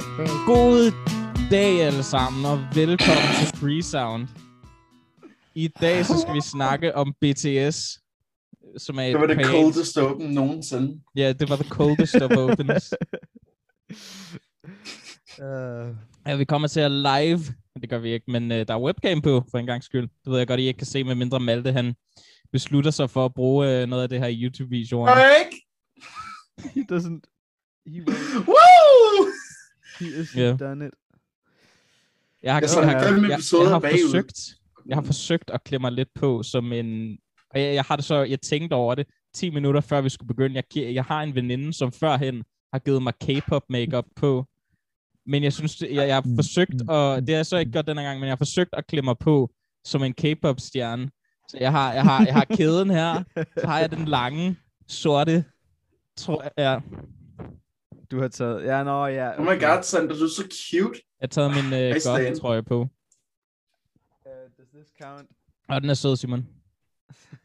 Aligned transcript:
God 0.00 0.92
dag 1.50 1.80
alle 1.82 2.02
sammen, 2.02 2.44
og 2.44 2.58
velkommen 2.74 3.28
til 3.38 3.58
Free 3.58 3.82
Sound. 3.82 4.28
I 5.54 5.68
dag 5.68 6.06
så 6.06 6.20
skal 6.20 6.34
vi 6.34 6.40
snakke 6.40 6.94
om 6.94 7.14
BTS, 7.20 7.98
som 8.78 8.98
er 8.98 9.02
et 9.02 9.12
Det 9.12 9.20
var 9.20 9.26
det 9.26 9.36
koreansk- 9.36 9.50
coldest 9.52 9.98
open 9.98 10.30
nogensinde. 10.30 11.00
Ja, 11.16 11.32
det 11.32 11.50
var 11.50 11.56
the 11.56 11.68
coldest 11.68 12.14
of 12.14 12.30
opens. 12.36 12.94
Uh, 15.38 15.96
Ja, 16.26 16.36
vi 16.36 16.44
kommer 16.44 16.68
til 16.68 16.80
at 16.80 16.90
live, 16.92 17.40
det 17.80 17.90
gør 17.90 17.98
vi 17.98 18.12
ikke, 18.12 18.30
men 18.30 18.50
uh, 18.50 18.56
der 18.56 18.74
er 18.74 18.80
webcam 18.82 19.20
på, 19.22 19.44
for 19.50 19.58
en 19.58 19.66
gang 19.66 19.84
skyld. 19.84 20.08
Det 20.24 20.32
ved 20.32 20.38
jeg 20.38 20.46
godt, 20.48 20.60
I 20.60 20.66
ikke 20.66 20.78
kan 20.78 20.86
se, 20.86 21.04
med 21.04 21.14
mindre 21.14 21.40
Malte, 21.40 21.72
han 21.72 21.94
beslutter 22.52 22.90
sig 22.90 23.10
for 23.10 23.24
at 23.24 23.34
bruge 23.34 23.82
uh, 23.82 23.88
noget 23.88 24.02
af 24.02 24.08
det 24.08 24.18
her 24.18 24.26
i 24.26 24.42
YouTube-videoerne. 24.44 25.20
Ikke? 25.44 25.66
he 26.74 26.84
doesn't. 26.92 27.20
He. 27.86 28.00
Woo! 28.48 29.26
He 30.02 30.08
isn't 30.22 30.40
Ja. 30.40 30.56
done 30.56 30.86
it. 30.86 30.90
Jeg 32.42 32.54
har, 32.54 32.60
Jeg 32.60 32.68
jeg, 32.76 33.02
jeg, 33.30 33.38
jeg, 33.62 33.68
har 33.70 33.78
bagud. 33.78 33.98
forsøgt, 34.10 34.38
jeg 34.86 34.96
har 34.96 35.02
forsøgt 35.02 35.50
at 35.50 35.64
klemme 35.64 35.82
mig 35.82 35.92
lidt 35.92 36.08
på 36.14 36.42
som 36.42 36.72
en... 36.72 37.18
Og 37.54 37.60
jeg, 37.60 37.74
jeg 37.74 37.84
har 37.84 37.96
det 37.96 38.04
så, 38.04 38.22
jeg 38.22 38.40
tænkte 38.40 38.74
over 38.74 38.94
det 38.94 39.06
10 39.34 39.50
minutter 39.50 39.80
før 39.80 40.00
vi 40.00 40.08
skulle 40.08 40.28
begynde. 40.28 40.62
Jeg, 40.76 40.94
jeg 40.94 41.04
har 41.04 41.22
en 41.22 41.34
veninde, 41.34 41.72
som 41.72 41.92
førhen 41.92 42.42
har 42.72 42.78
givet 42.78 43.02
mig 43.02 43.12
K-pop 43.20 43.62
makeup 43.68 44.04
på. 44.16 44.44
Men 45.26 45.42
jeg 45.42 45.52
synes, 45.52 45.80
jeg, 45.80 45.90
jeg 46.08 46.14
har 46.14 46.22
Mm. 46.26 46.36
forsøgt, 46.36 46.74
og 46.88 47.20
det 47.20 47.28
har 47.28 47.36
jeg 47.36 47.46
så 47.46 47.56
ikke 47.56 47.72
gjort 47.72 47.86
denne 47.86 48.02
gang, 48.02 48.20
men 48.20 48.26
jeg 48.26 48.30
har 48.32 48.36
forsøgt 48.36 48.70
at 48.72 48.86
klemme 48.86 49.06
mig 49.08 49.16
på 49.20 49.50
som 49.84 50.02
en 50.02 50.12
K-pop 50.14 50.60
stjerne. 50.60 51.10
Så 51.48 51.56
jeg 51.60 51.70
har, 51.72 51.92
jeg 51.94 52.02
har, 52.02 52.24
jeg 52.24 52.34
har 52.34 52.44
kæden 52.44 52.90
her, 52.90 53.22
så 53.60 53.66
har 53.66 53.78
jeg 53.78 53.90
den 53.90 54.04
lange, 54.04 54.56
sorte, 54.88 55.44
tror 56.16 56.42
jeg, 56.42 56.50
ja. 56.58 56.80
Du 58.12 58.20
har 58.20 58.28
taget... 58.28 58.64
Ja, 58.64 58.82
nå, 58.82 59.06
ja. 59.06 59.40
Oh 59.40 59.44
my 59.44 59.60
god, 59.60 59.82
Sander, 59.82 60.16
du 60.16 60.24
er 60.24 60.28
så 60.28 60.42
cute. 60.70 61.00
Jeg 61.20 61.22
har 61.22 61.26
taget 61.26 61.50
min 61.50 61.64
uh, 61.64 62.00
stand. 62.00 62.26
goth 62.28 62.40
trøje 62.40 62.62
på. 62.62 62.80
Uh, 62.80 62.86
does 64.58 64.68
this 64.74 64.88
count? 65.02 65.28
Og 65.68 65.80
den 65.80 65.90
er 65.90 65.94
sød, 65.94 66.16
Simon. 66.16 66.46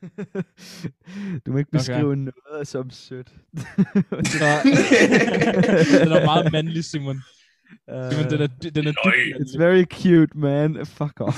du 1.45 1.51
må 1.51 1.57
ikke 1.57 1.71
beskrive 1.71 2.11
okay. 2.11 2.31
noget 2.51 2.67
som 2.67 2.89
sødt. 2.89 3.29
Så, 3.29 4.45
den 6.03 6.11
er 6.11 6.25
meget 6.25 6.51
mandlig, 6.51 6.85
Simon. 6.85 7.15
uh, 7.93 8.11
Simon, 8.11 8.29
den 8.31 8.41
er, 8.41 8.47
den 8.47 8.87
er 8.87 8.91
dybt 8.91 9.41
It's 9.41 9.57
very 9.59 9.83
cute, 9.83 10.37
man. 10.37 10.85
Fuck 10.85 11.21
off. 11.21 11.37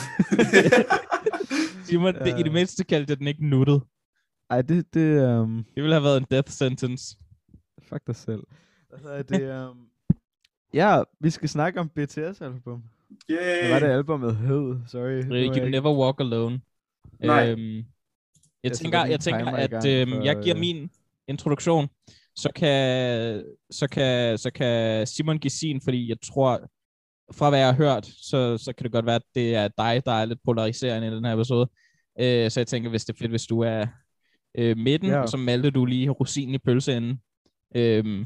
Simon, 1.85 2.15
det, 2.15 2.27
i 2.27 2.37
det 2.37 2.47
Øh. 2.47 2.53
mindste 2.53 2.83
kaldte 2.83 3.11
jeg 3.11 3.17
den 3.19 3.27
ikke 3.27 3.47
nuttet. 3.47 3.81
Ej, 4.49 4.61
det, 4.61 4.93
det, 4.93 5.39
um, 5.39 5.65
Det 5.75 5.83
ville 5.83 5.95
have 5.95 6.03
været 6.03 6.17
en 6.17 6.25
death 6.31 6.51
sentence. 6.51 7.17
fuck 7.89 8.07
dig 8.07 8.15
selv. 8.15 8.43
Hvad 9.01 9.23
det, 9.23 9.69
um, 9.69 9.87
ja, 10.73 11.03
vi 11.19 11.29
skal 11.29 11.49
snakke 11.49 11.79
om 11.79 11.89
BTS-album. 11.89 12.83
Hvad 13.27 13.69
var 13.71 13.79
det, 13.79 13.87
albumet 13.87 14.35
hed? 14.35 14.79
Sorry. 14.87 15.23
You 15.23 15.33
ikke- 15.33 15.69
never 15.69 15.97
walk 16.05 16.19
alone. 16.19 16.61
Nej. 17.23 17.49
Øhm, 17.51 17.75
jeg 17.77 17.83
Jeg 18.63 18.71
tænker, 18.71 19.05
jeg 19.05 19.19
tænker 19.19 19.45
at 19.51 19.85
øhm, 19.85 20.11
for, 20.11 20.23
jeg 20.23 20.35
giver 20.43 20.55
øh, 20.55 20.59
min 20.59 20.89
introduktion, 21.27 21.87
så 22.35 22.49
kan, 22.55 23.43
så 23.71 23.87
kan, 23.87 24.37
så 24.37 24.51
kan 24.51 25.07
Simon 25.07 25.37
give 25.39 25.51
sin, 25.51 25.81
fordi 25.81 26.09
jeg 26.09 26.17
tror, 26.23 26.59
fra 27.33 27.49
hvad 27.49 27.59
jeg 27.59 27.67
har 27.67 27.75
hørt, 27.75 28.05
så, 28.05 28.57
så 28.57 28.73
kan 28.73 28.83
det 28.83 28.91
godt 28.91 29.05
være, 29.05 29.15
at 29.15 29.23
det 29.35 29.55
er 29.55 29.67
dig, 29.67 30.01
der 30.05 30.11
er 30.11 30.25
lidt 30.25 30.39
polariserende 30.45 31.07
i 31.07 31.11
den 31.11 31.25
her 31.25 31.33
episode. 31.33 31.69
Øh, 32.19 32.51
så 32.51 32.59
jeg 32.59 32.67
tænker, 32.67 32.89
hvis 32.89 33.05
det 33.05 33.13
er 33.13 33.17
fedt, 33.17 33.31
hvis 33.31 33.45
du 33.47 33.59
er 33.59 33.85
øh, 34.57 34.77
midten, 34.77 35.09
Ja. 35.09 35.21
og 35.21 35.29
så 35.29 35.37
malte 35.37 35.71
du 35.71 35.85
lige 35.85 36.09
rosinen 36.09 36.55
i 36.55 36.57
pølseenden 36.57 37.21
øh, 37.75 38.25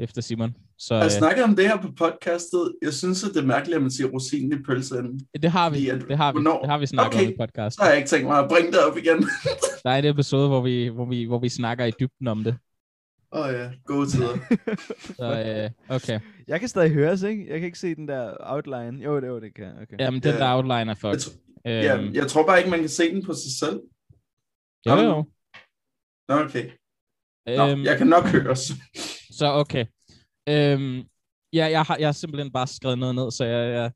efter 0.00 0.20
Simon. 0.22 0.54
Så 0.78 0.94
Jeg 0.94 1.04
øh, 1.04 1.10
snakker 1.10 1.44
om 1.44 1.56
det 1.56 1.68
her 1.68 1.76
på 1.82 1.88
podcastet. 1.98 2.74
Jeg 2.82 2.92
synes, 2.94 3.24
at 3.24 3.30
det 3.34 3.40
er 3.42 3.46
mærkeligt, 3.46 3.76
at 3.76 3.82
man 3.82 3.90
siger 3.90 4.08
rosinen 4.08 4.52
i 4.60 4.62
pølseenden. 4.62 5.20
det 5.42 5.50
har 5.50 5.70
vi, 5.70 5.88
at- 5.88 6.04
det 6.08 6.16
har 6.16 6.32
vi, 6.32 6.34
hvornår? 6.34 6.60
det 6.60 6.70
har 6.70 6.78
vi 6.78 6.86
snakket 6.86 7.14
om 7.20 7.24
Okay. 7.24 7.32
i 7.32 7.36
podcast. 7.40 7.76
Så 7.76 7.82
har 7.82 7.88
jeg 7.88 7.96
ikke 7.98 8.08
tænkt 8.08 8.26
mig 8.26 8.38
at 8.38 8.48
bringe 8.48 8.72
det 8.72 8.80
op 8.80 8.96
igen. 8.96 9.18
Der 9.84 9.90
er 9.90 9.96
en 9.98 10.04
episode, 10.04 10.48
hvor 10.48 10.60
vi, 10.60 10.86
hvor 10.88 11.04
vi, 11.04 11.24
hvor 11.24 11.38
vi 11.38 11.48
snakker 11.48 11.84
i 11.84 11.90
dybden 12.00 12.28
om 12.28 12.44
det. 12.44 12.56
Åh 13.32 13.46
oh, 13.46 13.52
ja, 13.52 13.70
gode 13.86 14.08
tider. 14.10 14.38
Så 15.16 15.42
øh, 15.88 15.96
okay. 15.96 16.20
Jeg 16.48 16.60
kan 16.60 16.68
stadig 16.68 16.90
høres, 16.92 17.22
ikke? 17.22 17.46
Jeg 17.50 17.58
kan 17.60 17.66
ikke 17.66 17.78
se 17.78 17.94
den 17.94 18.08
der 18.08 18.34
outline. 18.40 19.04
Jo, 19.04 19.20
det, 19.20 19.26
jo, 19.28 19.40
det 19.40 19.54
kan 19.54 19.64
jeg. 19.64 19.74
Okay. 19.82 19.96
Jamen, 20.00 20.22
den 20.22 20.30
Ja. 20.32 20.38
der 20.38 20.54
outline 20.54 20.74
er 20.74 20.84
Jeg, 20.86 20.96
fucked. 20.96 21.20
tr- 21.20 21.38
Øhm, 21.66 21.82
ja, 21.82 22.20
jeg 22.20 22.26
tror 22.26 22.46
bare 22.46 22.58
ikke, 22.58 22.70
man 22.70 22.78
kan 22.80 22.88
se 22.88 23.10
den 23.14 23.24
på 23.24 23.32
sig 23.32 23.52
selv. 23.58 23.80
jo, 24.86 24.94
jo. 24.96 25.24
Nå, 26.28 26.34
okay. 26.34 26.70
Nå, 27.46 27.68
Øhm, 27.68 27.84
jeg 27.84 27.98
kan 27.98 28.06
nok 28.06 28.24
høres. 28.26 28.72
Så 29.38 29.52
okay. 29.52 29.86
Øhm, 30.48 31.02
ja, 31.52 31.66
jeg 31.66 31.82
har, 31.82 31.96
jeg 31.96 32.08
har 32.08 32.12
simpelthen 32.12 32.52
bare 32.52 32.66
skrevet 32.66 32.98
noget 32.98 33.14
ned, 33.14 33.30
så 33.30 33.44
jeg, 33.44 33.72
jeg, 33.72 33.90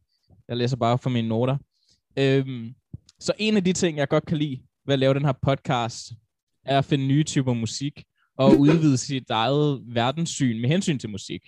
jeg 0.49 0.57
læser 0.57 0.77
bare 0.77 0.99
fra 0.99 1.11
mine 1.11 1.29
noter. 1.29 1.57
Øhm, 2.19 2.75
så 3.21 3.33
en 3.39 3.57
af 3.57 3.65
de 3.65 3.73
ting, 3.73 3.99
jeg 3.99 4.09
godt 4.09 4.27
kan 4.27 4.37
lide 4.37 4.63
ved 4.87 4.93
at 4.93 4.99
lave 4.99 5.15
den 5.15 5.25
her 5.25 5.33
podcast, 5.43 6.13
er 6.65 6.79
at 6.79 6.85
finde 6.85 7.07
nye 7.07 7.25
typer 7.25 7.53
musik, 7.53 8.05
og 8.39 8.59
udvide 8.59 8.97
sit 8.97 9.31
eget 9.31 9.83
verdenssyn 9.87 10.61
med 10.61 10.69
hensyn 10.69 10.99
til 10.99 11.11
musik. 11.11 11.43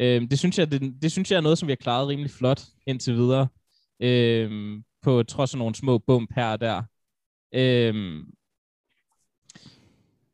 Øhm, 0.00 0.28
det, 0.28 0.38
synes 0.38 0.58
jeg, 0.58 0.72
det, 0.72 1.02
det 1.02 1.12
synes 1.12 1.30
jeg 1.30 1.36
er 1.36 1.40
noget, 1.40 1.58
som 1.58 1.66
vi 1.66 1.72
har 1.72 1.76
klaret 1.76 2.08
rimelig 2.08 2.30
flot 2.30 2.62
indtil 2.86 3.14
videre, 3.14 3.48
øhm, 4.00 4.84
på 5.02 5.22
trods 5.22 5.54
af 5.54 5.58
nogle 5.58 5.74
små 5.74 5.98
bump 5.98 6.30
her 6.34 6.52
og 6.52 6.60
der. 6.60 6.82
Øhm, 7.54 8.24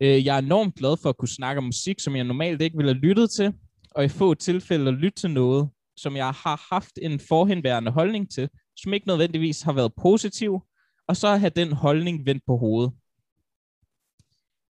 Øh, 0.00 0.26
jeg 0.26 0.34
er 0.34 0.42
enormt 0.42 0.74
glad 0.74 0.96
for 1.02 1.08
at 1.08 1.16
kunne 1.16 1.28
snakke 1.28 1.58
om 1.58 1.64
musik, 1.64 2.00
som 2.00 2.16
jeg 2.16 2.24
normalt 2.24 2.62
ikke 2.62 2.76
ville 2.76 2.92
have 2.92 3.00
lyttet 3.00 3.30
til, 3.30 3.54
og 3.90 4.04
i 4.04 4.08
få 4.08 4.34
tilfælde 4.34 4.88
at 4.88 4.94
lytte 4.94 5.20
til 5.20 5.30
noget, 5.30 5.68
som 5.96 6.16
jeg 6.16 6.26
har 6.26 6.66
haft 6.74 6.98
en 7.02 7.20
forhenværende 7.20 7.90
holdning 7.90 8.30
til, 8.30 8.48
som 8.76 8.94
ikke 8.94 9.06
nødvendigvis 9.06 9.62
har 9.62 9.72
været 9.72 9.92
positiv, 10.00 10.60
og 11.08 11.16
så 11.16 11.36
have 11.36 11.52
den 11.56 11.72
holdning 11.72 12.26
vendt 12.26 12.42
på 12.46 12.56
hovedet. 12.56 12.92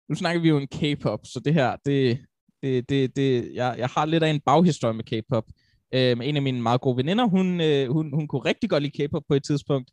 Nu 0.10 0.16
snakker 0.16 0.42
vi 0.42 0.50
jo 0.50 0.58
om 0.58 0.68
K-pop, 0.68 1.20
så 1.24 1.40
det 1.46 1.54
her, 1.54 1.76
det, 1.86 2.20
det, 2.64 2.90
det, 2.90 3.16
det 3.16 3.54
jeg, 3.54 3.76
jeg 3.78 3.88
har 3.88 4.06
lidt 4.06 4.24
af 4.24 4.30
en 4.30 4.42
baghistorie 4.46 4.94
med 4.94 5.04
K-pop. 5.04 5.46
Øhm, 5.94 6.22
en 6.22 6.36
af 6.36 6.42
mine 6.42 6.62
meget 6.62 6.82
gode 6.82 6.98
veninder, 6.98 7.26
hun, 7.26 7.62
øh, 7.62 7.92
hun, 7.92 8.14
hun 8.14 8.28
kunne 8.28 8.46
rigtig 8.46 8.70
godt 8.70 8.84
lide 8.84 9.08
K-pop 9.08 9.24
på 9.28 9.34
et 9.34 9.44
tidspunkt. 9.44 9.92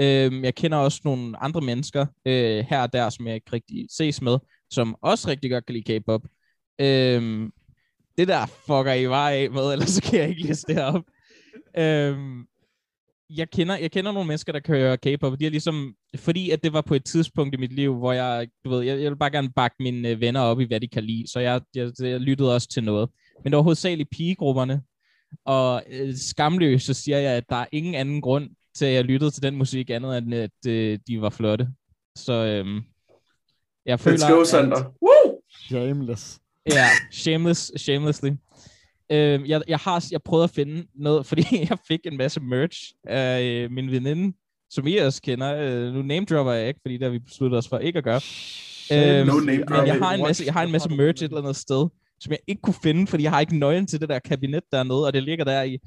Øhm, 0.00 0.44
jeg 0.44 0.54
kender 0.54 0.78
også 0.78 1.00
nogle 1.04 1.42
andre 1.42 1.60
mennesker 1.60 2.06
øh, 2.26 2.64
her 2.68 2.82
og 2.82 2.92
der, 2.92 3.10
som 3.10 3.26
jeg 3.26 3.34
ikke 3.34 3.52
rigtig 3.52 3.86
ses 3.90 4.22
med, 4.22 4.38
som 4.70 4.96
også 5.02 5.28
rigtig 5.28 5.50
godt 5.50 5.66
kan 5.66 5.74
lide 5.74 5.98
K-pop. 5.98 6.22
Øhm, 6.80 7.52
det 8.18 8.28
der 8.28 8.46
fucker 8.46 8.92
I 8.92 9.06
bare 9.06 9.32
af 9.32 9.50
med, 9.50 9.62
ellers 9.72 9.90
så 9.90 10.02
kan 10.02 10.20
jeg 10.20 10.28
ikke 10.28 10.42
læse 10.42 10.66
det 10.68 10.82
op. 10.82 11.02
Øhm, 11.78 12.46
jeg, 13.30 13.50
kender, 13.50 13.76
jeg 13.76 13.90
kender 13.90 14.12
nogle 14.12 14.26
mennesker, 14.26 14.52
der 14.52 14.60
kan 14.60 14.76
høre 14.76 14.96
K-pop, 14.96 15.40
de 15.40 15.46
er 15.46 15.50
ligesom, 15.50 15.94
fordi 16.16 16.50
at 16.50 16.62
det 16.62 16.72
var 16.72 16.80
på 16.80 16.94
et 16.94 17.04
tidspunkt 17.04 17.54
i 17.54 17.58
mit 17.58 17.72
liv, 17.72 17.94
hvor 17.98 18.12
jeg, 18.12 18.48
du 18.64 18.70
ved, 18.70 18.82
jeg, 18.82 19.00
jeg 19.02 19.10
vil 19.10 19.16
bare 19.16 19.30
gerne 19.30 19.52
bakke 19.52 19.76
mine 19.80 20.08
øh, 20.08 20.20
venner 20.20 20.40
op 20.40 20.60
i, 20.60 20.64
hvad 20.64 20.80
de 20.80 20.88
kan 20.88 21.04
lide, 21.04 21.24
så 21.32 21.40
jeg, 21.40 21.60
jeg, 21.74 21.92
jeg 22.00 22.20
lyttede 22.20 22.54
også 22.54 22.68
til 22.68 22.84
noget. 22.84 23.10
Men 23.44 23.52
det 23.52 23.56
var 23.56 23.62
hovedsageligt 23.62 24.10
pigegrupperne, 24.10 24.82
og 25.44 25.82
øh, 25.90 26.14
skamløst, 26.14 26.86
så 26.86 26.94
siger 26.94 27.18
jeg, 27.18 27.32
at 27.32 27.44
der 27.48 27.56
er 27.56 27.66
ingen 27.72 27.94
anden 27.94 28.20
grund 28.20 28.50
til, 28.74 28.86
at 28.86 28.94
jeg 28.94 29.04
lyttede 29.04 29.30
til 29.30 29.42
den 29.42 29.56
musik, 29.56 29.90
andet 29.90 30.18
end 30.18 30.34
at 30.34 30.66
øh, 30.66 30.98
de 31.06 31.20
var 31.20 31.30
flotte. 31.30 31.68
Så 32.16 32.32
øhm, 32.32 32.82
jeg 33.90 34.00
føler, 34.00 34.16
Let's 34.18 34.32
go, 34.32 34.40
at- 34.40 34.46
Sander. 34.46 34.84
Woo! 35.02 35.40
Shameless. 35.68 36.38
Ja, 36.72 36.86
shameless, 37.12 37.72
shamelessly. 37.76 38.30
Øh, 39.12 39.48
jeg, 39.50 39.62
jeg 39.68 39.78
har 39.78 40.04
jeg 40.12 40.22
prøvet 40.22 40.44
at 40.44 40.50
finde 40.50 40.86
noget, 40.94 41.26
fordi 41.30 41.44
jeg 41.70 41.78
fik 41.88 42.00
en 42.04 42.16
masse 42.16 42.40
merch 42.40 42.92
af 43.06 43.42
øh, 43.42 43.70
min 43.70 43.90
veninde, 43.90 44.36
som 44.70 44.86
I 44.86 44.96
også 44.96 45.22
kender. 45.22 45.56
Øh, 45.56 45.92
nu 45.94 46.02
name 46.02 46.26
dropper 46.26 46.52
jeg 46.52 46.68
ikke, 46.68 46.80
fordi 46.82 46.94
det 46.94 47.02
har 47.02 47.10
vi 47.10 47.18
besluttet 47.18 47.58
os 47.58 47.68
for 47.68 47.78
ikke 47.78 47.96
at 47.98 48.04
gøre. 48.04 48.20
Øhm, 48.92 49.26
No 49.26 49.32
name 49.40 49.64
men 49.68 49.86
jeg 49.86 49.98
har 49.98 50.14
en 50.14 50.22
masse, 50.22 50.44
jeg 50.44 50.52
har 50.52 50.62
en 50.62 50.72
masse 50.72 50.88
merch 50.88 51.24
et 51.24 51.28
eller 51.28 51.38
andet 51.38 51.56
sted, 51.56 51.86
som 52.20 52.30
jeg 52.30 52.38
ikke 52.46 52.62
kunne 52.62 52.74
finde, 52.82 53.06
fordi 53.06 53.22
jeg 53.22 53.32
har 53.32 53.40
ikke 53.40 53.58
nøglen 53.58 53.86
til 53.86 54.00
det 54.00 54.08
der 54.08 54.18
kabinet 54.18 54.62
dernede, 54.72 55.06
og 55.06 55.12
det 55.12 55.22
ligger 55.22 55.44
der 55.44 55.62
i. 55.62 55.78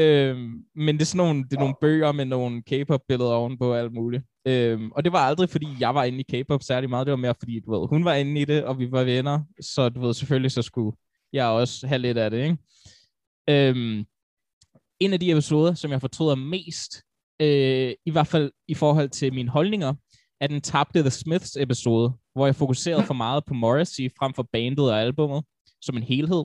Øhm, 0.00 0.64
men 0.74 0.94
det 0.94 1.02
er 1.02 1.06
sådan 1.06 1.26
nogle, 1.26 1.44
det 1.44 1.56
er 1.56 1.60
nogle 1.60 1.74
bøger 1.80 2.12
med 2.12 2.24
nogle 2.24 2.62
K-pop-billeder 2.62 3.30
ovenpå 3.30 3.72
og 3.72 3.78
alt 3.78 3.92
muligt. 3.92 4.24
Øhm, 4.46 4.92
og 4.92 5.04
det 5.04 5.12
var 5.12 5.18
aldrig, 5.18 5.48
fordi 5.48 5.66
jeg 5.80 5.94
var 5.94 6.04
inde 6.04 6.20
i 6.20 6.42
K-pop 6.42 6.62
særlig 6.62 6.90
meget. 6.90 7.06
Det 7.06 7.10
var 7.10 7.16
mere, 7.16 7.34
fordi 7.38 7.60
du 7.60 7.80
ved, 7.80 7.88
hun 7.88 8.04
var 8.04 8.14
inde 8.14 8.40
i 8.40 8.44
det, 8.44 8.64
og 8.64 8.78
vi 8.78 8.90
var 8.92 9.04
venner. 9.04 9.40
Så 9.60 9.88
du 9.88 10.00
ved, 10.00 10.14
selvfølgelig 10.14 10.50
så 10.50 10.62
skulle 10.62 10.96
jeg 11.32 11.46
også 11.46 11.86
have 11.86 11.98
lidt 11.98 12.18
af 12.18 12.30
det, 12.30 12.42
ikke? 12.44 12.58
Øhm, 13.50 14.04
en 15.00 15.12
af 15.12 15.20
de 15.20 15.32
episoder, 15.32 15.74
som 15.74 15.90
jeg 15.90 16.00
fortryder 16.00 16.34
mest, 16.34 17.02
øh, 17.40 17.94
i 18.06 18.10
hvert 18.10 18.26
fald 18.26 18.52
i 18.68 18.74
forhold 18.74 19.08
til 19.08 19.34
mine 19.34 19.50
holdninger, 19.50 19.94
er 20.40 20.46
den 20.46 20.60
tabte 20.60 21.00
The 21.00 21.10
Smiths 21.10 21.56
episode, 21.56 22.12
hvor 22.34 22.46
jeg 22.46 22.56
fokuserede 22.56 23.02
for 23.02 23.14
meget 23.14 23.44
på 23.44 23.54
Morrissey 23.54 24.10
frem 24.18 24.34
for 24.34 24.48
bandet 24.52 24.90
og 24.90 25.00
albummet 25.00 25.44
som 25.82 25.96
en 25.96 26.02
helhed. 26.02 26.44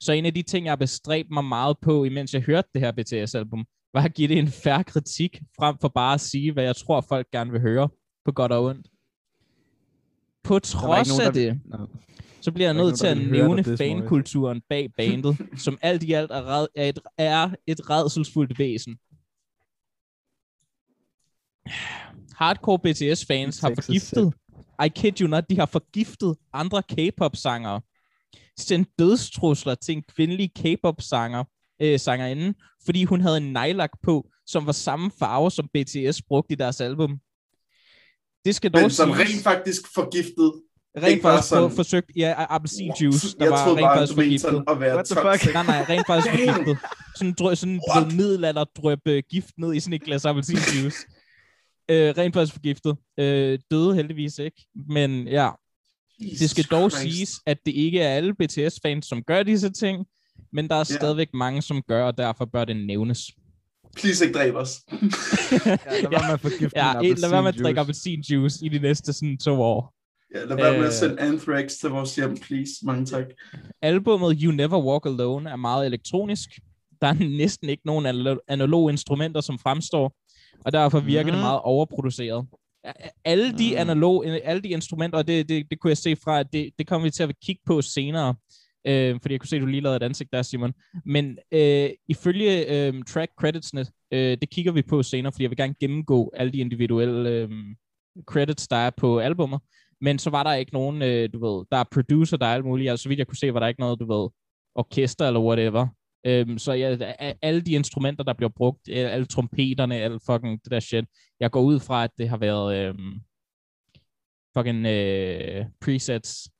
Så 0.00 0.12
en 0.12 0.26
af 0.26 0.34
de 0.34 0.42
ting, 0.42 0.64
jeg 0.64 0.70
har 0.70 0.76
bestræbt 0.76 1.30
mig 1.30 1.44
meget 1.44 1.76
på, 1.82 2.04
imens 2.04 2.34
jeg 2.34 2.42
hørte 2.42 2.68
det 2.74 2.80
her 2.80 2.92
BTS-album, 2.92 3.66
var 3.94 4.02
at 4.02 4.14
give 4.14 4.28
det 4.28 4.38
en 4.38 4.48
færre 4.48 4.84
kritik, 4.84 5.42
frem 5.58 5.78
for 5.80 5.88
bare 5.88 6.14
at 6.14 6.20
sige, 6.20 6.52
hvad 6.52 6.64
jeg 6.64 6.76
tror, 6.76 7.00
folk 7.00 7.30
gerne 7.30 7.50
vil 7.50 7.60
høre, 7.60 7.88
på 8.24 8.32
godt 8.32 8.52
og 8.52 8.64
ondt. 8.64 8.88
På 10.44 10.58
trods 10.58 11.08
ikke 11.08 11.22
af 11.22 11.34
nogen, 11.34 11.48
det. 11.48 11.60
No. 11.64 11.86
så 12.40 12.52
bliver 12.52 12.66
jeg 12.66 12.74
nødt 12.74 12.98
til 12.98 13.06
at 13.06 13.16
nogen, 13.16 13.32
nævne 13.32 13.76
fankulturen 13.76 14.62
bag 14.68 14.92
bandet, 14.96 15.36
som 15.56 15.78
alt 15.82 16.02
i 16.02 16.12
alt 16.12 16.30
er, 16.30 16.42
red, 16.46 16.66
er, 16.74 16.88
et, 16.88 16.98
er 17.18 17.50
et 17.66 17.90
redselsfuldt 17.90 18.58
væsen. 18.58 18.98
Hardcore 22.34 22.78
BTS-fans 22.78 23.60
har 23.60 23.72
forgiftet, 23.74 24.34
I 24.84 24.88
kid 24.88 25.20
you 25.20 25.28
not, 25.28 25.50
de 25.50 25.58
har 25.58 25.66
forgiftet 25.66 26.36
andre 26.52 26.82
K-pop-sangere. 26.82 27.80
Sendt 28.58 28.88
dødstrusler 28.98 29.74
til 29.74 29.96
en 29.96 30.02
kvindelig 30.16 30.50
K-pop-sanger, 30.54 31.44
øh, 31.82 31.98
sangerinde, 32.00 32.54
fordi 32.84 33.04
hun 33.04 33.20
havde 33.20 33.36
en 33.36 33.52
nejlak 33.52 33.90
på, 34.02 34.28
som 34.46 34.66
var 34.66 34.72
samme 34.72 35.10
farve, 35.18 35.50
som 35.50 35.68
BTS 35.74 36.22
brugte 36.28 36.52
i 36.52 36.56
deres 36.56 36.80
album. 36.80 37.18
Det 38.44 38.54
skal 38.54 38.70
dog 38.70 38.80
Men 38.82 38.90
som 38.90 39.08
siges- 39.14 39.20
rent 39.34 39.42
faktisk 39.42 39.82
forgiftet. 39.94 40.52
rent 41.02 41.22
faktisk 41.22 41.48
sådan- 41.48 41.70
forsøgt, 41.76 42.10
ja, 42.16 42.34
appelsinjuice, 42.48 43.36
der 43.38 43.44
jeg 43.44 43.50
var 43.52 43.66
rent 43.68 43.80
bare, 43.80 43.96
faktisk 43.96 44.14
forgiftet. 44.14 44.40
sådan 44.40 44.64
at 44.68 44.80
være 44.80 44.94
What 44.94 45.06
the 45.06 45.14
toxic. 45.14 45.42
fuck? 45.42 45.54
Nej, 45.54 45.66
nej, 45.66 45.84
rent 45.88 46.06
faktisk 46.06 46.30
forgiftet. 46.30 46.78
Sådan, 47.16 47.34
drø, 47.38 47.54
sådan? 47.54 47.80
What? 47.94 48.12
middelalder 48.16 48.64
drøb 48.64 48.98
øh, 49.06 49.22
gift 49.30 49.50
ned 49.58 49.74
i 49.74 49.80
sådan 49.80 49.92
et 49.92 50.02
glas 50.02 50.24
appelsinjuice. 50.24 51.06
øh, 51.90 52.14
rent 52.18 52.34
faktisk 52.34 52.52
forgiftet. 52.54 52.96
Øh, 53.20 53.58
døde 53.70 53.94
heldigvis 53.94 54.38
ikke. 54.38 54.66
Men 54.88 55.28
ja, 55.28 55.50
det 56.18 56.50
skal 56.50 56.64
dog 56.64 56.90
Christ. 56.90 57.02
siges, 57.14 57.30
at 57.46 57.58
det 57.66 57.72
ikke 57.74 58.00
er 58.00 58.08
alle 58.14 58.34
BTS-fans, 58.34 59.06
som 59.06 59.22
gør 59.22 59.42
disse 59.42 59.70
ting. 59.70 60.06
Men 60.52 60.68
der 60.68 60.74
er 60.74 60.78
Ja. 60.78 60.84
stadigvæk 60.84 61.28
mange, 61.34 61.62
som 61.62 61.82
gør, 61.88 62.04
og 62.04 62.18
derfor 62.18 62.44
bør 62.44 62.64
det 62.64 62.76
nævnes. 62.76 63.30
Please 63.96 64.24
ikke 64.26 64.38
dræb 64.38 64.54
os. 64.54 64.80
Ja, 65.66 65.76
lad 66.02 66.10
være 66.10 66.22
med 66.26 66.32
at 66.32 66.40
forgifte 66.40 66.78
Ja, 66.78 67.00
en, 67.00 67.16
lad 67.18 67.30
være 67.30 67.42
med 67.42 67.54
at 67.54 67.58
drikke 67.60 67.80
appelsinjuice. 67.80 68.66
i 68.66 68.68
de 68.68 68.78
næste 68.78 69.12
sådan 69.12 69.38
to 69.38 69.62
år. 69.62 69.94
Ja, 70.34 70.44
lad 70.44 70.56
være 70.56 70.72
med 70.72 70.80
Øh. 70.80 70.86
at 70.86 70.92
sende 70.92 71.20
Anthrax 71.20 71.72
til 71.72 71.88
vores 71.90 72.16
hjem, 72.16 72.36
please. 72.36 72.72
Mange 72.82 73.06
tak. 73.06 73.24
Albummet 73.82 74.38
You 74.42 74.52
Never 74.52 74.82
Walk 74.86 75.06
Alone 75.06 75.50
er 75.50 75.56
meget 75.56 75.86
elektronisk. 75.86 76.48
Der 77.00 77.06
er 77.06 77.12
næsten 77.38 77.68
ikke 77.68 77.82
nogen 77.86 78.06
analo- 78.06 78.44
analoge 78.48 78.92
instrumenter, 78.92 79.40
som 79.40 79.58
fremstår, 79.58 80.12
og 80.64 80.72
derfor 80.72 81.00
virker 81.00 81.22
mm. 81.22 81.26
det 81.26 81.34
Mhm. 81.34 81.42
meget 81.42 81.60
overproduceret. 81.60 82.46
Alle 83.24 83.52
de 83.58 83.68
Mhm. 83.70 83.78
analoge, 83.78 84.40
alle 84.40 84.62
de 84.62 84.68
instrumenter, 84.68 85.18
og 85.18 85.26
det, 85.28 85.48
det, 85.48 85.70
det 85.70 85.80
kunne 85.80 85.88
jeg 85.90 85.96
se 85.96 86.16
fra, 86.16 86.40
at 86.40 86.46
det, 86.52 86.70
det 86.78 86.86
kommer 86.86 87.06
vi 87.06 87.10
til 87.10 87.22
at 87.22 87.34
kigge 87.44 87.62
på 87.66 87.82
senere, 87.82 88.34
øh, 88.86 89.18
fordi 89.22 89.32
jeg 89.34 89.40
kunne 89.40 89.48
se, 89.48 89.56
at 89.56 89.62
du 89.62 89.66
lige 89.66 89.80
lavede 89.80 89.96
et 89.96 90.02
ansigt 90.02 90.32
der, 90.32 90.42
Simon. 90.42 90.72
Men 91.04 91.38
øh, 91.52 91.90
ifølge 92.08 92.66
øh, 92.86 93.02
track 93.04 93.32
creditsene, 93.40 93.86
øh, 94.12 94.38
det 94.40 94.50
kigger 94.50 94.72
vi 94.72 94.82
på 94.82 95.02
senere, 95.02 95.32
fordi 95.32 95.42
jeg 95.42 95.50
vil 95.50 95.56
gerne 95.56 95.74
gennemgå 95.80 96.32
alle 96.36 96.52
de 96.52 96.58
individuelle 96.58 97.30
øh, 97.30 97.50
credits, 98.26 98.68
der 98.68 98.76
er 98.76 98.90
på 98.96 99.18
albumet. 99.18 99.60
Men 100.00 100.18
så 100.18 100.30
var 100.30 100.42
der 100.42 100.52
ikke 100.52 100.72
nogen, 100.72 101.02
øh, 101.02 101.28
du 101.32 101.38
ved, 101.46 101.64
der 101.72 101.76
er 101.76 101.84
producer, 101.92 102.36
der 102.36 102.46
er 102.46 102.54
alt 102.54 102.64
muligt. 102.64 102.90
Altså, 102.90 103.02
så 103.02 103.08
vidt 103.08 103.18
jeg 103.18 103.26
kunne 103.26 103.36
se, 103.36 103.54
var 103.54 103.60
der 103.60 103.66
ikke 103.66 103.80
noget, 103.80 104.00
du 104.00 104.06
ved, 104.22 104.28
orkester 104.74 105.26
eller 105.26 105.40
whatever. 105.40 105.86
Øhm, 106.26 106.58
så 106.58 106.72
ja, 106.72 106.96
a- 107.18 107.32
alle 107.42 107.60
de 107.60 107.72
instrumenter, 107.72 108.24
der 108.24 108.32
bliver 108.32 108.50
brugt, 108.56 108.88
alle 108.88 109.26
trompeterne, 109.26 109.94
alle 109.94 110.20
fucking 110.26 110.64
det 110.64 110.72
der 110.72 110.80
shit, 110.80 111.04
jeg 111.40 111.50
går 111.50 111.62
ud 111.62 111.80
fra, 111.80 112.04
at 112.04 112.10
det 112.18 112.28
har 112.28 112.36
været 112.36 112.76
øhm, 112.76 113.14
fucking 114.56 114.86
øh, 114.86 115.64
presets. 115.80 116.50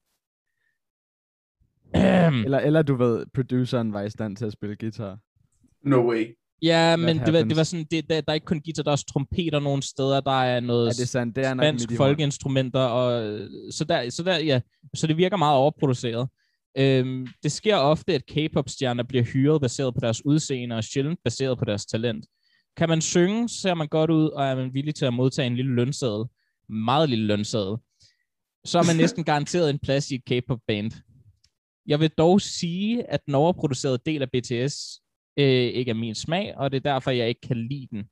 Eller, 2.44 2.58
eller 2.58 2.82
du 2.82 2.94
ved, 2.96 3.26
produceren 3.34 3.92
var 3.92 4.02
i 4.02 4.10
stand 4.10 4.36
til 4.36 4.44
at 4.44 4.52
spille 4.52 4.76
guitar. 4.76 5.18
No 5.84 6.10
way. 6.10 6.26
ja, 6.62 6.96
men 6.96 7.18
det 7.18 7.32
var, 7.32 7.42
det 7.42 7.56
var 7.56 7.62
sådan, 7.62 7.86
det, 7.90 8.10
der, 8.10 8.20
der 8.20 8.30
er 8.32 8.34
ikke 8.34 8.44
kun 8.44 8.60
guitar, 8.64 8.82
der 8.82 8.90
er 8.90 8.92
også 8.92 9.06
trompeter 9.06 9.60
nogle 9.60 9.82
steder, 9.82 10.20
der 10.20 10.42
er 10.42 10.60
noget 10.60 10.88
Er 10.88 10.92
det 10.92 11.08
sandt? 11.08 11.36
Det 11.36 11.44
er 11.44 11.54
spansk 11.54 11.88
folkeinstrumenter, 11.96 12.80
og 12.80 13.38
så 13.70 13.84
der, 13.84 14.10
så 14.10 14.22
der, 14.22 14.38
ja, 14.38 14.60
så 14.94 15.06
det 15.06 15.16
virker 15.16 15.36
meget 15.36 15.56
overproduceret. 15.56 16.28
Øhm, 16.76 17.26
det 17.42 17.52
sker 17.52 17.76
ofte, 17.76 18.14
at 18.14 18.26
K-pop-stjerner 18.26 19.02
bliver 19.02 19.24
hyret 19.24 19.60
baseret 19.60 19.94
på 19.94 20.00
deres 20.00 20.26
udseende, 20.26 20.76
og 20.76 20.84
sjældent 20.84 21.20
baseret 21.24 21.58
på 21.58 21.64
deres 21.64 21.86
talent. 21.86 22.26
Kan 22.76 22.88
man 22.88 23.00
synge, 23.00 23.48
ser 23.48 23.74
man 23.74 23.88
godt 23.88 24.10
ud, 24.10 24.28
og 24.28 24.44
er 24.44 24.54
man 24.54 24.74
villig 24.74 24.94
til 24.94 25.04
at 25.04 25.14
modtage 25.14 25.46
en 25.46 25.56
lille 25.56 25.74
lønseddel, 25.74 26.24
meget 26.68 27.08
lille 27.08 27.26
lønseddel, 27.26 27.76
så 28.64 28.78
er 28.78 28.82
man 28.86 28.96
næsten 29.02 29.24
garanteret 29.24 29.70
en 29.70 29.78
plads 29.78 30.10
i 30.10 30.14
et 30.14 30.24
K-pop-band. 30.24 30.92
Jeg 31.86 32.00
vil 32.00 32.10
dog 32.10 32.40
sige, 32.40 33.10
at 33.10 33.26
den 33.26 33.34
overproducerede 33.34 33.98
del 34.06 34.22
af 34.22 34.30
BTS 34.30 35.00
øh, 35.38 35.46
ikke 35.46 35.90
er 35.90 35.94
min 35.94 36.14
smag, 36.14 36.54
og 36.56 36.70
det 36.70 36.76
er 36.76 36.92
derfor, 36.92 37.10
jeg 37.10 37.28
ikke 37.28 37.40
kan 37.40 37.68
lide 37.68 37.88
den. 37.90 38.04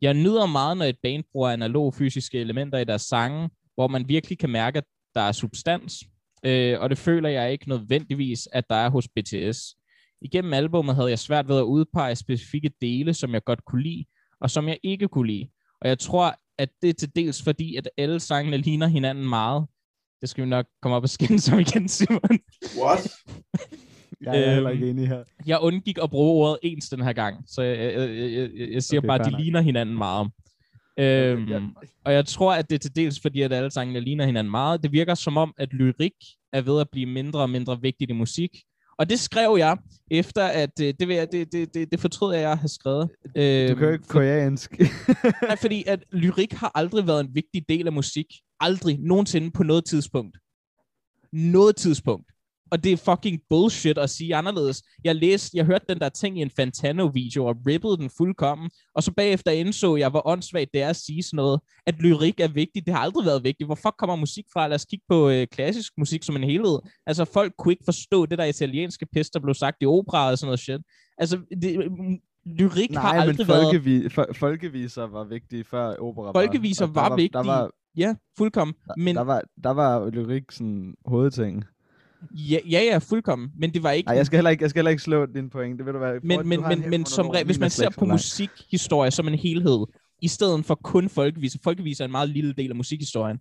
Jeg 0.00 0.14
nyder 0.14 0.46
meget, 0.46 0.76
når 0.76 0.84
et 0.84 0.98
band 1.02 1.24
bruger 1.32 1.50
analog 1.50 1.94
fysiske 1.94 2.40
elementer 2.40 2.78
i 2.78 2.84
deres 2.84 3.02
sange, 3.02 3.50
hvor 3.74 3.88
man 3.88 4.08
virkelig 4.08 4.38
kan 4.38 4.50
mærke, 4.50 4.78
at 4.78 4.84
der 5.14 5.20
er 5.20 5.32
substans. 5.32 6.04
Øh, 6.44 6.80
og 6.80 6.90
det 6.90 6.98
føler 6.98 7.28
jeg 7.28 7.52
ikke 7.52 7.68
nødvendigvis, 7.68 8.48
at 8.52 8.64
der 8.70 8.76
er 8.76 8.90
hos 8.90 9.08
BTS. 9.08 9.74
Igennem 10.22 10.52
albumet 10.52 10.94
havde 10.94 11.08
jeg 11.10 11.18
svært 11.18 11.48
ved 11.48 11.58
at 11.58 11.62
udpege 11.62 12.14
specifikke 12.16 12.70
dele, 12.80 13.14
som 13.14 13.34
jeg 13.34 13.44
godt 13.44 13.64
kunne 13.64 13.82
lide, 13.82 14.04
og 14.40 14.50
som 14.50 14.68
jeg 14.68 14.78
ikke 14.82 15.08
kunne 15.08 15.26
lide. 15.26 15.48
Og 15.80 15.88
jeg 15.88 15.98
tror, 15.98 16.34
at 16.58 16.68
det 16.82 16.88
er 16.90 16.94
til 16.94 17.16
dels 17.16 17.42
fordi, 17.42 17.76
at 17.76 17.88
alle 17.98 18.20
sangene 18.20 18.56
ligner 18.56 18.86
hinanden 18.86 19.28
meget. 19.28 19.66
Det 20.20 20.28
skal 20.28 20.44
vi 20.44 20.48
nok 20.48 20.66
komme 20.82 20.96
op 20.96 21.02
og 21.02 21.08
skændes 21.16 21.52
om 21.52 21.58
igen, 21.58 21.88
Simon. 21.88 22.20
What? 22.82 23.12
Jeg 24.20 24.40
er 24.44 24.54
heller 24.54 24.70
Øhm, 24.70 24.76
ikke 24.82 24.90
enig 24.90 25.08
her. 25.08 25.24
Jeg 25.46 25.58
undgik 25.60 25.98
at 26.02 26.10
bruge 26.10 26.44
ordet 26.46 26.58
ens 26.62 26.88
den 26.88 27.02
her 27.02 27.12
gang, 27.12 27.44
så 27.46 27.62
jeg, 27.62 27.78
jeg, 27.78 28.10
jeg, 28.10 28.50
jeg, 28.56 28.72
jeg 28.72 28.82
siger 28.82 29.00
Okay, 29.00 29.06
bare, 29.06 29.20
at 29.20 29.26
de 29.26 29.30
nok. 29.30 29.40
ligner 29.40 29.60
hinanden 29.60 29.96
meget. 29.98 30.30
Øhm, 30.98 31.48
Ja. 31.48 31.60
Og 32.04 32.12
jeg 32.12 32.26
tror, 32.26 32.52
at 32.54 32.70
det 32.70 32.74
er 32.74 32.78
til 32.78 32.96
dels 32.96 33.20
fordi, 33.20 33.40
at 33.40 33.52
alle 33.52 33.70
sangene 33.70 34.00
ligner 34.00 34.26
hinanden 34.26 34.50
meget. 34.50 34.82
Det 34.82 34.92
virker 34.92 35.14
som 35.14 35.36
om, 35.36 35.54
at 35.58 35.72
lyrik 35.72 36.12
er 36.52 36.60
ved 36.60 36.80
at 36.80 36.86
blive 36.92 37.06
mindre 37.06 37.40
og 37.40 37.50
mindre 37.50 37.80
vigtigt 37.80 38.10
i 38.10 38.14
musik. 38.14 38.50
Og 38.98 39.10
det 39.10 39.20
skrev 39.20 39.56
jeg, 39.58 39.76
efter 40.10 40.44
at 40.44 40.70
øh, 40.80 40.94
det, 41.00 41.08
jeg, 41.08 41.32
det, 41.32 41.52
det, 41.52 41.74
det, 41.74 41.90
det 41.92 42.00
fortrød 42.00 42.34
jeg, 42.34 42.42
jeg 42.42 42.58
har 42.58 42.68
skrevet. 42.68 43.10
Øhm, 43.36 43.68
Du 43.68 43.74
kan 43.74 43.86
jo 43.86 43.92
ikke 43.92 44.08
koreansk. 44.08 44.78
nej, 45.42 45.56
fordi 45.56 45.84
at 45.86 46.04
lyrik 46.12 46.52
har 46.52 46.70
aldrig 46.74 47.06
været 47.06 47.20
en 47.20 47.34
vigtig 47.34 47.68
del 47.68 47.86
af 47.86 47.92
musik. 47.92 48.26
Aldrig, 48.60 48.98
nogensinde 49.00 49.50
på 49.50 49.62
noget 49.62 49.84
tidspunkt. 49.84 50.38
Noget 51.32 51.76
tidspunkt. 51.76 52.26
Og 52.74 52.84
det 52.84 52.92
er 52.92 52.96
fucking 52.96 53.40
bullshit 53.50 53.98
at 53.98 54.10
sige 54.10 54.34
anderledes. 54.34 54.82
Jeg 55.04 55.14
læste, 55.16 55.56
jeg 55.56 55.64
hørte 55.64 55.84
den 55.88 55.98
der 55.98 56.08
ting 56.08 56.38
i 56.38 56.42
en 56.42 56.50
Fantano-video 56.56 57.44
og 57.46 57.56
rippede 57.66 57.96
den 57.96 58.10
fuldkommen. 58.18 58.70
Og 58.94 59.02
så 59.02 59.12
bagefter 59.12 59.50
indså 59.50 59.96
jeg, 59.96 60.08
hvor 60.10 60.22
åndssvagt 60.26 60.70
det 60.74 60.82
er 60.82 60.88
at 60.88 60.96
sige 60.96 61.22
sådan 61.22 61.36
noget. 61.36 61.60
At 61.86 61.94
lyrik 62.00 62.40
er 62.40 62.48
vigtigt. 62.48 62.86
Det 62.86 62.94
har 62.94 63.00
aldrig 63.00 63.26
været 63.26 63.44
vigtigt. 63.44 63.68
Hvor 63.68 63.74
fuck 63.74 63.94
kommer 63.98 64.16
musik 64.16 64.44
fra? 64.52 64.68
Lad 64.68 64.74
os 64.74 64.84
kigge 64.84 65.04
på 65.08 65.28
øh, 65.28 65.46
klassisk 65.52 65.92
musik 65.98 66.22
som 66.22 66.36
en 66.36 66.44
helhed. 66.44 66.78
Altså 67.06 67.24
folk 67.24 67.52
kunne 67.58 67.72
ikke 67.72 67.84
forstå 67.84 68.26
det 68.26 68.38
der 68.38 68.44
italienske 68.44 69.06
pis, 69.14 69.30
der 69.30 69.40
blev 69.40 69.54
sagt 69.54 69.76
i 69.80 69.86
opera 69.86 70.30
og 70.30 70.38
sådan 70.38 70.46
noget 70.48 70.60
shit. 70.60 70.80
Altså, 71.18 71.36
det, 71.62 71.70
lyrik 72.46 72.94
har 72.94 73.02
Nej, 73.12 73.20
men 73.26 73.28
aldrig 73.28 73.48
været... 73.48 73.64
folkevi- 73.74 74.08
fo- 74.20 74.32
folkeviser 74.32 75.02
var 75.06 75.24
vigtige 75.24 75.64
før 75.64 75.96
opera 75.96 76.24
var. 76.24 76.32
Folkeviser 76.32 76.86
der 76.86 76.92
var 76.92 77.08
Der 77.08 77.16
vigtige. 77.16 77.46
var, 77.46 77.70
Ja, 77.96 78.14
fuldkommen. 78.38 78.74
der, 78.86 78.94
Men, 78.96 79.16
der, 79.16 79.22
var, 79.22 79.42
der 79.64 79.70
var 79.70 80.10
lyrik 80.10 80.50
sådan 80.50 80.94
hovedting. 81.06 81.64
Ja, 82.32 82.58
ja, 82.70 82.82
ja, 82.82 82.98
fuldkommen. 82.98 83.48
Men 83.58 83.74
det 83.74 83.82
var 83.82 83.90
ikke... 83.90 84.06
Nej, 84.06 84.16
jeg 84.16 84.26
skal 84.26 84.36
heller 84.36 84.50
ikke, 84.50 84.62
jeg 84.62 84.70
skal 84.70 84.78
heller 84.80 84.90
ikke 84.90 85.02
slå 85.02 85.26
din 85.26 85.50
point. 85.50 85.78
Det 85.78 85.86
vil 85.86 85.94
du 85.94 85.98
være. 85.98 86.20
men, 86.22 86.48
men, 86.48 86.60
men, 86.68 86.90
men 86.90 87.06
som 87.06 87.28
regel, 87.28 87.46
hvis 87.46 87.58
man 87.58 87.70
ser 87.70 87.90
på 87.90 88.04
musikhistorie 88.04 89.10
som 89.10 89.28
en 89.28 89.34
helhed, 89.34 89.86
i 90.22 90.28
stedet 90.28 90.64
for 90.64 90.74
kun 90.74 91.08
folkeviser. 91.08 91.58
Folkeviser 91.64 92.04
er 92.04 92.06
en 92.06 92.12
meget 92.12 92.28
lille 92.28 92.52
del 92.52 92.70
af 92.70 92.76
musikhistorien. 92.76 93.36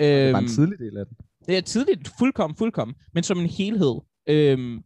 Det 0.00 0.32
var 0.32 0.38
en 0.38 0.44
Øhm, 0.44 0.48
tidlig 0.48 0.78
del 0.78 0.96
af 0.98 1.06
den. 1.06 1.16
det 1.46 1.56
er 1.56 1.60
tidligt, 1.60 2.10
fuldkommen, 2.18 2.56
fuldkommen. 2.56 2.94
Men 3.14 3.22
som 3.22 3.38
en 3.40 3.46
helhed, 3.46 3.94
øhm, 4.28 4.78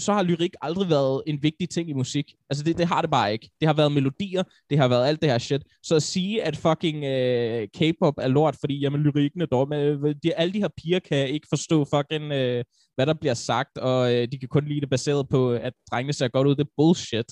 så 0.00 0.12
har 0.12 0.22
lyrik 0.22 0.54
aldrig 0.62 0.90
været 0.90 1.22
en 1.26 1.42
vigtig 1.42 1.68
ting 1.68 1.90
i 1.90 1.92
musik. 1.92 2.34
Altså, 2.50 2.64
det, 2.64 2.78
det 2.78 2.86
har 2.86 3.00
det 3.00 3.10
bare 3.10 3.32
ikke. 3.32 3.50
Det 3.60 3.66
har 3.66 3.74
været 3.74 3.92
melodier, 3.92 4.42
det 4.70 4.78
har 4.78 4.88
været 4.88 5.06
alt 5.06 5.22
det 5.22 5.30
her 5.30 5.38
shit. 5.38 5.62
Så 5.82 5.96
at 5.96 6.02
sige, 6.02 6.42
at 6.42 6.56
fucking 6.56 7.04
øh, 7.04 7.68
K-pop 7.68 8.14
er 8.18 8.28
lort, 8.28 8.56
fordi 8.60 8.78
jamen, 8.78 9.00
lyrikken 9.00 9.40
er 9.40 9.46
dårlig, 9.46 9.98
men 10.00 10.10
øh, 10.10 10.14
de, 10.22 10.34
alle 10.34 10.52
de 10.52 10.58
her 10.58 10.68
piger 10.76 10.98
kan 10.98 11.28
ikke 11.28 11.46
forstå 11.50 11.84
fucking, 11.84 12.32
øh, 12.32 12.64
hvad 12.94 13.06
der 13.06 13.14
bliver 13.14 13.34
sagt, 13.34 13.78
og 13.78 14.14
øh, 14.14 14.28
de 14.32 14.38
kan 14.38 14.48
kun 14.48 14.64
lide 14.64 14.80
det 14.80 14.90
baseret 14.90 15.28
på, 15.28 15.52
at 15.52 15.72
drengene 15.90 16.12
ser 16.12 16.28
godt 16.28 16.48
ud. 16.48 16.54
Det 16.54 16.64
er 16.64 16.70
bullshit. 16.76 17.26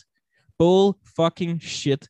Bull 0.58 0.94
fucking 1.16 1.62
shit. 1.62 2.08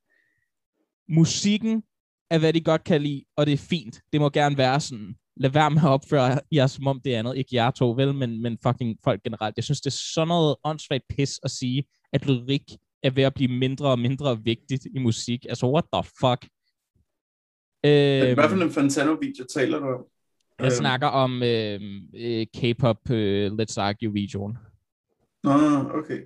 Musikken 1.08 1.82
er, 2.30 2.38
hvad 2.38 2.52
de 2.52 2.60
godt 2.60 2.84
kan 2.84 3.02
lide, 3.02 3.24
og 3.36 3.46
det 3.46 3.52
er 3.52 3.66
fint. 3.70 4.00
Det 4.12 4.20
må 4.20 4.30
gerne 4.30 4.58
være 4.58 4.80
sådan. 4.80 5.14
Lad 5.40 5.50
være 5.50 5.70
med 5.70 5.82
at 5.82 5.88
opføre 5.88 6.40
jer, 6.52 6.66
som 6.66 6.86
om 6.86 7.00
det 7.04 7.14
er 7.14 7.18
andet. 7.18 7.36
Ikke 7.36 7.56
jer 7.56 7.70
to, 7.70 7.90
vel, 7.90 8.14
men, 8.14 8.42
men 8.42 8.58
fucking 8.62 8.98
folk 9.04 9.22
generelt. 9.22 9.56
Jeg 9.56 9.64
synes, 9.64 9.80
det 9.80 9.90
er 9.90 10.00
sådan 10.14 10.28
noget 10.28 10.56
åndssvagt 10.64 11.04
pis 11.08 11.40
at 11.42 11.50
sige, 11.50 11.84
at 12.12 12.26
lyrik 12.26 12.72
er 13.02 13.10
ved 13.10 13.22
at 13.22 13.34
blive 13.34 13.52
mindre 13.52 13.90
og 13.90 13.98
mindre 13.98 14.42
vigtigt 14.42 14.86
i 14.94 14.98
musik. 14.98 15.46
Altså, 15.48 15.66
what 15.66 15.84
the 15.92 16.02
fuck? 16.20 16.50
Hvad 17.80 18.28
Øhm, 18.28 18.36
for 18.36 18.62
en 18.62 18.70
Fantano-video 18.70 19.44
taler 19.44 19.78
du 19.78 19.86
om? 19.86 20.04
jeg 20.58 20.66
Øhm, 20.66 20.70
snakker 20.70 21.06
om 21.06 21.42
øh, 21.42 21.80
øh, 22.14 22.46
K-pop 22.56 23.10
øh, 23.10 23.52
Let's 23.52 23.80
Argue-videoen. 23.80 24.58
Nå, 25.44 25.50
okay. 25.98 26.20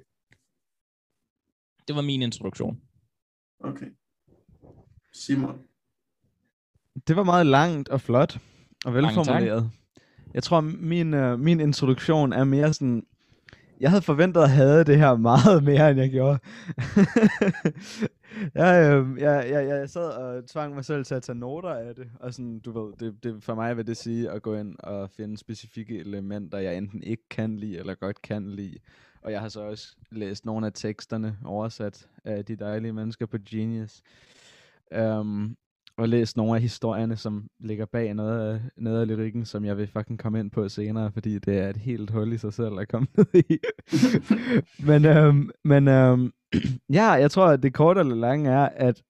Det 1.89 1.97
var 1.97 2.03
min 2.03 2.23
introduktion. 2.23 2.81
Okay. 3.61 3.87
Simon. 5.13 5.59
Det 7.09 7.17
var 7.17 7.23
meget 7.23 7.47
langt 7.47 7.89
og 7.89 8.01
flot 8.01 8.39
og 8.85 8.95
velformuleret. 8.95 9.71
Jeg 10.35 10.43
tror, 10.43 10.61
min, 10.61 11.15
øh, 11.15 11.41
min 11.41 11.61
introduktion 11.61 12.33
er 12.33 12.45
mere 12.45 12.73
sådan... 12.73 13.07
Jeg 13.81 13.91
havde 13.91 14.03
forventet 14.03 14.41
at 14.41 14.51
have 14.51 14.85
det 14.85 14.99
her 14.99 15.17
meget 15.17 15.65
mere, 15.71 15.91
end 15.91 16.01
jeg 16.01 16.11
gjorde. 16.11 16.39
jeg, 18.55 18.93
øh, 18.93 19.21
jeg, 19.21 19.51
jeg, 19.51 19.69
jeg 19.69 19.91
sad 19.91 20.09
og 20.09 20.49
tvang 20.49 20.75
mig 20.75 20.85
selv 20.85 21.05
til 21.05 21.15
at 21.15 21.23
tage 21.23 21.39
noter 21.39 21.69
af 21.69 21.95
det. 21.95 22.11
Og 22.21 22.35
sådan, 22.35 22.59
du 22.59 22.81
ved, 22.81 22.93
det, 23.01 23.25
det, 23.25 23.45
for 23.45 23.55
mig 23.55 23.77
vil 23.77 23.87
det 23.87 23.97
sige 23.97 24.31
at 24.31 24.43
gå 24.43 24.55
ind 24.55 24.77
og 24.79 25.11
finde 25.11 25.39
specifikke 25.39 25.99
elementer, 25.99 26.59
jeg 26.59 26.77
enten 26.77 27.03
ikke 27.03 27.29
kan 27.31 27.57
lide, 27.57 27.79
eller 27.79 27.95
godt 27.95 28.23
kan 28.23 28.51
lide. 28.51 28.79
Og 29.23 29.33
jeg 29.33 29.41
har 29.41 29.49
så 29.49 29.61
også 29.61 29.97
læst 30.11 30.45
nogle 30.45 30.67
af 30.67 30.73
teksterne 30.75 31.39
oversat 31.45 32.09
af 32.25 32.45
de 32.45 32.57
dejlige 32.57 32.93
mennesker 32.93 33.27
på 33.27 33.39
Genius. 33.51 34.03
Um, 34.97 35.57
og 35.97 36.09
læst 36.09 36.37
nogle 36.37 36.55
af 36.55 36.61
historierne, 36.61 37.17
som 37.17 37.49
ligger 37.61 37.87
bag 37.87 38.15
noget 38.15 38.55
af, 38.55 38.61
noget 38.77 39.01
af 39.01 39.09
lyrikken, 39.09 39.45
som 39.45 39.65
jeg 39.65 39.77
vil 39.77 39.87
fucking 39.87 40.19
komme 40.19 40.41
ind 40.41 40.51
på 40.51 40.69
senere, 40.69 41.13
fordi 41.13 41.39
det 41.39 41.59
er 41.59 41.69
et 41.69 41.77
helt 41.77 42.11
hul 42.11 42.33
i 42.33 42.39
sig 42.39 42.53
selv 42.53 42.79
at 42.79 42.89
komme 42.89 43.09
ned 43.17 43.43
i. 43.51 43.59
men 44.89 45.05
øhm, 45.05 45.51
men 45.65 45.89
øhm, 45.89 46.33
ja, 46.99 47.11
jeg 47.11 47.31
tror, 47.31 47.47
at 47.47 47.63
det 47.63 47.75
korte 47.75 48.01
eller 48.01 48.15
lange 48.15 48.51
er, 48.51 48.69
at 48.69 49.03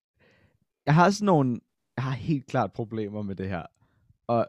jeg 0.86 0.94
har 0.94 1.10
sådan 1.10 1.26
nogle, 1.26 1.60
jeg 1.96 2.04
har 2.04 2.12
helt 2.12 2.46
klart 2.46 2.72
problemer 2.72 3.22
med 3.22 3.36
det 3.36 3.48
her. 3.48 3.62
Og 4.26 4.46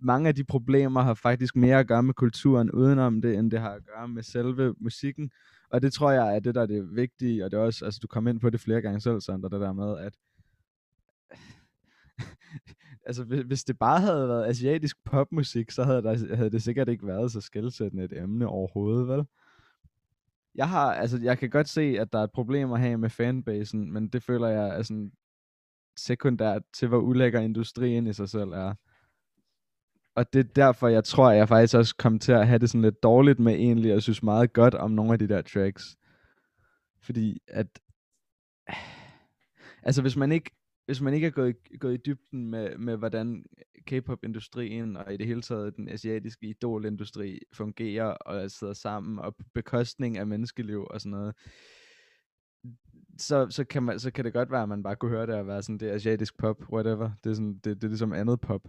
mange 0.00 0.28
af 0.28 0.34
de 0.34 0.44
problemer 0.44 1.02
har 1.02 1.14
faktisk 1.14 1.56
mere 1.56 1.78
at 1.78 1.86
gøre 1.86 2.02
med 2.02 2.14
kulturen 2.14 2.70
udenom 2.70 3.22
det, 3.22 3.38
end 3.38 3.50
det 3.50 3.60
har 3.60 3.70
at 3.70 3.84
gøre 3.84 4.08
med 4.08 4.22
selve 4.22 4.74
musikken. 4.80 5.30
Og 5.70 5.82
det 5.82 5.92
tror 5.92 6.10
jeg 6.10 6.36
er 6.36 6.40
det, 6.40 6.54
der 6.54 6.62
er 6.62 6.66
det 6.66 6.96
vigtige, 6.96 7.44
og 7.44 7.50
det 7.50 7.56
er 7.56 7.62
også, 7.62 7.84
altså 7.84 8.00
du 8.02 8.06
kom 8.06 8.26
ind 8.26 8.40
på 8.40 8.50
det 8.50 8.60
flere 8.60 8.82
gange 8.82 9.00
selv, 9.00 9.20
Sander, 9.20 9.48
det 9.48 9.60
der 9.60 9.72
med, 9.72 9.98
at 9.98 10.12
altså 13.06 13.24
hvis, 13.24 13.40
hvis 13.40 13.64
det 13.64 13.78
bare 13.78 14.00
havde 14.00 14.28
været 14.28 14.46
asiatisk 14.46 15.04
popmusik, 15.04 15.70
så 15.70 15.84
havde, 15.84 16.02
der, 16.02 16.36
havde 16.36 16.50
det 16.50 16.62
sikkert 16.62 16.88
ikke 16.88 17.06
været 17.06 17.32
så 17.32 17.40
skældsættende 17.40 18.04
et 18.04 18.22
emne 18.22 18.46
overhovedet, 18.46 19.08
vel? 19.08 19.24
Jeg 20.54 20.68
har, 20.68 20.94
altså 20.94 21.18
jeg 21.22 21.38
kan 21.38 21.50
godt 21.50 21.68
se, 21.68 21.96
at 22.00 22.12
der 22.12 22.18
er 22.18 22.24
et 22.24 22.32
problem 22.32 22.72
at 22.72 22.80
have 22.80 22.98
med 22.98 23.10
fanbasen, 23.10 23.92
men 23.92 24.08
det 24.08 24.22
føler 24.22 24.48
jeg 24.48 24.78
er 24.78 24.82
sådan 24.82 25.12
sekundært 25.96 26.62
til, 26.72 26.88
hvor 26.88 26.98
ulækker 26.98 27.40
industrien 27.40 28.06
i 28.06 28.12
sig 28.12 28.28
selv 28.28 28.50
er. 28.50 28.74
Og 30.14 30.32
det 30.32 30.38
er 30.38 30.52
derfor, 30.52 30.88
jeg 30.88 31.04
tror, 31.04 31.30
at 31.30 31.36
jeg 31.36 31.48
faktisk 31.48 31.76
også 31.76 31.96
kom 31.96 32.18
til 32.18 32.32
at 32.32 32.46
have 32.46 32.58
det 32.58 32.70
sådan 32.70 32.82
lidt 32.82 33.02
dårligt 33.02 33.38
med 33.38 33.54
egentlig, 33.54 33.94
og 33.94 34.02
synes 34.02 34.22
meget 34.22 34.52
godt 34.52 34.74
om 34.74 34.90
nogle 34.90 35.12
af 35.12 35.18
de 35.18 35.28
der 35.28 35.42
tracks. 35.42 35.96
Fordi 37.02 37.38
at, 37.48 37.66
altså 39.82 40.02
hvis 40.02 40.16
man 40.16 40.32
ikke 40.32 40.50
hvis 40.90 41.00
man 41.00 41.14
ikke 41.14 41.26
er 41.26 41.30
gået, 41.30 41.56
gået 41.80 41.94
i 41.94 42.00
dybden 42.06 42.46
med, 42.46 42.78
med 42.78 42.96
hvordan 42.96 43.44
K-pop-industrien 43.86 44.96
og 44.96 45.14
i 45.14 45.16
det 45.16 45.26
hele 45.26 45.42
taget 45.42 45.76
den 45.76 45.88
asiatiske 45.88 46.46
idolindustri 46.46 47.38
fungerer 47.52 48.06
og 48.06 48.50
sidder 48.50 48.72
sammen 48.72 49.18
og 49.18 49.36
bekostning 49.54 50.18
af 50.18 50.26
menneskeliv 50.26 50.86
og 50.90 51.00
sådan 51.00 51.10
noget, 51.10 51.34
så, 53.18 53.46
så, 53.50 53.64
kan 53.64 53.82
man, 53.82 53.98
så 53.98 54.10
kan 54.10 54.24
det 54.24 54.32
godt 54.32 54.50
være, 54.50 54.62
at 54.62 54.68
man 54.68 54.82
bare 54.82 54.96
kunne 54.96 55.10
høre 55.10 55.26
det 55.26 55.34
og 55.34 55.46
være 55.46 55.62
sådan, 55.62 55.78
det 55.78 55.90
er 55.90 55.94
asiatisk 55.94 56.38
pop, 56.38 56.72
whatever. 56.72 57.10
Det 57.24 57.30
er, 57.30 57.34
sådan, 57.34 57.54
det, 57.54 57.64
det 57.64 57.84
er 57.84 57.88
ligesom 57.88 58.12
andet 58.12 58.40
pop. 58.40 58.64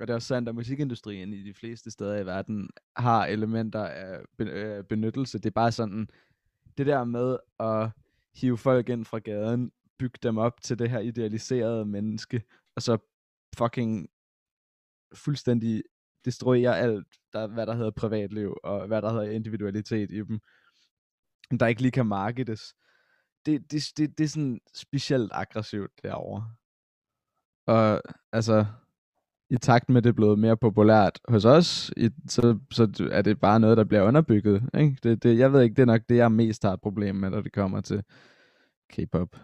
Og 0.00 0.06
det 0.06 0.10
er 0.10 0.14
også 0.14 0.28
sandt, 0.28 0.48
at 0.48 0.54
musikindustrien 0.54 1.32
i 1.32 1.42
de 1.42 1.54
fleste 1.54 1.90
steder 1.90 2.18
i 2.18 2.26
verden 2.26 2.70
har 2.96 3.26
elementer 3.26 3.84
af 3.84 4.20
øh, 4.38 4.84
benyttelse. 4.84 5.38
Det 5.38 5.46
er 5.46 5.50
bare 5.50 5.72
sådan, 5.72 6.08
det 6.78 6.86
der 6.86 7.04
med 7.04 7.36
at 7.60 7.90
hive 8.34 8.58
folk 8.58 8.88
ind 8.88 9.04
fra 9.04 9.18
gaden 9.18 9.72
bygge 9.98 10.18
dem 10.22 10.38
op 10.38 10.60
til 10.62 10.78
det 10.78 10.90
her 10.90 10.98
idealiserede 10.98 11.84
menneske, 11.84 12.42
og 12.76 12.82
så 12.82 12.98
fucking 13.58 14.08
fuldstændig 15.14 15.82
destruere 16.24 16.78
alt, 16.78 17.06
der, 17.32 17.46
hvad 17.46 17.66
der 17.66 17.74
hedder 17.74 17.90
privatliv, 17.90 18.56
og 18.64 18.86
hvad 18.86 19.02
der 19.02 19.10
hedder 19.12 19.30
individualitet 19.30 20.10
i 20.10 20.22
dem, 20.22 20.40
der 21.60 21.66
ikke 21.66 21.82
lige 21.82 21.92
kan 21.92 22.06
markedes. 22.06 22.74
Det, 23.46 23.70
det, 23.70 23.82
det, 23.96 24.18
det 24.18 24.24
er 24.24 24.28
sådan 24.28 24.60
specielt 24.74 25.30
aggressivt 25.34 25.90
derovre. 26.02 26.50
Og 27.66 28.02
altså, 28.32 28.66
i 29.50 29.56
takt 29.56 29.88
med 29.88 30.02
det 30.02 30.08
er 30.08 30.12
blevet 30.12 30.38
mere 30.38 30.56
populært 30.56 31.20
hos 31.28 31.44
os, 31.44 31.90
i, 31.96 32.10
så, 32.28 32.58
så 32.70 33.08
er 33.12 33.22
det 33.22 33.40
bare 33.40 33.60
noget, 33.60 33.76
der 33.76 33.84
bliver 33.84 34.02
underbygget. 34.02 34.70
Ikke? 34.78 34.96
Det, 35.02 35.22
det, 35.22 35.38
jeg 35.38 35.52
ved 35.52 35.62
ikke, 35.62 35.74
det 35.74 35.82
er 35.82 35.86
nok 35.86 36.02
det, 36.08 36.16
jeg 36.16 36.32
mest 36.32 36.62
har 36.62 36.72
et 36.72 36.80
problem 36.80 37.16
med, 37.16 37.30
når 37.30 37.40
det 37.40 37.52
kommer 37.52 37.80
til 37.80 38.04
K-pop. 38.88 39.36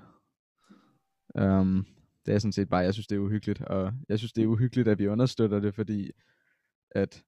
Um, 1.34 1.86
det 2.26 2.34
er 2.34 2.38
sådan 2.38 2.52
set 2.52 2.68
bare, 2.68 2.80
jeg 2.80 2.94
synes, 2.94 3.06
det 3.06 3.16
er 3.16 3.20
uhyggeligt, 3.20 3.62
og 3.62 3.92
jeg 4.08 4.18
synes, 4.18 4.32
det 4.32 4.42
er 4.42 4.46
uhyggeligt, 4.46 4.88
at 4.88 4.98
vi 4.98 5.06
understøtter 5.06 5.60
det, 5.60 5.74
fordi 5.74 6.10
at 6.90 7.24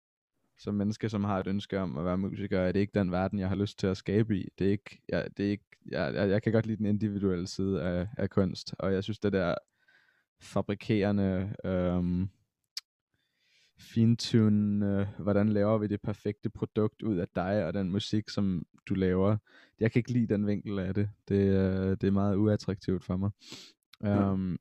som 0.59 0.75
menneske, 0.75 1.09
som 1.09 1.25
har 1.25 1.41
et 1.41 1.47
ønske 1.47 1.81
om 1.81 1.99
at 1.99 2.05
være 2.05 2.19
musiker, 2.19 2.61
er 2.61 2.73
det 2.73 2.81
ikke 2.81 2.99
den 2.99 3.13
verden, 3.13 3.39
jeg 3.39 3.49
har 3.49 3.57
lyst 3.57 3.79
til 3.79 3.87
at 3.87 3.97
skabe 3.97 4.39
i. 4.39 4.49
Det 4.59 4.67
er 4.67 4.71
ikke, 4.71 5.03
jeg, 5.09 5.29
det 5.37 5.47
er 5.47 5.51
ikke, 5.51 5.65
jeg, 5.87 6.15
jeg, 6.15 6.29
jeg 6.29 6.43
kan 6.43 6.53
godt 6.53 6.67
lide 6.67 6.77
den 6.77 6.87
individuelle 6.87 7.47
side 7.47 7.83
af, 7.83 8.09
af 8.19 8.31
kunst, 8.31 8.75
og 8.79 8.93
jeg 8.93 9.05
synes, 9.05 9.19
det 9.19 9.33
der 9.33 9.55
fabrikerende, 10.41 11.55
øhm, 11.65 12.29
fintune, 13.79 15.09
hvordan 15.19 15.49
laver 15.49 15.79
vi 15.79 15.87
det 15.87 16.01
perfekte 16.01 16.51
produkt 16.51 17.03
ud 17.03 17.17
af 17.17 17.29
dig 17.35 17.67
og 17.67 17.75
den 17.75 17.91
musik, 17.91 18.29
som 18.29 18.67
du 18.89 18.95
laver. 18.95 19.37
Jeg 19.81 19.93
kan 19.93 20.01
ikke 20.01 20.13
lide 20.13 20.35
den 20.35 20.47
vinkel 20.47 20.79
af 20.79 20.95
det. 20.95 21.11
Det, 21.29 21.49
øh, 21.49 21.91
det 21.91 22.05
er 22.05 22.11
meget 22.11 22.37
uattraktivt 22.37 23.05
for 23.05 23.17
mig. 23.17 23.31
Um, 24.05 24.59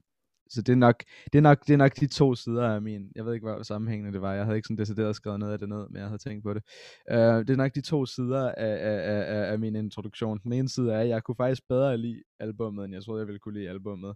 så 0.50 0.62
det 0.62 0.72
er, 0.74 0.78
nok, 0.78 1.04
det, 1.34 1.38
er 1.38 1.42
nok, 1.42 1.68
det 1.68 1.74
er 1.74 1.78
nok 1.78 1.96
de 2.00 2.08
to 2.08 2.36
sider 2.36 2.68
af 2.68 2.82
min, 2.82 3.12
jeg 3.16 3.26
ved 3.26 3.34
ikke, 3.34 3.48
hvor 3.48 3.64
sammenhængende 3.64 4.14
det 4.14 4.22
var, 4.22 4.34
jeg 4.34 4.46
havde 4.46 4.58
ikke 4.58 4.66
sådan 4.66 4.78
decideret 4.78 5.16
skrevet 5.16 5.40
noget 5.40 5.54
af 5.54 5.60
det 5.60 5.70
ned, 5.70 5.90
men 5.90 5.96
jeg 5.98 6.06
havde 6.06 6.18
tænkt 6.18 6.44
på 6.44 6.54
det. 6.54 6.64
Uh, 7.12 7.18
det 7.18 7.50
er 7.50 7.56
nok 7.56 7.76
de 7.76 7.82
to 7.82 8.06
sider 8.06 8.52
af, 8.52 8.78
af, 8.82 9.26
af, 9.26 9.52
af 9.52 9.60
min 9.60 9.76
introduktion. 9.76 10.40
Den 10.44 10.54
ene 10.54 10.70
side 10.70 10.94
er, 10.94 11.00
at 11.00 11.10
jeg 11.10 11.24
kunne 11.24 11.36
faktisk 11.36 11.68
bedre 11.68 11.98
lide 11.98 12.24
albummet, 12.40 12.86
end 12.86 12.94
jeg 12.94 13.04
troede, 13.04 13.20
jeg 13.20 13.28
ville 13.28 13.40
kunne 13.40 13.60
lide 13.60 13.70
albummet. 13.70 14.16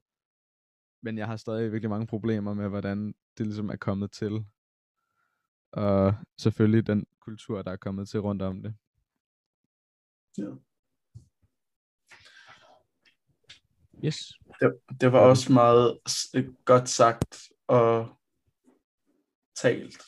Men 1.04 1.18
jeg 1.18 1.28
har 1.28 1.36
stadig 1.36 1.72
virkelig 1.72 1.90
mange 1.90 2.08
problemer 2.08 2.54
med, 2.54 2.70
hvordan 2.70 3.14
det 3.38 3.46
ligesom 3.46 3.70
er 3.70 3.76
kommet 3.76 4.12
til. 4.12 4.46
Og 5.72 6.14
selvfølgelig 6.40 6.88
den 6.88 7.06
kultur, 7.22 7.62
der 7.62 7.72
er 7.72 7.76
kommet 7.76 8.10
til 8.10 8.20
rundt 8.20 8.42
om 8.42 8.64
det. 8.64 8.76
Ja. 10.38 10.67
Yes. 14.06 14.34
Det, 14.60 14.74
det 15.02 15.12
var 15.12 15.20
også 15.20 15.54
meget 15.54 15.98
godt 16.66 16.90
sagt 16.90 17.42
og 17.68 18.08
talt. 19.62 20.04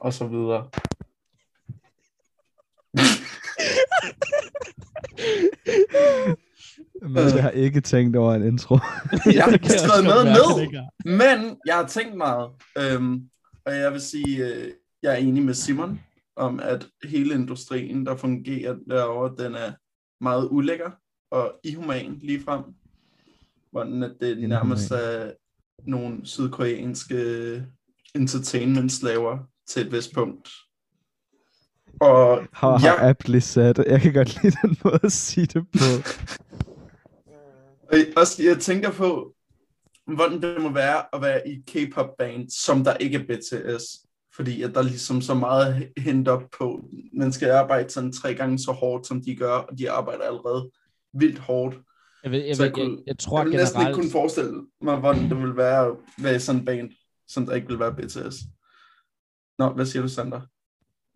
Og 0.00 0.12
så 0.12 0.26
videre. 0.26 0.70
Men 7.02 7.16
jeg 7.16 7.42
har 7.42 7.50
ikke 7.50 7.80
tænkt 7.80 8.16
over 8.16 8.34
en 8.34 8.42
intro. 8.42 8.74
jeg 9.34 9.44
har 9.44 9.52
ikke 9.52 9.68
skrevet 9.68 10.04
noget 10.04 10.26
ned, 10.26 10.68
men 11.04 11.58
jeg 11.66 11.76
har 11.76 11.86
tænkt 11.86 12.16
meget. 12.16 12.50
Øhm, 12.78 13.30
og 13.64 13.76
jeg 13.76 13.92
vil 13.92 14.00
sige, 14.00 14.46
øh, 14.46 14.72
jeg 15.02 15.12
er 15.12 15.16
enig 15.16 15.42
med 15.42 15.54
Simon 15.54 16.00
om, 16.36 16.60
at 16.60 16.86
hele 17.04 17.34
industrien, 17.34 18.06
der 18.06 18.16
fungerer 18.16 18.76
derovre, 18.88 19.44
den 19.44 19.54
er 19.54 19.72
meget 20.20 20.48
ulækker 20.50 20.90
og 21.30 21.52
ihuman 21.64 22.18
lige 22.22 22.42
frem. 22.44 22.62
Hvordan 23.70 24.02
at 24.02 24.12
det 24.20 24.48
nærmest 24.48 24.90
er 24.90 25.32
nogle 25.86 26.18
sydkoreanske 26.24 27.62
entertainment-slaver 28.14 29.38
til 29.68 29.86
et 29.86 29.92
vist 29.92 30.14
punkt. 30.14 30.48
Og 32.00 32.42
How 32.52 32.78
jeg, 32.82 32.98
aptly 33.00 33.38
said. 33.38 33.74
Jeg 33.86 34.00
kan 34.00 34.12
godt 34.12 34.42
lide 34.42 34.56
den 34.62 34.76
måde 34.84 35.00
at 35.02 35.12
sige 35.12 35.46
det 35.46 35.66
på. 35.72 36.10
og 37.88 37.98
også, 38.16 38.42
jeg 38.42 38.58
tænker 38.58 38.90
på, 38.90 39.34
hvordan 40.06 40.42
det 40.42 40.62
må 40.62 40.72
være 40.72 41.14
at 41.14 41.22
være 41.22 41.48
i 41.48 41.62
K-pop 41.66 42.16
band, 42.18 42.50
som 42.50 42.84
der 42.84 42.94
ikke 42.94 43.18
er 43.18 43.22
BTS. 43.22 43.84
Fordi 44.34 44.62
at 44.62 44.74
der 44.74 44.78
er 44.78 44.84
ligesom 44.84 45.20
så 45.20 45.34
meget 45.34 45.88
hent 45.96 46.28
op 46.28 46.42
på, 46.58 46.84
man 47.12 47.32
skal 47.32 47.50
arbejde 47.50 47.90
sådan 47.90 48.12
tre 48.12 48.34
gange 48.34 48.58
så 48.58 48.72
hårdt, 48.72 49.06
som 49.06 49.22
de 49.22 49.36
gør, 49.36 49.52
og 49.52 49.78
de 49.78 49.90
arbejder 49.90 50.24
allerede 50.24 50.70
vildt 51.12 51.38
hårdt. 51.38 51.78
Jeg, 52.22 52.30
ved, 52.30 52.44
jeg, 52.44 52.56
så 52.56 52.64
jeg, 52.64 52.72
kunne, 52.72 52.90
jeg, 52.90 53.02
jeg 53.06 53.18
tror 53.18 53.38
jeg 53.38 53.46
generelt... 53.46 53.62
næsten 53.62 53.80
ikke 53.80 53.94
kunne 53.94 54.10
forestille 54.10 54.66
mig, 54.80 54.96
hvordan 54.96 55.22
det 55.30 55.36
ville 55.36 55.56
være 55.56 55.96
i 56.36 56.38
sådan 56.38 56.60
en 56.60 56.64
band, 56.64 56.90
som 57.28 57.46
der 57.46 57.54
ikke 57.54 57.68
vil 57.68 57.78
være 57.78 57.94
BTS. 57.94 58.36
Nå, 59.58 59.68
hvad 59.68 59.86
siger 59.86 60.02
du, 60.02 60.08
Sander? 60.08 60.40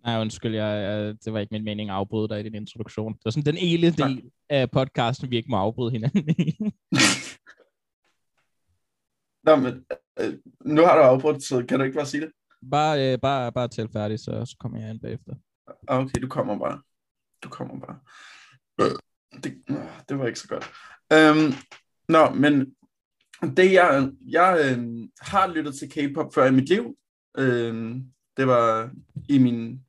Nej, 0.06 0.20
undskyld, 0.20 0.54
jeg, 0.54 0.82
jeg, 0.82 1.14
det 1.24 1.32
var 1.32 1.38
ikke 1.38 1.54
min 1.54 1.64
mening 1.64 1.90
at 1.90 1.96
afbryde 1.96 2.28
dig 2.28 2.40
i 2.40 2.42
din 2.42 2.54
introduktion. 2.54 3.12
Det 3.12 3.24
var 3.24 3.30
sådan 3.30 3.54
den 3.54 3.56
ene 3.58 3.90
del 3.90 4.14
Nej. 4.14 4.30
af 4.48 4.70
podcasten, 4.70 5.30
vi 5.30 5.36
ikke 5.36 5.50
må 5.50 5.56
afbryde 5.56 5.90
hinanden 5.90 6.28
i. 6.28 6.56
Nå, 9.46 9.56
men 9.56 9.84
øh, 10.20 10.34
nu 10.64 10.82
har 10.82 10.96
du 10.96 11.02
afbrudt, 11.02 11.42
så 11.42 11.64
kan 11.68 11.78
du 11.78 11.84
ikke 11.84 11.96
bare 11.96 12.06
sige 12.06 12.20
det? 12.20 12.30
bare, 12.70 13.12
øh, 13.12 13.18
bare, 13.18 13.52
bare 13.52 13.68
tæl 13.68 13.88
færdig, 13.92 14.18
så, 14.18 14.44
så 14.44 14.56
kommer 14.60 14.80
jeg 14.80 14.90
ind 14.90 15.00
bagefter. 15.00 15.34
Ah, 15.88 15.98
Okay, 15.98 16.22
du 16.22 16.28
kommer 16.28 16.58
bare. 16.58 16.82
Du 17.42 17.48
kommer 17.48 17.86
bare. 17.86 17.98
Det, 19.42 19.62
det 20.08 20.18
var 20.18 20.26
ikke 20.26 20.38
så 20.38 20.48
godt. 20.48 20.70
Øhm, 21.12 21.52
nå, 22.08 22.30
men 22.30 22.74
det 23.56 23.72
jeg, 23.72 24.10
jeg 24.28 24.76
øh, 24.78 25.08
har 25.20 25.46
lyttet 25.46 25.74
til 25.74 25.90
K-pop 25.90 26.34
før 26.34 26.46
i 26.46 26.52
mit 26.52 26.68
liv, 26.68 26.96
Øh, 27.38 27.96
det 28.36 28.46
var 28.46 28.90
i 29.28 29.38
min 29.38 29.80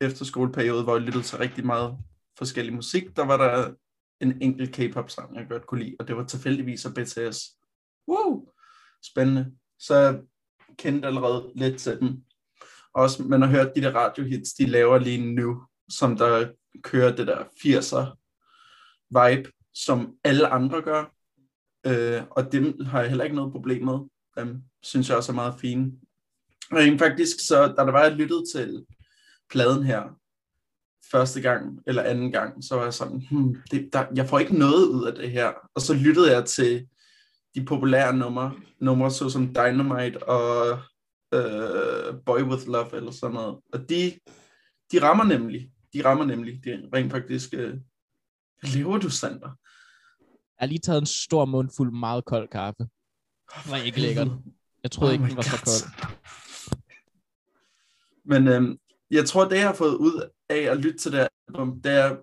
efterskoleperiode, 0.00 0.82
hvor 0.84 0.96
jeg 0.96 1.02
lyttede 1.02 1.24
til 1.24 1.38
rigtig 1.38 1.66
meget 1.66 1.98
forskellig 2.38 2.74
musik. 2.74 3.16
Der 3.16 3.24
var 3.24 3.36
der 3.36 3.74
en 4.20 4.42
enkelt 4.42 4.72
K-pop 4.72 5.10
sang, 5.10 5.36
jeg 5.36 5.46
godt 5.48 5.66
kunne 5.66 5.84
lide, 5.84 5.96
og 5.98 6.08
det 6.08 6.16
var 6.16 6.24
tilfældigvis 6.24 6.84
af 6.84 6.94
BTS. 6.94 7.40
Wow! 8.08 8.48
Spændende. 9.02 9.52
Så 9.78 9.94
jeg 9.94 10.20
kendte 10.76 11.08
allerede 11.08 11.52
lidt 11.54 11.80
til 11.80 12.00
dem. 12.00 12.22
Også, 12.94 13.22
man 13.22 13.42
har 13.42 13.48
hørt 13.48 13.76
de 13.76 13.80
der 13.80 13.92
radiohits, 13.92 14.52
de 14.52 14.66
laver 14.66 14.98
lige 14.98 15.34
nu, 15.34 15.62
som 15.88 16.16
der 16.16 16.52
kører 16.82 17.16
det 17.16 17.26
der 17.26 17.44
80'er 17.44 18.27
vibe, 19.10 19.50
som 19.74 20.14
alle 20.24 20.48
andre 20.48 20.82
gør. 20.82 21.14
Øh, 21.86 22.22
og 22.30 22.52
dem 22.52 22.84
har 22.84 23.00
jeg 23.00 23.08
heller 23.08 23.24
ikke 23.24 23.36
noget 23.36 23.52
problem 23.52 23.84
med. 23.84 23.98
Dem 24.38 24.62
synes 24.82 25.08
jeg 25.08 25.16
også 25.16 25.32
er 25.32 25.36
meget 25.36 25.54
fine. 25.60 25.92
Og 26.70 26.98
faktisk, 26.98 27.46
så 27.46 27.66
da 27.66 27.82
der 27.84 27.92
var, 27.92 28.02
jeg 28.02 28.12
lyttet 28.12 28.44
til 28.54 28.86
pladen 29.50 29.82
her, 29.82 30.18
første 31.10 31.40
gang 31.40 31.80
eller 31.86 32.02
anden 32.02 32.32
gang, 32.32 32.64
så 32.64 32.74
var 32.74 32.82
jeg 32.82 32.94
sådan, 32.94 33.26
hmm, 33.30 33.56
det, 33.70 33.92
der, 33.92 34.06
jeg 34.14 34.26
får 34.26 34.38
ikke 34.38 34.58
noget 34.58 34.86
ud 34.86 35.06
af 35.06 35.14
det 35.14 35.30
her. 35.30 35.52
Og 35.74 35.80
så 35.80 35.94
lyttede 35.94 36.36
jeg 36.36 36.44
til 36.44 36.88
de 37.54 37.64
populære 37.64 38.16
numre, 38.16 38.54
numre 38.80 39.10
såsom 39.10 39.54
Dynamite 39.54 40.28
og 40.28 40.78
øh, 41.34 42.14
Boy 42.26 42.42
With 42.42 42.68
Love 42.68 42.96
eller 42.96 43.10
sådan 43.10 43.34
noget. 43.34 43.58
Og 43.72 43.88
de, 43.88 44.12
de 44.92 45.02
rammer 45.02 45.24
nemlig, 45.24 45.70
de 45.92 46.04
rammer 46.04 46.24
nemlig, 46.24 46.60
det 46.64 46.88
rent 46.94 47.12
faktisk, 47.12 47.54
øh, 47.54 47.76
hvad 48.60 48.70
lever 48.70 48.98
du, 48.98 49.10
Sander? 49.10 49.50
Jeg 50.20 50.58
har 50.58 50.66
lige 50.66 50.78
taget 50.78 51.00
en 51.00 51.06
stor 51.06 51.44
mundfuld 51.44 51.92
meget 51.92 52.24
kold 52.24 52.48
kaffe. 52.48 52.82
Det 52.82 53.70
var 53.70 53.76
ikke 53.76 54.00
lækkert. 54.00 54.28
Jeg 54.82 54.90
troede 54.90 55.10
oh 55.10 55.14
ikke, 55.14 55.26
den 55.26 55.36
var 55.36 55.42
God. 55.42 55.66
så 55.66 55.84
kold. 55.90 56.08
Men 58.24 58.48
øhm, 58.48 58.78
jeg 59.10 59.26
tror, 59.26 59.44
det 59.44 59.56
jeg 59.56 59.66
har 59.66 59.74
fået 59.74 59.94
ud 59.94 60.28
af 60.48 60.58
at 60.58 60.76
lytte 60.76 60.98
til 60.98 61.12
det 61.12 61.28
album, 61.48 61.82
det 61.82 61.92
er, 61.92 62.16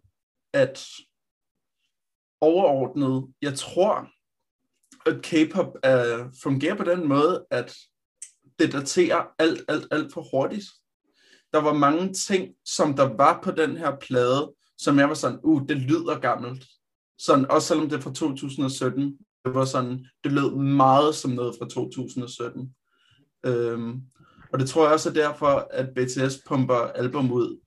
at 0.53 0.87
overordnet, 2.41 3.33
jeg 3.41 3.57
tror, 3.57 4.09
at 5.05 5.21
K-pop 5.21 5.67
uh, 5.67 6.31
fungerer 6.43 6.75
på 6.75 6.83
den 6.83 7.07
måde, 7.07 7.45
at 7.51 7.75
det 8.59 8.73
daterer 8.73 9.25
alt, 9.39 9.61
alt, 9.67 9.87
alt 9.91 10.13
for 10.13 10.27
hurtigt. 10.31 10.65
Der 11.53 11.61
var 11.61 11.73
mange 11.73 12.13
ting, 12.13 12.55
som 12.65 12.93
der 12.93 13.15
var 13.15 13.41
på 13.41 13.51
den 13.51 13.77
her 13.77 13.95
plade, 14.01 14.53
som 14.77 14.99
jeg 14.99 15.07
var 15.07 15.13
sådan, 15.13 15.39
uh, 15.43 15.61
det 15.69 15.77
lyder 15.77 16.19
gammelt. 16.19 16.65
Sådan, 17.19 17.51
også 17.51 17.67
selvom 17.67 17.89
det 17.89 17.97
er 17.97 18.01
fra 18.01 18.13
2017, 18.13 19.17
det 19.45 19.53
var 19.53 19.65
sådan, 19.65 20.05
det 20.23 20.31
lød 20.31 20.55
meget 20.55 21.15
som 21.15 21.31
noget 21.31 21.55
fra 21.59 21.69
2017. 21.69 22.75
Øhm, 23.45 24.01
og 24.53 24.59
det 24.59 24.69
tror 24.69 24.83
jeg 24.83 24.93
også 24.93 25.09
er 25.09 25.13
derfor, 25.13 25.67
at 25.71 25.89
BTS 25.89 26.37
pumper 26.47 26.75
album 26.75 27.31
ud 27.31 27.59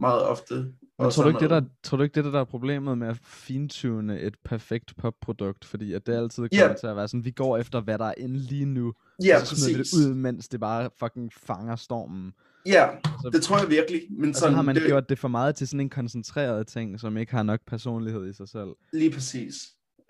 meget 0.00 0.22
ofte. 0.22 0.54
Men 0.98 1.10
tror 1.10 1.22
du, 1.22 1.28
ikke, 1.28 1.40
det 1.40 1.50
der, 1.50 1.62
tror 1.82 1.96
du 1.96 2.02
ikke, 2.02 2.14
det 2.14 2.24
der, 2.24 2.30
der 2.30 2.40
er 2.40 2.44
problemet 2.44 2.98
med 2.98 3.08
at 3.08 3.16
fintune 3.16 4.20
et 4.20 4.34
perfekt 4.44 4.96
popprodukt? 4.96 5.64
Fordi 5.64 5.92
at 5.92 6.06
det 6.06 6.12
altid 6.12 6.48
kommer 6.48 6.66
yeah. 6.66 6.76
til 6.76 6.86
at 6.86 6.96
være 6.96 7.08
sådan, 7.08 7.24
vi 7.24 7.30
går 7.30 7.56
efter, 7.56 7.80
hvad 7.80 7.98
der 7.98 8.04
er 8.04 8.14
inde 8.16 8.38
lige 8.38 8.64
nu. 8.64 8.92
Ja, 9.24 9.28
yeah, 9.28 9.46
så 9.46 9.56
smider 9.56 9.78
vi 9.78 9.82
det 9.82 10.08
ud, 10.08 10.14
mens 10.14 10.48
det 10.48 10.60
bare 10.60 10.90
fucking 10.98 11.32
fanger 11.32 11.76
stormen. 11.76 12.32
Ja, 12.66 12.88
altså, 12.94 13.30
det 13.32 13.42
tror 13.42 13.58
jeg 13.58 13.70
virkelig. 13.70 14.02
Men 14.10 14.34
sådan, 14.34 14.52
så 14.52 14.56
har 14.56 14.62
man 14.62 14.74
det... 14.74 14.86
gjort 14.86 15.08
det 15.08 15.18
for 15.18 15.28
meget 15.28 15.56
til 15.56 15.68
sådan 15.68 15.80
en 15.80 15.90
koncentreret 15.90 16.66
ting, 16.66 17.00
som 17.00 17.16
ikke 17.16 17.32
har 17.32 17.42
nok 17.42 17.60
personlighed 17.66 18.30
i 18.30 18.32
sig 18.32 18.48
selv. 18.48 18.70
Lige 18.92 19.10
præcis. 19.10 19.54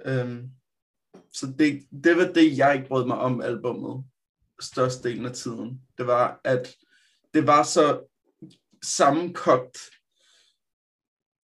Um, 0.09 0.51
så 1.33 1.53
det, 1.59 1.83
det 2.05 2.17
var 2.17 2.33
det, 2.35 2.59
jeg 2.59 2.75
ikke 2.75 2.89
brød 2.89 3.07
mig 3.07 3.19
om 3.19 3.41
albummet 3.41 4.05
størstedelen 4.61 5.27
af 5.27 5.33
tiden. 5.33 5.81
Det 5.99 6.07
var, 6.07 6.41
at 6.45 6.75
det 7.35 7.47
var 7.47 7.63
så 7.63 8.01
sammenkogt 8.83 9.79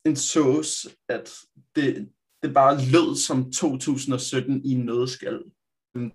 en 0.04 0.16
sauce, 0.16 0.90
at 1.08 1.34
det, 1.76 2.08
det 2.42 2.54
bare 2.54 2.76
lød 2.76 3.16
som 3.16 3.52
2017 3.52 4.64
i 4.64 4.70
en 4.70 4.84
nødskal. 4.84 5.42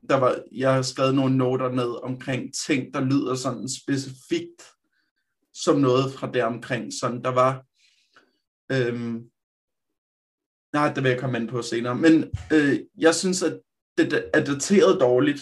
Der 0.09 0.15
var, 0.15 0.39
jeg 0.51 0.73
har 0.73 0.81
skrevet 0.81 1.15
nogle 1.15 1.37
noter 1.37 1.71
ned 1.71 2.03
omkring 2.03 2.53
ting, 2.53 2.93
der 2.93 3.01
lyder 3.01 3.35
sådan 3.35 3.69
specifikt 3.69 4.63
som 5.63 5.79
noget 5.79 6.13
fra 6.13 6.31
der 6.31 6.45
omkring. 6.45 6.93
Sådan, 6.99 7.23
der 7.23 7.29
var, 7.29 7.65
øhm, 8.71 9.29
nej, 10.73 10.93
det 10.93 11.03
vil 11.03 11.09
jeg 11.09 11.19
komme 11.19 11.39
ind 11.39 11.49
på 11.49 11.61
senere, 11.61 11.95
men 11.95 12.31
øh, 12.53 12.79
jeg 12.97 13.15
synes, 13.15 13.43
at 13.43 13.59
det 13.97 14.29
er 14.33 14.43
dateret 14.43 15.01
dårligt, 15.01 15.41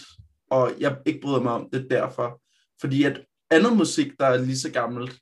og 0.51 0.73
jeg 0.79 0.97
ikke 1.05 1.19
bryder 1.21 1.41
mig 1.41 1.51
om 1.51 1.69
det 1.73 1.87
derfor. 1.89 2.41
Fordi 2.81 3.03
at 3.03 3.25
andet 3.49 3.77
musik, 3.77 4.11
der 4.19 4.25
er 4.25 4.37
lige 4.37 4.57
så 4.57 4.71
gammelt, 4.71 5.19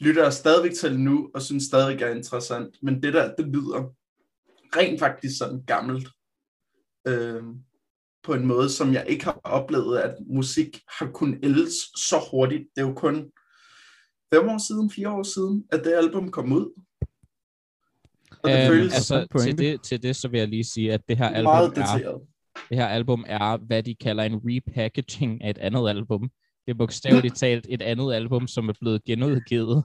lytter 0.00 0.22
jeg 0.22 0.32
stadigvæk 0.32 0.74
til 0.74 1.00
nu, 1.00 1.30
og 1.34 1.42
synes 1.42 1.64
stadig 1.64 2.02
er 2.02 2.14
interessant. 2.14 2.76
Men 2.82 3.02
det 3.02 3.14
der, 3.14 3.34
det 3.34 3.46
lyder 3.46 3.94
rent 4.76 5.00
faktisk 5.00 5.38
sådan 5.38 5.64
gammelt. 5.66 6.08
Øh, 7.06 7.42
på 8.24 8.34
en 8.34 8.46
måde, 8.46 8.70
som 8.70 8.92
jeg 8.92 9.04
ikke 9.08 9.24
har 9.24 9.40
oplevet, 9.44 9.98
at 9.98 10.14
musik 10.26 10.80
har 10.98 11.10
kunnet 11.10 11.38
ældes 11.42 11.72
så 11.96 12.28
hurtigt. 12.30 12.64
Det 12.76 12.82
er 12.82 12.86
jo 12.86 12.94
kun 12.94 13.32
fem 14.34 14.48
år 14.48 14.58
siden, 14.58 14.90
fire 14.90 15.10
år 15.10 15.22
siden, 15.22 15.64
at 15.72 15.84
det 15.84 15.92
album 15.92 16.30
kom 16.30 16.52
ud. 16.52 16.82
Og 18.42 18.50
det 18.50 18.60
øhm, 18.60 18.68
føles 18.68 18.94
altså, 18.94 19.26
til 19.40 19.58
det, 19.58 19.82
til 19.82 20.02
det, 20.02 20.16
så 20.16 20.28
vil 20.28 20.38
jeg 20.38 20.48
lige 20.48 20.64
sige, 20.64 20.92
at 20.92 21.00
det 21.08 21.16
her 21.16 21.28
album 21.28 21.52
meget 21.52 21.78
er, 21.78 22.18
det 22.68 22.78
her 22.78 22.86
album 22.86 23.24
er, 23.28 23.56
hvad 23.56 23.82
de 23.82 23.94
kalder 23.94 24.24
en 24.24 24.40
repackaging 24.44 25.44
af 25.44 25.50
et 25.50 25.58
andet 25.58 25.88
album. 25.88 26.20
Det 26.66 26.72
er 26.72 26.74
bogstaveligt 26.74 27.36
talt 27.36 27.66
et 27.68 27.82
andet 27.82 28.14
album, 28.14 28.46
som 28.46 28.68
er 28.68 28.72
blevet 28.80 29.04
genudgivet. 29.04 29.84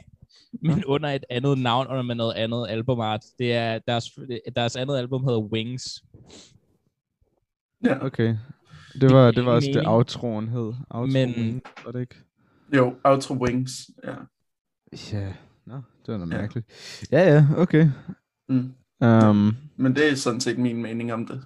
men 0.66 0.84
under 0.84 1.08
et 1.08 1.24
andet 1.30 1.58
navn, 1.58 1.86
og 1.86 2.04
med 2.04 2.14
noget 2.14 2.34
andet 2.34 2.66
albumart. 2.68 3.20
Det 3.38 3.52
er, 3.52 3.78
deres, 3.78 4.18
deres 4.56 4.76
andet 4.76 4.98
album 4.98 5.24
hedder 5.24 5.40
Wings. 5.40 6.04
Ja. 7.84 8.04
Okay. 8.04 8.36
Det 9.00 9.12
var, 9.12 9.30
det 9.30 9.44
var 9.44 9.52
også 9.52 9.70
det 9.74 9.86
outroen 9.86 10.48
hed. 10.48 10.72
Outroen, 10.90 11.12
men, 11.12 11.62
var 11.84 11.92
det 11.92 12.00
ikke? 12.00 12.16
Jo, 12.76 12.94
outro 13.04 13.34
Wings, 13.34 13.72
ja. 14.04 14.14
Ja, 15.12 15.32
no, 15.66 15.76
det 16.06 16.14
var 16.14 16.18
ja. 16.18 16.24
mærkeligt. 16.24 16.66
Ja, 17.12 17.34
ja, 17.34 17.46
okay. 17.56 17.90
Mm. 18.48 18.72
Um, 19.04 19.56
men 19.76 19.96
det 19.96 20.10
er 20.10 20.14
sådan 20.14 20.40
set 20.40 20.58
min 20.58 20.82
mening 20.82 21.12
om 21.12 21.26
det. 21.26 21.44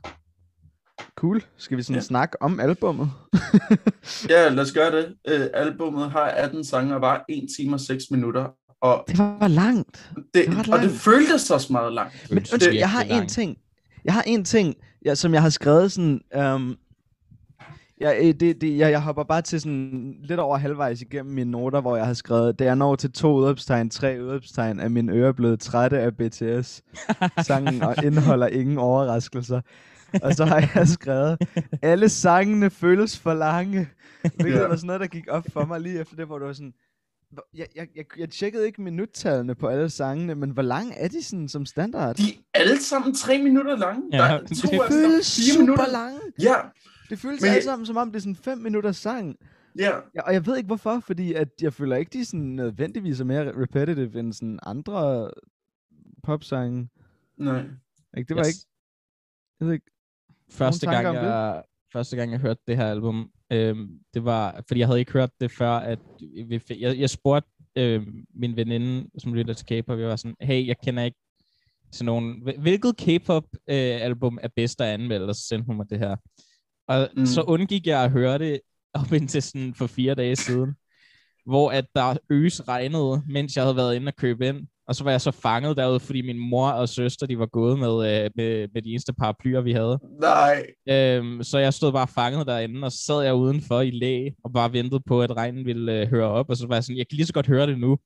Cool. 1.16 1.42
Skal 1.56 1.76
vi 1.76 1.82
sådan 1.82 1.96
ja. 1.96 2.00
snakke 2.00 2.42
om 2.42 2.60
albummet? 2.60 3.10
ja, 4.28 4.48
lad 4.48 4.58
os 4.58 4.72
gøre 4.72 4.90
det. 4.90 5.06
Uh, 5.06 5.46
albummet 5.54 6.10
har 6.10 6.24
18 6.24 6.64
sange 6.64 6.94
og 6.94 7.00
var 7.00 7.24
1 7.28 7.48
time 7.56 7.74
og 7.74 7.80
6 7.80 8.04
minutter. 8.10 8.48
Og 8.80 9.04
det 9.08 9.18
var 9.18 9.48
langt. 9.48 10.12
Det, 10.16 10.24
det 10.34 10.48
var 10.48 10.54
langt. 10.54 10.68
Og 10.68 10.82
det 10.82 10.90
føltes 10.90 11.50
også 11.50 11.72
meget 11.72 11.92
langt. 11.92 12.30
Men 12.30 12.42
det, 12.42 12.74
jeg 12.74 12.90
har 12.90 13.02
en 13.02 13.28
ting. 13.28 13.58
Jeg 14.04 14.14
har 14.14 14.22
en 14.22 14.44
ting, 14.44 14.74
ja, 15.04 15.14
som 15.14 15.34
jeg 15.34 15.42
har 15.42 15.50
skrevet 15.50 15.92
sådan... 15.92 16.20
Um, 16.36 16.76
Ja, 18.02 18.26
øh, 18.26 18.34
det, 18.34 18.60
det, 18.60 18.78
jeg, 18.78 18.90
jeg 18.90 19.02
hopper 19.02 19.24
bare 19.24 19.42
til 19.42 19.60
sådan 19.60 20.14
lidt 20.22 20.40
over 20.40 20.56
halvvejs 20.56 21.00
igennem 21.00 21.34
mine 21.34 21.50
noter, 21.50 21.80
hvor 21.80 21.96
jeg 21.96 22.06
har 22.06 22.14
skrevet, 22.14 22.58
da 22.58 22.64
jeg 22.64 22.76
når 22.76 22.96
til 22.96 23.12
to 23.12 23.34
udopstegn, 23.34 23.90
tre 23.90 24.18
udopstegn, 24.22 24.80
er 24.80 24.88
mine 24.88 25.12
ører 25.12 25.32
blevet 25.32 25.60
trætte 25.60 25.98
af 25.98 26.16
BTS. 26.16 26.82
Sangen 27.46 27.82
og 27.82 27.94
indeholder 28.04 28.46
ingen 28.46 28.78
overraskelser. 28.78 29.60
Og 30.22 30.34
så 30.34 30.44
har 30.44 30.70
jeg 30.74 30.88
skrevet, 30.88 31.38
alle 31.82 32.08
sangene 32.08 32.70
føles 32.70 33.18
for 33.18 33.34
lange. 33.34 33.88
Hvilket 34.34 34.60
ja. 34.60 34.66
var 34.66 34.76
sådan 34.76 34.86
noget, 34.86 35.00
der 35.00 35.06
gik 35.06 35.24
op 35.28 35.44
for 35.52 35.64
mig 35.64 35.80
lige 35.80 36.00
efter 36.00 36.16
det, 36.16 36.26
hvor 36.26 36.38
du 36.38 36.44
var 36.44 36.52
sådan, 36.52 36.72
jeg, 37.54 37.66
jeg, 37.76 37.86
jeg, 37.96 38.04
jeg 38.18 38.30
tjekkede 38.30 38.66
ikke 38.66 38.82
minuttallene 38.82 39.54
på 39.54 39.66
alle 39.66 39.90
sangene, 39.90 40.34
men 40.34 40.50
hvor 40.50 40.62
lang 40.62 40.92
er 40.96 41.08
de 41.08 41.22
sådan 41.22 41.48
som 41.48 41.66
standard? 41.66 42.16
De 42.16 42.22
er 42.22 42.58
alle 42.58 42.82
sammen 42.82 43.14
tre 43.14 43.42
minutter 43.42 43.76
lange. 43.76 44.02
Ja, 44.12 44.18
der, 44.18 44.40
det, 44.40 44.56
to 44.58 44.68
det 44.68 44.80
føles 44.88 45.26
super 45.26 45.60
minutter. 45.60 45.88
lange. 45.92 46.20
Ja. 46.42 46.54
Det 47.12 47.20
føles 47.20 47.42
men 47.42 47.50
alle 47.50 47.62
sammen, 47.62 47.86
som 47.86 47.96
om 47.96 48.08
det 48.08 48.16
er 48.16 48.20
sådan 48.20 48.36
fem 48.36 48.58
minutter 48.58 48.92
sang. 48.92 49.36
Ja. 49.78 49.96
ja. 50.14 50.22
Og 50.22 50.32
jeg 50.32 50.46
ved 50.46 50.56
ikke 50.56 50.66
hvorfor, 50.66 51.00
fordi 51.00 51.32
at 51.32 51.48
jeg 51.62 51.72
føler 51.72 51.96
ikke, 51.96 52.10
de 52.12 52.20
er 52.20 52.24
sådan 52.24 52.40
nødvendigvis 52.40 53.20
er 53.20 53.24
mere 53.24 53.62
repetitive 53.62 54.18
end 54.18 54.32
sådan 54.32 54.58
andre 54.62 55.30
popsange. 56.22 56.88
Nej. 57.36 57.64
Ikke? 58.16 58.28
Det 58.28 58.36
var 58.36 58.42
yes. 58.42 58.48
ikke... 58.48 58.66
Jeg 59.60 59.66
ved 59.66 59.74
ikke 59.74 59.90
første 60.50 60.90
gang, 60.90 61.14
jeg, 61.14 61.62
første 61.92 62.16
gang 62.16 62.32
jeg 62.32 62.40
hørte 62.40 62.60
det 62.66 62.76
her 62.76 62.86
album, 62.86 63.30
øh, 63.50 63.76
det 64.14 64.24
var, 64.24 64.64
fordi 64.68 64.80
jeg 64.80 64.88
havde 64.88 65.00
ikke 65.00 65.12
hørt 65.12 65.30
det 65.40 65.50
før, 65.50 65.70
at 65.70 65.98
vi, 66.20 66.62
jeg, 66.70 66.98
jeg 66.98 67.10
spurgte 67.10 67.50
øh, 67.76 68.06
min 68.34 68.56
veninde, 68.56 69.10
som 69.18 69.34
lytter 69.34 69.54
til 69.54 69.66
K-pop, 69.66 69.98
jeg 69.98 70.08
var 70.08 70.16
sådan, 70.16 70.36
hey, 70.40 70.66
jeg 70.66 70.76
kender 70.84 71.02
ikke 71.02 71.18
sådan 71.90 72.06
nogen, 72.06 72.48
hvilket 72.58 72.96
K-pop 72.96 73.44
øh, 73.54 74.00
album 74.02 74.38
er 74.42 74.48
bedst 74.56 74.80
at 74.80 74.86
anmelde, 74.86 75.28
og 75.28 75.34
så 75.34 75.42
sendte 75.42 75.66
hun 75.66 75.76
mig 75.76 75.90
det 75.90 75.98
her. 75.98 76.16
Og 76.88 77.08
mm. 77.16 77.26
så 77.26 77.42
undgik 77.42 77.86
jeg 77.86 78.04
at 78.04 78.10
høre 78.10 78.38
det 78.38 78.60
op 78.94 79.12
indtil 79.12 79.42
sådan 79.42 79.74
for 79.74 79.86
fire 79.86 80.14
dage 80.14 80.36
siden. 80.36 80.74
hvor 81.46 81.70
at 81.70 81.84
der 81.94 82.16
øs 82.30 82.68
regnede, 82.68 83.22
mens 83.28 83.56
jeg 83.56 83.64
havde 83.64 83.76
været 83.76 83.94
inde 83.94 84.08
og 84.08 84.16
købe 84.16 84.48
ind. 84.48 84.66
Og 84.88 84.94
så 84.94 85.04
var 85.04 85.10
jeg 85.10 85.20
så 85.20 85.30
fanget 85.30 85.76
derude, 85.76 86.00
fordi 86.00 86.22
min 86.22 86.38
mor 86.38 86.68
og 86.68 86.88
søster, 86.88 87.26
de 87.26 87.38
var 87.38 87.46
gået 87.46 87.78
med, 87.78 88.24
øh, 88.24 88.30
med, 88.36 88.68
med 88.74 88.82
de 88.82 88.90
eneste 88.90 89.12
paraplyer, 89.12 89.60
vi 89.60 89.72
havde. 89.72 89.98
Nej. 90.20 90.66
Øhm, 90.88 91.42
så 91.42 91.58
jeg 91.58 91.74
stod 91.74 91.92
bare 91.92 92.08
fanget 92.08 92.46
derinde, 92.46 92.84
og 92.84 92.92
så 92.92 92.98
sad 92.98 93.22
jeg 93.22 93.34
udenfor 93.34 93.80
i 93.80 93.90
læ, 93.90 94.28
og 94.44 94.52
bare 94.52 94.72
ventede 94.72 95.02
på, 95.06 95.22
at 95.22 95.36
regnen 95.36 95.64
ville 95.64 96.00
øh, 96.00 96.08
høre 96.08 96.28
op. 96.28 96.50
Og 96.50 96.56
så 96.56 96.66
var 96.66 96.74
jeg 96.74 96.84
sådan, 96.84 96.98
jeg 96.98 97.08
kan 97.08 97.16
lige 97.16 97.26
så 97.26 97.32
godt 97.32 97.46
høre 97.46 97.66
det 97.66 97.78
nu. 97.78 97.98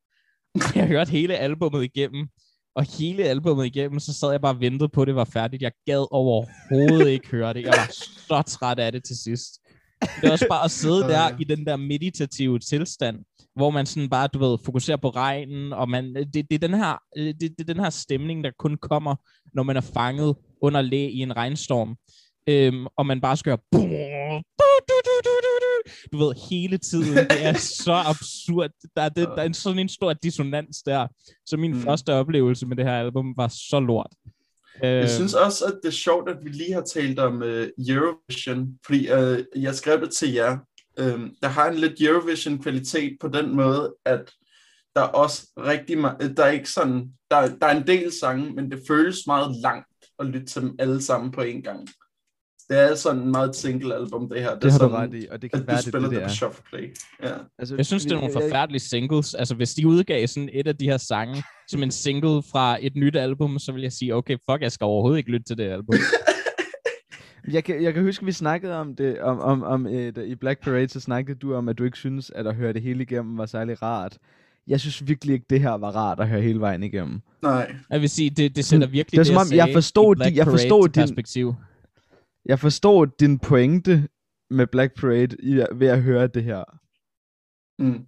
jeg 0.74 0.86
hørte 0.86 1.10
hele 1.10 1.36
albummet 1.36 1.84
igennem. 1.84 2.28
Og 2.76 2.98
hele 2.98 3.24
albummet 3.24 3.66
igennem, 3.66 3.98
så 4.00 4.12
sad 4.12 4.30
jeg 4.30 4.40
bare 4.40 4.54
og 4.54 4.60
ventede 4.60 4.88
på, 4.88 5.02
at 5.02 5.06
det 5.06 5.14
var 5.14 5.24
færdigt. 5.24 5.62
Jeg 5.62 5.72
gad 5.86 6.06
overhovedet 6.10 7.08
ikke 7.08 7.28
høre 7.30 7.54
det. 7.54 7.62
Jeg 7.62 7.72
var 7.76 7.90
så 8.28 8.42
træt 8.46 8.78
af 8.78 8.92
det 8.92 9.04
til 9.04 9.16
sidst. 9.16 9.60
Det 10.20 10.28
er 10.28 10.32
også 10.32 10.46
bare 10.50 10.64
at 10.64 10.70
sidde 10.70 11.00
der 11.00 11.38
i 11.38 11.44
den 11.44 11.66
der 11.66 11.76
meditative 11.76 12.58
tilstand, 12.58 13.18
hvor 13.54 13.70
man 13.70 13.86
sådan 13.86 14.08
bare, 14.08 14.28
du 14.28 14.38
ved, 14.38 14.58
fokuserer 14.64 14.96
på 14.96 15.10
regnen, 15.10 15.72
og 15.72 15.88
man, 15.88 16.14
det, 16.14 16.34
det, 16.34 16.52
er 16.52 16.68
den 16.68 16.74
her, 16.74 16.98
det, 17.16 17.40
det 17.40 17.60
er 17.60 17.74
den 17.74 17.82
her 17.82 17.90
stemning, 17.90 18.44
der 18.44 18.50
kun 18.58 18.76
kommer, 18.82 19.14
når 19.54 19.62
man 19.62 19.76
er 19.76 19.80
fanget 19.80 20.36
under 20.62 20.82
læ 20.82 21.08
i 21.08 21.18
en 21.18 21.36
regnstorm. 21.36 21.96
Øhm, 22.48 22.86
og 22.96 23.06
man 23.06 23.20
bare 23.20 23.36
skal 23.36 23.58
gøre 23.72 24.42
du 26.12 26.18
ved, 26.18 26.48
hele 26.50 26.78
tiden. 26.78 27.16
Det 27.16 27.44
er 27.44 27.52
så 27.52 27.92
absurd. 28.12 28.70
Der 28.96 29.02
er, 29.02 29.08
det, 29.08 29.28
der 29.28 29.36
er 29.36 29.46
en, 29.46 29.54
sådan 29.54 29.78
en 29.78 29.88
stor 29.88 30.12
dissonans 30.12 30.82
der. 30.82 31.06
Så 31.46 31.56
min 31.56 31.72
mm. 31.72 31.80
første 31.80 32.14
oplevelse 32.14 32.66
med 32.66 32.76
det 32.76 32.84
her 32.84 32.98
album 32.98 33.34
var 33.36 33.48
så 33.48 33.80
lort. 33.80 34.10
Jeg 34.82 35.02
øh, 35.02 35.08
synes 35.08 35.34
også, 35.34 35.64
at 35.64 35.74
det 35.82 35.88
er 35.88 35.92
sjovt, 35.92 36.30
at 36.30 36.36
vi 36.42 36.50
lige 36.50 36.72
har 36.72 36.82
talt 36.82 37.18
om 37.18 37.42
uh, 37.42 37.88
Eurovision, 37.88 38.78
fordi 38.86 39.12
uh, 39.12 39.62
jeg 39.62 39.74
skrev 39.74 40.00
det 40.00 40.10
til 40.10 40.32
jer. 40.32 40.58
Uh, 41.00 41.20
der 41.42 41.48
har 41.48 41.70
en 41.70 41.78
lidt 41.78 42.00
Eurovision-kvalitet 42.00 43.16
på 43.20 43.28
den 43.28 43.56
måde, 43.56 43.94
at 44.04 44.32
der 44.96 45.02
er 45.02 45.06
også 45.06 45.46
rigtig 45.58 45.98
meget, 45.98 46.36
der 46.36 46.44
er 46.44 46.50
ikke 46.50 46.70
sådan, 46.70 47.12
der, 47.30 47.56
der 47.56 47.66
er 47.66 47.76
en 47.76 47.86
del 47.86 48.12
sange, 48.12 48.52
men 48.52 48.70
det 48.70 48.82
føles 48.88 49.26
meget 49.26 49.56
langt 49.56 49.86
at 50.18 50.26
lytte 50.26 50.46
til 50.46 50.62
dem 50.62 50.74
alle 50.78 51.02
sammen 51.02 51.30
på 51.30 51.40
en 51.40 51.62
gang. 51.62 51.88
Det 52.68 52.78
er 52.78 52.94
sådan 52.94 53.22
en 53.22 53.30
meget 53.30 53.56
single 53.56 53.94
album, 53.94 54.28
det 54.28 54.42
her. 54.42 54.50
Det, 54.50 54.62
det 54.62 54.72
har 54.72 54.78
sådan, 54.78 54.90
du 54.90 54.96
ret 54.96 55.14
i, 55.14 55.26
og 55.30 55.42
det 55.42 55.52
kan 55.52 55.66
være, 55.66 55.76
det, 55.76 55.84
det, 55.84 56.02
det, 56.02 56.10
det 56.10 56.22
er. 56.22 56.60
play. 56.70 56.94
Ja. 57.22 57.34
Altså, 57.58 57.76
jeg 57.76 57.86
synes, 57.86 58.02
det 58.02 58.12
er 58.12 58.16
nogle 58.16 58.32
forfærdelige 58.32 58.80
singles. 58.80 59.34
Altså, 59.34 59.54
hvis 59.54 59.74
de 59.74 59.86
udgav 59.86 60.26
sådan 60.26 60.48
et 60.52 60.66
af 60.66 60.76
de 60.76 60.84
her 60.84 60.96
sange 60.96 61.42
som 61.70 61.82
en 61.82 61.90
single 61.90 62.42
fra 62.52 62.78
et 62.80 62.96
nyt 62.96 63.16
album, 63.16 63.58
så 63.58 63.72
vil 63.72 63.82
jeg 63.82 63.92
sige, 63.92 64.14
okay, 64.14 64.36
fuck, 64.50 64.62
jeg 64.62 64.72
skal 64.72 64.84
overhovedet 64.84 65.18
ikke 65.18 65.30
lytte 65.30 65.44
til 65.44 65.58
det 65.58 65.64
album. 65.64 65.94
jeg, 67.52 67.64
kan, 67.64 67.82
jeg 67.82 67.94
kan 67.94 68.02
huske, 68.02 68.22
at 68.22 68.26
vi 68.26 68.32
snakkede 68.32 68.74
om 68.74 68.96
det, 68.96 69.20
om, 69.20 69.40
om, 69.40 69.62
om 69.62 69.86
et, 69.86 70.18
i 70.18 70.34
Black 70.34 70.62
Parade, 70.62 70.88
så 70.88 71.00
snakkede 71.00 71.38
du 71.38 71.54
om, 71.54 71.68
at 71.68 71.78
du 71.78 71.84
ikke 71.84 71.98
synes, 71.98 72.30
at 72.34 72.46
at 72.46 72.54
høre 72.54 72.72
det 72.72 72.82
hele 72.82 73.02
igennem 73.02 73.38
var 73.38 73.46
særlig 73.46 73.82
rart. 73.82 74.18
Jeg 74.68 74.80
synes 74.80 75.08
virkelig 75.08 75.32
ikke, 75.32 75.46
det 75.50 75.60
her 75.60 75.70
var 75.70 75.90
rart 75.90 76.20
at 76.20 76.28
høre 76.28 76.40
hele 76.40 76.60
vejen 76.60 76.82
igennem. 76.82 77.20
Nej. 77.42 77.74
Jeg 77.90 78.00
vil 78.00 78.10
sige, 78.10 78.30
det, 78.30 78.56
det 78.56 78.64
sætter 78.64 78.86
virkelig 78.86 79.10
det, 79.10 79.18
er, 79.18 79.34
det 79.34 79.46
som 79.46 79.52
om, 79.52 79.56
jeg 79.56 79.70
forstod, 79.72 80.16
de, 80.16 80.32
jeg 80.34 80.46
forstod 80.46 80.88
din, 80.88 81.02
perspektiv 81.02 81.54
jeg 82.46 82.58
forstår 82.58 83.04
din 83.04 83.38
pointe 83.38 84.08
med 84.50 84.66
Black 84.66 85.00
Parade 85.00 85.36
i, 85.42 85.54
ved 85.74 85.88
at 85.88 86.02
høre 86.02 86.26
det 86.26 86.44
her. 86.44 86.64
Mm. 87.78 88.06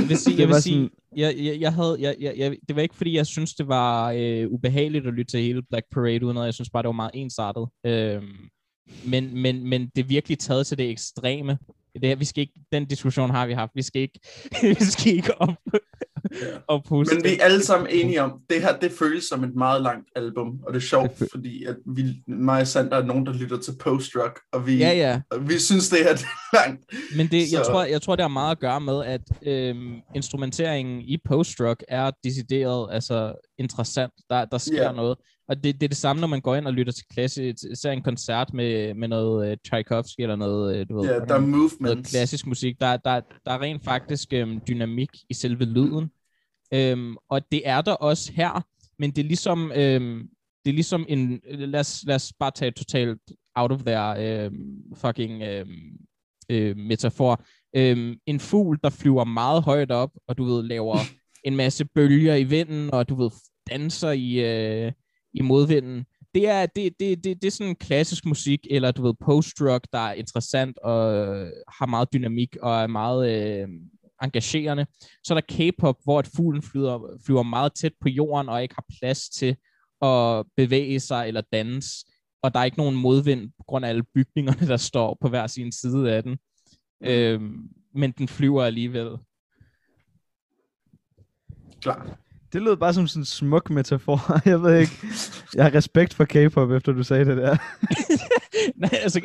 jeg 0.00 0.08
vil 0.08 0.16
sige, 0.16 0.38
jeg, 0.40 0.48
vil 0.48 0.62
sige 0.62 0.90
jeg, 1.16 1.34
jeg, 1.38 1.60
jeg 1.60 1.74
havde, 1.74 1.96
jeg, 2.00 2.16
jeg, 2.20 2.34
jeg, 2.36 2.56
det 2.68 2.76
var 2.76 2.82
ikke 2.82 2.94
fordi, 2.94 3.16
jeg 3.16 3.26
synes, 3.26 3.54
det 3.54 3.68
var 3.68 4.12
øh, 4.16 4.50
ubehageligt 4.50 5.06
at 5.06 5.14
lytte 5.14 5.30
til 5.30 5.40
hele 5.40 5.62
Black 5.62 5.86
Parade, 5.90 6.26
uden 6.26 6.36
at 6.36 6.44
jeg 6.44 6.54
synes 6.54 6.70
bare, 6.70 6.82
det 6.82 6.86
var 6.86 6.92
meget 6.92 7.10
ensartet. 7.14 7.68
Øhm, 7.86 8.48
men, 9.06 9.42
men, 9.42 9.68
men 9.68 9.90
det 9.96 10.02
er 10.02 10.08
virkelig 10.08 10.38
taget 10.38 10.66
til 10.66 10.78
det 10.78 10.90
ekstreme. 10.90 11.58
Det 11.94 12.08
her, 12.08 12.16
vi 12.16 12.24
skal 12.24 12.40
ikke, 12.40 12.60
den 12.72 12.84
diskussion 12.84 13.30
har 13.30 13.46
vi 13.46 13.52
haft. 13.52 13.72
Vi 13.74 13.82
skal 13.82 14.02
ikke, 14.02 14.20
vi 14.80 14.84
skal 14.84 15.12
ikke 15.12 15.40
op, 15.40 15.54
ja. 16.32 16.46
og 16.68 16.84
puste. 16.84 17.14
Men 17.14 17.24
vi 17.24 17.28
er 17.28 17.44
alle 17.44 17.62
sammen 17.62 17.88
enige 17.90 18.22
om, 18.22 18.40
det 18.50 18.62
her 18.62 18.78
det 18.78 18.92
føles 18.92 19.24
som 19.24 19.44
et 19.44 19.54
meget 19.54 19.82
langt 19.82 20.08
album, 20.16 20.60
og 20.66 20.74
det 20.74 20.76
er 20.76 20.86
sjovt, 20.86 21.18
det 21.18 21.28
fordi 21.30 21.64
at 21.64 21.76
vi, 21.86 22.22
mig 22.28 22.60
og 22.60 22.66
Sander 22.66 22.96
er 22.96 23.04
nogen, 23.04 23.26
der 23.26 23.32
lytter 23.32 23.58
til 23.58 23.72
post-rock, 23.80 24.40
og 24.52 24.66
vi, 24.66 24.76
ja, 24.76 24.92
ja. 24.92 25.20
Og 25.30 25.48
vi 25.48 25.58
synes, 25.58 25.88
det 25.88 25.98
her 25.98 26.12
det 26.12 26.24
er 26.24 26.66
langt. 26.66 26.84
Men 27.16 27.26
det, 27.26 27.52
jeg, 27.52 27.62
tror, 27.66 27.84
jeg 27.84 28.02
tror, 28.02 28.16
det 28.16 28.22
har 28.22 28.28
meget 28.28 28.50
at 28.50 28.60
gøre 28.60 28.80
med, 28.80 29.04
at 29.04 29.20
øhm, 29.46 29.94
instrumenteringen 30.14 31.00
i 31.00 31.18
post-rock 31.24 31.84
er 31.88 32.10
decideret 32.24 32.88
altså, 32.92 33.32
interessant. 33.58 34.12
Der, 34.30 34.44
der 34.44 34.58
sker 34.58 34.84
yeah. 34.84 34.96
noget. 34.96 35.16
Og 35.48 35.56
det, 35.56 35.74
det 35.80 35.82
er 35.82 35.88
det 35.88 35.96
samme, 35.96 36.20
når 36.20 36.28
man 36.28 36.40
går 36.40 36.56
ind 36.56 36.66
og 36.66 36.72
lytter 36.72 36.92
til 36.92 37.04
klassisk, 37.12 37.64
ser 37.74 37.90
en 37.90 38.02
koncert 38.02 38.54
med, 38.54 38.94
med 38.94 39.08
noget 39.08 39.50
uh, 39.50 39.56
Tchaikovsky 39.64 40.20
eller 40.20 40.36
noget, 40.36 40.80
uh, 40.80 40.88
du 40.88 41.00
ved, 41.00 41.10
yeah, 41.10 41.28
der 41.28 41.34
er 41.34 41.40
movement. 41.40 41.80
noget 41.80 42.06
klassisk 42.06 42.46
musik. 42.46 42.80
Der, 42.80 42.96
der, 42.96 43.20
der 43.44 43.52
er 43.52 43.60
rent 43.60 43.84
faktisk 43.84 44.32
um, 44.42 44.60
dynamik 44.68 45.10
i 45.30 45.34
selve 45.34 45.64
lyden. 45.64 46.10
Øhm, 46.74 47.16
og 47.28 47.52
det 47.52 47.68
er 47.68 47.80
der 47.80 47.92
også 47.92 48.32
her, 48.32 48.66
men 48.98 49.10
det 49.10 49.18
er 49.18 49.26
ligesom, 49.26 49.72
øhm, 49.72 50.28
det 50.64 50.70
er 50.70 50.74
ligesom 50.74 51.06
en, 51.08 51.40
lad 51.44 51.80
os, 51.80 52.04
lad 52.06 52.14
os 52.14 52.32
bare 52.38 52.50
tage 52.50 52.70
totalt 52.70 53.20
out 53.54 53.72
of 53.72 53.82
their 53.82 54.14
øhm, 54.18 54.94
fucking 54.94 55.42
øhm, 55.42 55.98
øh, 56.50 56.76
metafor. 56.76 57.44
Øhm, 57.76 58.14
en 58.26 58.40
fugl, 58.40 58.78
der 58.84 58.90
flyver 58.90 59.24
meget 59.24 59.62
højt 59.62 59.90
op, 59.90 60.10
og 60.28 60.38
du 60.38 60.44
ved, 60.44 60.62
laver 60.62 60.98
en 61.44 61.56
masse 61.56 61.84
bølger 61.84 62.34
i 62.34 62.44
vinden, 62.44 62.94
og 62.94 63.08
du 63.08 63.14
ved, 63.14 63.30
danser 63.70 64.10
i... 64.10 64.32
øh, 64.34 64.92
i 65.36 65.42
modvinden. 65.42 66.04
Det 66.34 66.48
er, 66.48 66.66
det, 66.66 67.00
det, 67.00 67.24
det, 67.24 67.42
det 67.42 67.46
er 67.46 67.50
sådan 67.50 67.76
klassisk 67.76 68.26
musik, 68.26 68.66
eller 68.70 68.90
du 68.90 69.02
ved, 69.02 69.14
post-rock, 69.24 69.86
der 69.92 69.98
er 69.98 70.12
interessant 70.12 70.78
og 70.78 71.14
øh, 71.14 71.52
har 71.78 71.86
meget 71.86 72.12
dynamik 72.12 72.56
og 72.62 72.82
er 72.82 72.86
meget 72.86 73.22
øh, 73.30 73.68
engagerende. 74.22 74.86
Så 75.24 75.34
er 75.34 75.40
der 75.40 75.70
K-pop, 75.72 75.96
hvor 76.04 76.20
et 76.20 76.28
fuglen 76.36 76.62
flyver, 76.62 77.18
flyver 77.26 77.42
meget 77.42 77.74
tæt 77.74 77.92
på 78.00 78.08
jorden 78.08 78.48
og 78.48 78.62
ikke 78.62 78.74
har 78.74 78.84
plads 78.98 79.28
til 79.28 79.56
at 80.02 80.44
bevæge 80.56 81.00
sig 81.00 81.28
eller 81.28 81.42
danse. 81.52 82.06
Og 82.42 82.54
der 82.54 82.60
er 82.60 82.64
ikke 82.64 82.78
nogen 82.78 82.96
modvind 82.96 83.50
på 83.58 83.64
grund 83.66 83.84
af 83.84 83.88
alle 83.88 84.02
bygningerne, 84.02 84.66
der 84.68 84.76
står 84.76 85.18
på 85.20 85.28
hver 85.28 85.46
sin 85.46 85.72
side 85.72 86.12
af 86.12 86.22
den. 86.22 86.38
Mm. 87.00 87.06
Øhm, 87.06 87.68
men 87.94 88.12
den 88.12 88.28
flyver 88.28 88.64
alligevel. 88.64 89.16
Klar. 91.80 92.18
Det 92.56 92.64
lød 92.64 92.76
bare 92.76 92.94
som 92.94 93.06
sådan 93.06 93.20
en 93.20 93.24
smuk 93.24 93.70
metafor. 93.70 94.18
Jeg 94.50 94.62
ved 94.62 94.78
ikke. 94.78 94.92
Jeg 95.54 95.64
har 95.64 95.74
respekt 95.74 96.14
for 96.14 96.24
K-pop, 96.24 96.70
efter 96.70 96.92
du 96.92 97.02
sagde 97.02 97.24
det 97.24 97.36
der. 97.36 97.56
nej, 98.82 98.90
altså, 99.02 99.20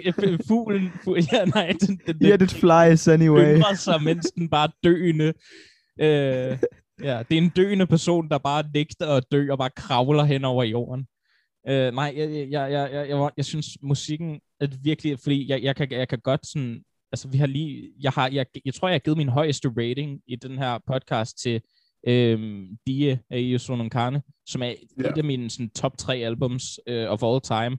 fuglen... 0.47 0.91
Fuglen 1.03 1.27
ja, 1.33 1.45
nej, 1.45 1.75
den, 1.81 1.99
den, 2.07 2.19
den, 2.19 2.27
yeah, 2.27 2.41
it 2.41 2.51
flies 2.51 3.07
anyway. 3.07 3.55
Den 3.55 3.75
sig, 3.75 4.03
mens 4.03 4.31
den 4.31 4.49
bare 4.49 4.69
døende. 4.83 5.33
Øh, 6.01 6.57
ja, 7.03 7.23
det 7.29 7.37
er 7.37 7.41
en 7.41 7.49
døende 7.49 7.87
person, 7.87 8.29
der 8.29 8.37
bare 8.37 8.63
nægter 8.73 9.07
at 9.07 9.23
dø 9.31 9.51
og 9.51 9.57
bare 9.57 9.69
kravler 9.75 10.23
hen 10.23 10.45
over 10.45 10.63
jorden. 10.63 11.05
Øh, 11.69 11.93
nej, 11.93 12.13
jeg, 12.17 12.29
jeg, 12.29 12.71
jeg, 12.71 12.89
jeg, 12.93 13.09
jeg, 13.09 13.29
jeg 13.37 13.45
synes, 13.45 13.67
musikken 13.81 14.39
er 14.59 14.67
virkelig... 14.83 15.19
Fordi 15.23 15.49
jeg, 15.49 15.63
jeg, 15.63 15.75
kan, 15.75 15.91
jeg 15.91 16.07
kan 16.07 16.19
godt 16.23 16.47
sådan... 16.47 16.81
Altså, 17.11 17.27
vi 17.27 17.37
har 17.37 17.47
lige... 17.47 17.91
Jeg, 18.01 18.11
har, 18.11 18.29
jeg, 18.29 18.45
jeg 18.65 18.73
tror, 18.73 18.87
jeg 18.87 18.93
har 18.93 18.99
givet 18.99 19.17
min 19.17 19.29
højeste 19.29 19.69
rating 19.77 20.19
i 20.27 20.35
den 20.35 20.57
her 20.57 20.79
podcast 20.87 21.37
til 21.37 21.61
øhm, 22.07 22.67
Die 22.87 23.19
af 23.29 23.39
Yusunon 23.41 23.89
Kane, 23.89 24.21
som 24.45 24.61
er 24.61 24.73
yeah. 24.99 25.11
et 25.11 25.17
af 25.17 25.23
mine 25.23 25.49
sådan, 25.49 25.69
top 25.69 25.97
tre 25.97 26.15
albums 26.15 26.79
øh, 26.87 27.09
of 27.09 27.23
all 27.23 27.41
time. 27.41 27.77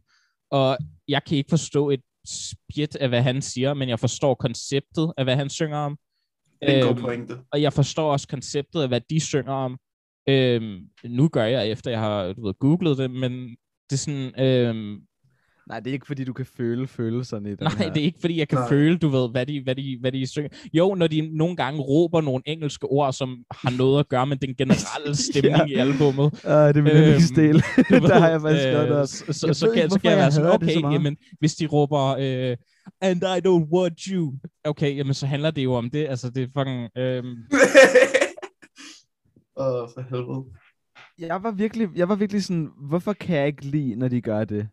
Og 0.50 0.78
jeg 1.08 1.24
kan 1.24 1.36
ikke 1.36 1.50
forstå 1.50 1.90
et 1.90 2.00
spjæt 2.26 2.96
af, 2.96 3.08
hvad 3.08 3.22
han 3.22 3.42
siger, 3.42 3.74
men 3.74 3.88
jeg 3.88 4.00
forstår 4.00 4.34
konceptet 4.34 5.12
af, 5.16 5.24
hvad 5.24 5.36
han 5.36 5.50
synger 5.50 5.78
om. 5.78 5.98
Det 6.62 6.78
er 6.78 6.82
en 6.82 6.88
øhm, 6.88 7.02
pointe. 7.02 7.38
Og 7.52 7.62
jeg 7.62 7.72
forstår 7.72 8.12
også 8.12 8.28
konceptet 8.28 8.82
af, 8.82 8.88
hvad 8.88 9.00
de 9.10 9.20
synger 9.20 9.52
om. 9.52 9.78
Øhm, 10.28 10.88
nu 11.04 11.28
gør 11.28 11.44
jeg, 11.44 11.70
efter 11.70 11.90
jeg 11.90 12.00
har 12.00 12.32
du 12.32 12.46
ved, 12.46 12.54
googlet 12.54 12.98
det, 12.98 13.10
men 13.10 13.32
det 13.90 13.92
er 13.92 13.96
sådan, 13.96 14.40
øhm, 14.40 15.00
Nej, 15.68 15.80
det 15.80 15.90
er 15.90 15.92
ikke 15.92 16.06
fordi, 16.06 16.24
du 16.24 16.32
kan 16.32 16.46
føle 16.46 16.86
følelserne 16.86 17.48
i 17.48 17.54
den 17.54 17.64
Nej, 17.64 17.74
her. 17.78 17.92
det 17.92 18.00
er 18.00 18.04
ikke 18.04 18.20
fordi, 18.20 18.38
jeg 18.38 18.48
kan 18.48 18.58
Nej. 18.58 18.68
føle, 18.68 18.98
du 18.98 19.08
ved, 19.08 19.30
hvad 19.30 19.46
de, 19.46 19.62
hvad, 19.62 19.74
de, 19.74 19.98
hvad 20.00 20.12
de 20.12 20.26
synger. 20.26 20.48
Jo, 20.72 20.94
når 20.94 21.06
de 21.06 21.36
nogle 21.36 21.56
gange 21.56 21.80
råber 21.80 22.20
nogle 22.20 22.42
engelske 22.46 22.86
ord, 22.86 23.12
som 23.12 23.44
har 23.50 23.76
noget 23.78 24.00
at 24.00 24.08
gøre 24.08 24.26
med 24.26 24.36
den 24.36 24.54
generelle 24.54 25.16
stemning 25.30 25.68
ja. 25.68 25.76
i 25.76 25.88
albummet. 25.88 26.44
Ja, 26.44 26.68
det 26.68 26.76
er 26.76 26.82
min 26.82 26.92
øhm, 26.92 27.20
stil. 27.20 27.54
der 28.08 28.18
har 28.18 28.30
jeg 28.30 28.40
faktisk 28.40 28.66
øh, 28.66 28.74
godt 28.74 28.90
op. 28.90 29.06
Så, 29.06 29.24
så, 29.26 29.32
så, 29.32 29.54
så, 29.54 29.70
kan, 29.74 29.90
så 29.90 30.00
kan 30.00 30.10
jeg 30.10 30.18
være 30.18 30.32
sådan, 30.32 30.52
okay, 30.52 30.82
jamen, 30.82 31.16
hvis 31.38 31.54
de 31.54 31.66
råber, 31.66 32.16
øh, 32.18 32.56
and 33.00 33.22
I 33.22 33.48
don't 33.48 33.68
want 33.72 34.00
you. 34.00 34.34
Okay, 34.64 34.96
jamen, 34.96 35.14
så 35.14 35.26
handler 35.26 35.50
det 35.50 35.64
jo 35.64 35.72
om 35.72 35.90
det. 35.90 36.06
Altså, 36.08 36.30
det 36.30 36.42
er 36.42 36.48
fucking... 36.58 36.90
Øh... 36.98 37.24
Åh, 39.56 39.66
oh, 39.66 39.88
for 39.94 40.00
helvede. 40.10 40.44
Jeg 41.18 41.42
var, 41.42 41.50
virkelig, 41.50 41.88
jeg 41.96 42.08
var 42.08 42.14
virkelig 42.14 42.44
sådan, 42.44 42.68
hvorfor 42.88 43.12
kan 43.12 43.36
jeg 43.36 43.46
ikke 43.46 43.64
lide, 43.64 43.94
når 43.94 44.08
de 44.08 44.20
gør 44.20 44.44
det? 44.44 44.68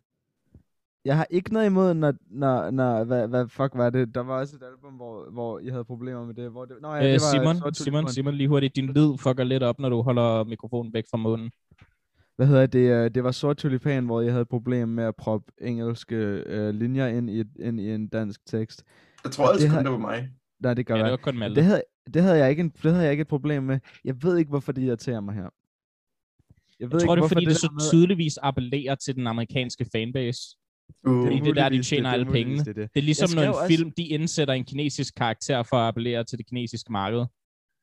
Jeg 1.10 1.18
har 1.18 1.28
ikke 1.30 1.54
noget 1.54 1.66
imod, 1.66 1.94
når, 1.94 2.14
når, 2.30 2.72
når 2.72 3.04
hvad, 3.04 3.28
hvad 3.28 3.48
fuck 3.48 3.72
var 3.76 3.90
det? 3.90 4.16
Der 4.16 4.22
var 4.22 4.40
også 4.40 4.56
et 4.56 4.64
album, 4.72 4.94
hvor, 4.94 5.32
hvor 5.32 5.60
I 5.60 5.68
havde 5.68 5.86
problemer 5.86 6.26
med 6.26 6.34
det. 6.34 6.52
Hvor 6.52 6.66
det 6.66 6.76
Nå, 6.82 6.94
ja, 6.94 6.98
øh, 6.98 7.04
det 7.04 7.22
var 7.22 7.32
Simon, 7.60 7.74
Simon, 7.74 8.08
Simon, 8.10 8.34
lige 8.36 8.48
hurtigt. 8.48 8.76
Din 8.76 8.86
lyd 8.86 9.18
fucker 9.18 9.44
lidt 9.44 9.64
op, 9.64 9.80
når 9.80 9.90
du 9.90 10.02
holder 10.02 10.44
mikrofonen 10.44 10.94
væk 10.94 11.04
fra 11.12 11.18
munden. 11.18 11.52
Hvad 12.36 12.48
hedder 12.48 12.66
det? 12.66 12.80
Øh, 13.06 13.12
det 13.16 13.24
var 13.24 13.32
Sort 13.32 13.58
Tulipan, 13.58 14.06
hvor 14.06 14.22
jeg 14.22 14.32
havde 14.32 14.42
et 14.42 14.50
problem 14.50 14.88
med 14.90 15.04
at 15.04 15.16
proppe 15.16 15.52
engelske 15.62 16.16
øh, 16.16 16.74
linjer 16.74 17.08
ind 17.08 17.30
i, 17.30 17.44
ind 17.60 17.80
i 17.80 17.90
en 17.92 18.08
dansk 18.08 18.46
tekst. 18.46 18.84
Jeg 19.24 19.32
tror 19.32 19.48
altid, 19.48 19.64
det, 19.64 19.72
har... 19.72 19.82
det 19.82 19.92
var 19.92 19.98
mig. 19.98 20.30
Nej, 20.60 20.74
det 20.74 20.86
gør 20.86 20.94
Ja, 20.96 20.98
jeg. 20.98 21.06
det 21.06 21.12
var 21.12 21.32
kun 21.32 21.38
Malte. 21.38 21.56
Det 21.56 21.64
havde, 21.64 21.82
det, 22.14 22.22
havde 22.22 22.38
jeg 22.38 22.50
ikke 22.50 22.60
en, 22.60 22.70
det 22.70 22.92
havde 22.92 23.04
jeg 23.04 23.12
ikke 23.12 23.22
et 23.22 23.28
problem 23.28 23.64
med. 23.64 23.80
Jeg 24.06 24.24
ved 24.24 24.38
ikke, 24.38 24.50
hvorfor 24.50 24.72
det 24.72 24.82
irriterer 24.82 25.20
mig 25.22 25.36
her. 25.36 25.50
Jeg, 26.80 26.92
ved 26.92 27.00
Jeg 27.00 27.08
tror, 27.08 27.16
det 27.16 27.22
er 27.22 27.22
hvorfor 27.22 27.28
fordi, 27.36 27.46
det, 27.46 27.54
der 27.54 27.60
så 27.60 27.70
med- 27.74 27.90
tydeligvis 27.92 28.38
appellerer 28.38 28.96
til 28.96 29.16
den 29.16 29.28
amerikanske 29.28 29.86
fanbase. 29.92 30.42
Uh, 31.08 31.24
Fordi 31.26 31.40
det 31.40 31.48
er 31.48 31.54
der, 31.54 31.70
de 31.70 31.84
tjener 31.84 32.10
det, 32.10 32.14
alle 32.14 32.26
det 32.26 32.34
pengene. 32.34 32.60
Det, 32.60 32.68
er 32.68 32.74
det. 32.74 32.90
Det 32.94 33.00
er 33.00 33.04
ligesom, 33.04 33.30
når 33.36 33.42
en 33.42 33.50
også- 33.50 33.68
film, 33.68 33.92
de 33.98 34.04
indsætter 34.04 34.54
en 34.54 34.66
kinesisk 34.66 35.14
karakter 35.16 35.64
for 35.64 35.78
at 35.78 35.88
appellere 35.88 36.24
til 36.24 36.38
det 36.38 36.48
kinesiske 36.48 36.92
marked. 36.92 37.26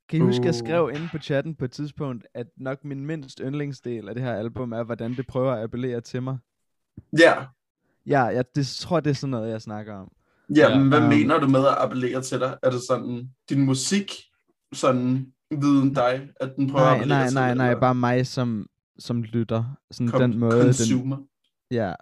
Kan 0.09 0.19
I 0.19 0.21
huske, 0.23 0.45
jeg 0.45 0.55
skrev 0.55 0.91
inde 0.95 1.09
på 1.13 1.19
chatten 1.19 1.55
på 1.55 1.65
et 1.65 1.71
tidspunkt, 1.71 2.27
at 2.35 2.47
nok 2.57 2.85
min 2.85 3.07
mindst 3.07 3.41
yndlingsdel 3.45 4.09
af 4.09 4.15
det 4.15 4.25
her 4.25 4.33
album 4.35 4.73
er, 4.73 4.83
hvordan 4.83 5.15
det 5.17 5.27
prøver 5.27 5.53
at 5.53 5.63
appellere 5.63 6.01
til 6.01 6.23
mig? 6.23 6.39
ja, 7.19 7.35
Ja, 8.07 8.23
jeg 8.25 8.45
det, 8.57 8.67
tror, 8.67 9.01
det 9.01 9.11
er 9.11 9.15
sådan 9.15 9.31
noget, 9.31 9.51
jeg 9.51 9.63
snakker 9.63 9.95
om. 9.95 10.13
ja, 10.57 10.69
Ja, 10.71 10.79
men 10.79 10.89
hvad 10.89 10.99
um, 11.03 11.09
mener 11.09 11.39
du 11.41 11.49
med 11.49 11.61
at 11.67 11.75
appellere 11.79 12.23
til 12.23 12.41
dig? 12.41 12.59
Er 12.63 12.71
det 12.71 12.81
sådan, 12.89 13.31
din 13.51 13.61
musik, 13.65 14.11
sådan 14.73 15.27
viden 15.51 15.95
dig, 15.95 16.29
at 16.41 16.53
den 16.57 16.71
prøver 16.71 16.85
at 16.87 16.91
Nej, 16.91 16.97
appellere 16.97 17.19
nej, 17.19 17.27
til 17.29 17.35
nej, 17.35 17.47
dig, 17.49 17.57
nej, 17.57 17.67
eller 17.69 17.81
bare 17.81 17.95
mig 17.95 18.27
som, 18.27 18.67
som 18.99 19.23
lytter. 19.23 19.65
Sådan 19.91 20.09
con- 20.09 20.23
den 20.23 20.39
måde, 20.39 20.53
den, 20.57 20.63
consumer? 20.65 21.17
ja, 21.71 21.93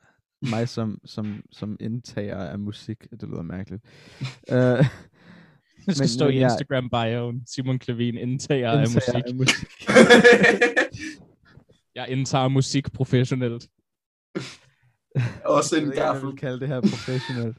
mig 0.50 0.68
som, 0.68 0.98
som, 1.04 1.42
som 1.52 1.76
indtager 1.80 2.36
af 2.36 2.58
musik. 2.58 3.06
Det 3.10 3.28
lyder 3.28 3.42
mærkeligt. 3.42 3.82
uh, 4.52 4.56
Det 5.86 5.96
skal 5.96 6.02
Men- 6.02 6.08
stå 6.08 6.24
men 6.24 6.34
i 6.34 6.38
jeg- 6.40 6.50
Instagram 6.52 6.90
bioen. 6.90 7.42
Simon 7.46 7.78
Klevin 7.78 8.16
indtager 8.16 8.70
af 8.70 8.80
indtager 8.86 9.18
musik. 9.18 9.24
af 9.26 9.34
musik. 9.34 9.68
Jeg 11.94 12.06
indtager 12.08 12.48
musik 12.48 12.92
professionelt. 12.92 13.68
Også 15.44 15.76
Jeg 15.76 15.82
en 15.82 15.88
om 15.88 15.94
jeg 15.94 16.02
gaffel. 16.02 16.26
vil 16.28 16.36
kalde 16.36 16.60
det 16.60 16.68
her 16.68 16.80
professionelt. 16.80 17.56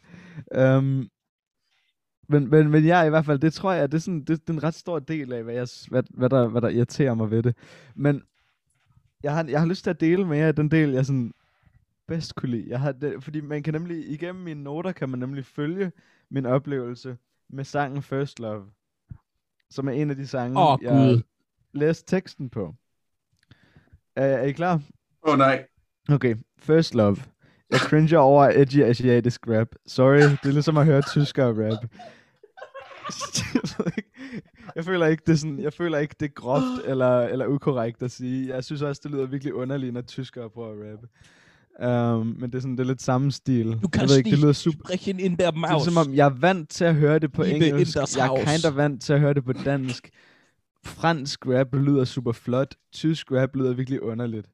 um, 0.57 1.09
men, 2.29 2.49
men, 2.49 2.69
men 2.69 2.85
ja, 2.85 3.03
i 3.03 3.09
hvert 3.09 3.25
fald, 3.25 3.39
det 3.39 3.53
tror 3.53 3.71
jeg, 3.73 3.91
det 3.91 3.97
er, 3.97 4.01
sådan, 4.01 4.19
det, 4.19 4.27
det 4.27 4.49
er 4.49 4.53
en 4.53 4.63
ret 4.63 4.73
stor 4.75 4.99
del 4.99 5.33
af, 5.33 5.43
hvad, 5.43 5.53
jeg, 5.53 5.67
hvad, 5.89 6.03
hvad, 6.09 6.29
der, 6.29 6.47
hvad 6.47 6.61
der 6.61 6.69
irriterer 6.69 7.13
mig 7.13 7.31
ved 7.31 7.43
det. 7.43 7.55
Men 7.95 8.21
jeg 9.23 9.33
har, 9.33 9.45
jeg 9.49 9.59
har 9.59 9.67
lyst 9.67 9.83
til 9.83 9.89
at 9.89 9.99
dele 10.01 10.25
med 10.27 10.37
jer 10.37 10.51
den 10.51 10.71
del, 10.71 10.89
jeg 10.89 11.05
sådan 11.05 11.31
bedst 12.07 12.35
kunne 12.35 12.51
lide. 12.51 12.69
Jeg 12.69 12.79
har 12.79 12.91
det, 12.91 13.23
fordi 13.23 13.41
man 13.41 13.63
kan 13.63 13.73
nemlig, 13.73 14.11
igennem 14.11 14.43
mine 14.43 14.63
noter, 14.63 14.91
kan 14.91 15.09
man 15.09 15.19
nemlig 15.19 15.45
følge 15.45 15.91
min 16.31 16.45
oplevelse 16.45 17.17
med 17.49 17.63
sangen 17.63 18.01
First 18.01 18.39
Love, 18.39 18.65
som 19.69 19.87
er 19.87 19.91
en 19.91 20.09
af 20.09 20.15
de 20.15 20.27
sange, 20.27 20.59
Åh, 20.59 20.77
jeg 20.81 20.91
Gud. 20.91 21.21
læste 21.73 22.05
teksten 22.05 22.49
på. 22.49 22.75
Er, 24.15 24.25
er 24.25 24.43
I 24.43 24.51
klar? 24.51 24.73
Åh 25.23 25.33
oh, 25.33 25.37
nej. 25.37 25.65
Okay, 26.09 26.35
First 26.57 26.95
Love. 26.95 27.17
Jeg 27.69 27.79
cringer 27.79 28.17
over 28.17 28.49
edgy 28.55 28.83
asiatisk 28.83 29.47
rap. 29.47 29.67
Sorry, 29.87 30.19
det 30.19 30.45
er 30.45 30.51
ligesom 30.51 30.77
at 30.77 30.85
høre 30.85 31.01
tysker 31.01 31.45
rap. 31.47 31.89
jeg 34.75 34.85
føler 34.85 35.05
ikke, 35.05 35.23
det 35.25 35.33
er 35.33 35.37
sådan, 35.37 35.59
jeg 35.59 35.73
føler 35.73 35.97
ikke, 35.97 36.15
det 36.19 36.25
er 36.25 36.33
groft 36.33 36.85
eller, 36.85 37.21
eller 37.21 37.47
ukorrekt 37.47 38.03
at 38.03 38.11
sige. 38.11 38.55
Jeg 38.55 38.63
synes 38.63 38.81
også, 38.81 39.01
det 39.03 39.11
lyder 39.11 39.25
virkelig 39.25 39.53
underligt, 39.53 39.93
når 39.93 40.01
tyskere 40.01 40.49
prøver 40.49 40.85
at 40.85 40.91
rappe. 40.91 41.07
Um, 41.83 42.35
men 42.39 42.49
det 42.51 42.55
er 42.55 42.59
sådan, 42.59 42.77
det 42.77 42.79
er 42.79 42.87
lidt 42.87 43.01
samme 43.01 43.31
stil. 43.31 43.79
Du 43.81 43.87
kan 43.87 44.01
jeg 44.01 44.09
ved 44.09 44.17
ikke, 44.17 44.31
det 44.31 44.39
lyder 44.39 44.53
super... 44.53 44.87
sprechen 44.87 45.19
in 45.19 45.35
der 45.35 45.51
Det 45.51 45.63
er 45.63 45.79
som 45.79 45.97
om, 45.97 46.13
jeg 46.13 46.25
er 46.25 46.39
vant 46.39 46.69
til 46.69 46.85
at 46.85 46.95
høre 46.95 47.19
det 47.19 47.31
på 47.31 47.43
Liebe 47.43 47.67
engelsk. 47.67 47.95
Jeg 47.95 48.27
er 48.27 48.35
kind 48.35 48.65
of 48.71 48.75
vant 48.75 49.01
til 49.01 49.13
at 49.13 49.19
høre 49.19 49.33
det 49.33 49.45
på 49.45 49.53
dansk. 49.53 50.09
Fransk 50.85 51.47
rap 51.47 51.75
lyder 51.75 52.03
super 52.05 52.31
flot. 52.31 52.75
Tysk 52.93 53.31
rap 53.31 53.55
lyder 53.55 53.73
virkelig 53.73 54.01
underligt. 54.01 54.47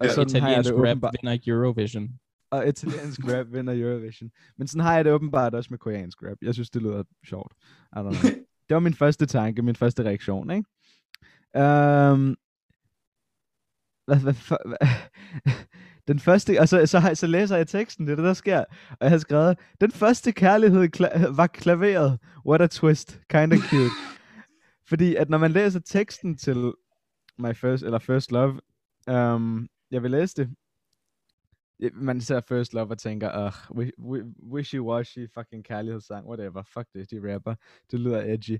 Og 0.00 0.06
Ja, 0.06 0.12
sådan 0.12 0.42
har 0.42 0.48
jeg 0.48 0.64
det 0.64 0.70
Italiensk 0.70 0.88
rap 0.88 0.96
åbenbart. 0.96 1.14
vinder 1.22 1.38
Eurovision. 1.46 2.08
Og 2.50 2.68
italiensk 2.68 3.20
rap 3.24 3.46
vinder 3.52 3.74
Eurovision. 3.76 4.30
Men 4.58 4.68
sådan 4.68 4.84
har 4.84 4.94
jeg 4.94 5.04
det 5.04 5.12
åbenbart 5.12 5.54
også 5.54 5.68
med 5.70 5.78
koreansk 5.78 6.22
rap. 6.22 6.36
Jeg 6.42 6.54
synes, 6.54 6.70
det 6.70 6.82
lyder 6.82 7.02
sjovt. 7.26 7.52
I 7.92 7.98
don't 7.98 8.00
know. 8.00 8.12
Det 8.68 8.74
var 8.74 8.80
min 8.80 8.94
første 8.94 9.26
tanke, 9.26 9.62
min 9.62 9.76
første 9.76 10.02
reaktion, 10.04 10.50
ikke? 10.50 10.64
Um, 11.54 12.36
hvad, 14.06 14.16
hvad, 14.16 14.34
hvad, 14.66 14.88
den 16.08 16.18
første, 16.18 16.60
og 16.60 16.68
så, 16.68 16.86
så, 16.86 17.10
så 17.14 17.26
læser 17.26 17.56
jeg 17.56 17.68
teksten, 17.68 18.06
det 18.06 18.12
er 18.12 18.16
det, 18.16 18.24
der 18.24 18.34
sker. 18.34 18.58
Og 18.90 18.96
jeg 19.00 19.10
har 19.10 19.18
skrevet, 19.18 19.58
den 19.80 19.90
første 19.90 20.32
kærlighed 20.32 20.88
kla- 20.96 21.36
var 21.36 21.46
klaveret. 21.46 22.18
What 22.46 22.62
a 22.62 22.66
twist. 22.66 23.20
Kinda 23.30 23.56
cute. 23.56 23.94
Fordi 24.88 25.14
at 25.14 25.30
når 25.30 25.38
man 25.38 25.50
læser 25.50 25.80
teksten 25.80 26.36
til 26.36 26.72
My 27.38 27.54
First, 27.54 27.82
eller 27.82 27.98
First 27.98 28.32
Love, 28.32 28.60
um, 29.10 29.68
jeg 29.90 30.02
vil 30.02 30.10
læse 30.10 30.36
det, 30.36 30.50
man 31.94 32.20
ser 32.20 32.40
First 32.48 32.74
Love 32.74 32.90
og 32.90 32.98
tænker, 32.98 33.46
uh, 33.46 33.78
wishy-washy 34.52 35.26
fucking 35.34 35.64
kærlighedssang, 35.64 36.26
whatever, 36.26 36.62
fuck 36.62 36.86
det, 36.94 37.10
de 37.10 37.34
rapper, 37.34 37.54
det 37.90 38.00
lyder 38.00 38.22
edgy. 38.34 38.58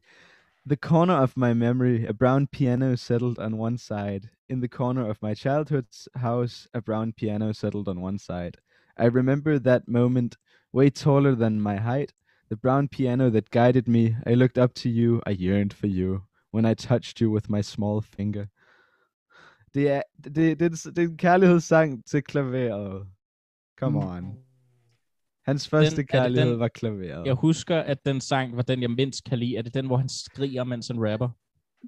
The 0.69 0.77
corner 0.77 1.15
of 1.15 1.35
my 1.35 1.55
memory, 1.55 2.05
a 2.05 2.13
brown 2.13 2.47
piano 2.47 2.95
settled 2.95 3.39
on 3.39 3.57
one 3.57 3.79
side. 3.79 4.29
In 4.51 4.61
the 4.61 4.69
corner 4.69 5.09
of 5.09 5.23
my 5.23 5.33
childhood's 5.33 6.09
house, 6.15 6.69
a 6.75 6.83
brown 6.83 7.13
piano 7.13 7.55
settled 7.55 7.89
on 7.89 8.03
one 8.03 8.19
side. 8.19 8.59
I 8.99 9.07
remember 9.07 9.59
that 9.59 9.89
moment, 9.89 10.37
way 10.71 10.91
taller 10.91 11.35
than 11.35 11.59
my 11.59 11.77
height. 11.77 12.13
The 12.51 12.57
brown 12.57 12.89
piano 12.89 13.31
that 13.31 13.49
guided 13.49 13.89
me. 13.89 14.17
I 14.27 14.35
looked 14.35 14.59
up 14.59 14.75
to 14.75 14.91
you. 14.91 15.23
I 15.25 15.31
yearned 15.31 15.73
for 15.73 15.87
you. 15.87 16.25
When 16.51 16.67
I 16.67 16.75
touched 16.75 17.19
you 17.19 17.31
with 17.31 17.49
my 17.49 17.63
small 17.63 18.03
finger. 18.03 18.51
Det 19.73 19.89
er, 19.91 20.03
det, 20.23 20.35
det, 20.35 20.59
det, 20.61 20.99
er 20.99 21.03
en 21.09 21.17
kærlighedssang 21.17 22.05
til 22.05 22.23
klaveret. 22.23 23.07
Come 23.79 23.99
on. 24.05 24.48
Hans 25.49 25.69
første 25.69 25.97
det 25.97 26.09
kærlighed 26.09 26.51
den- 26.51 26.59
var 26.59 26.69
klaveret. 26.69 27.27
Jeg 27.27 27.35
husker, 27.35 27.77
at 27.77 28.07
den 28.07 28.21
sang 28.21 28.57
var 28.57 28.63
den, 28.63 28.83
jeg 28.83 28.91
mindst 28.91 29.25
kan 29.25 29.39
lide. 29.39 29.57
Er 29.57 29.63
det 29.63 29.75
den, 29.75 29.87
hvor 29.87 29.97
han 29.97 30.09
skriger, 30.09 30.65
mens 30.65 30.89
han 30.89 31.11
rapper? 31.13 31.29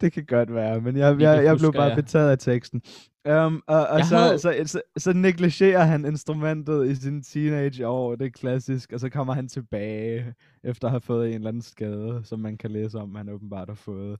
Det 0.01 0.12
kan 0.12 0.25
godt 0.27 0.55
være, 0.55 0.81
men 0.81 0.96
jeg, 0.96 1.14
Det 1.14 1.23
jeg, 1.23 1.44
jeg 1.44 1.57
blev 1.57 1.73
bare 1.73 1.83
jeg. 1.83 1.96
betaget 1.96 2.31
af 2.31 2.38
teksten. 2.38 2.83
Um, 3.29 3.62
og 3.66 3.87
og 3.87 3.99
Jeg 3.99 4.07
så, 4.07 4.16
havde- 4.18 4.38
så, 4.38 4.55
så, 4.66 4.81
så 4.96 5.12
negligerer 5.12 5.85
han 5.85 6.05
instrumentet 6.05 6.88
i 6.90 6.94
sin 6.94 7.23
teenageår, 7.23 8.16
det 8.16 8.27
er 8.27 8.31
klassisk, 8.31 8.92
og 8.92 9.01
så 9.01 9.09
kommer 9.09 9.35
han 9.35 9.49
tilbage, 9.49 10.35
efter 10.64 10.87
at 10.88 10.92
have 10.92 11.01
fået 11.01 11.29
en 11.29 11.35
eller 11.35 11.49
anden 11.49 11.62
skade, 11.62 12.20
som 12.25 12.38
man 12.40 12.57
kan 12.57 12.70
læse 12.70 12.99
om, 12.99 13.14
han 13.14 13.29
åbenbart 13.29 13.68
har 13.68 13.75
fået. 13.75 14.18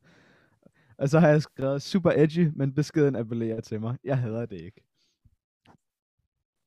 Og 0.98 1.09
så 1.09 1.18
har 1.20 1.29
jeg 1.29 1.42
skrevet, 1.42 1.83
super 1.83 2.11
edgy, 2.16 2.50
men 2.57 2.72
beskeden 2.74 3.16
appellerer 3.16 3.61
til 3.61 3.81
mig. 3.81 3.96
Jeg 4.05 4.18
hader 4.18 4.46
det 4.46 4.61
ikke. 4.61 4.89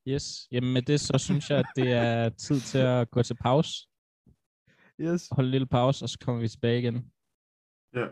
Yes. 0.07 0.47
Jamen 0.51 0.73
med 0.73 0.81
det, 0.81 0.99
så 0.99 1.17
synes 1.17 1.49
jeg, 1.49 1.59
at 1.59 1.65
det 1.75 1.91
er 1.91 2.29
tid 2.29 2.59
til 2.59 2.77
at 2.77 3.11
gå 3.11 3.23
til 3.23 3.35
pause. 3.35 3.87
Yes. 5.01 5.27
Hold 5.31 5.45
en 5.45 5.51
lille 5.51 5.67
pause, 5.67 6.05
og 6.05 6.09
så 6.09 6.17
kommer 6.25 6.41
vi 6.41 6.47
tilbage 6.47 6.79
igen. 6.79 7.05
Ja. 7.95 8.05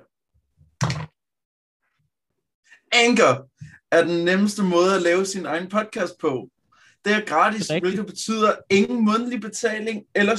Anchor 2.93 3.47
er 3.91 4.03
den 4.03 4.25
nemmeste 4.25 4.63
måde 4.63 4.95
at 4.95 5.01
lave 5.01 5.25
sin 5.25 5.45
egen 5.45 5.69
podcast 5.69 6.13
på. 6.21 6.49
Det 7.05 7.13
er 7.13 7.25
gratis, 7.25 7.67
Det 7.67 7.71
er 7.71 7.75
rigtigt. 7.75 7.93
hvilket 7.93 8.05
betyder 8.13 8.55
ingen 8.69 9.05
mundtlig 9.05 9.41
betaling 9.41 10.03
eller 10.15 10.35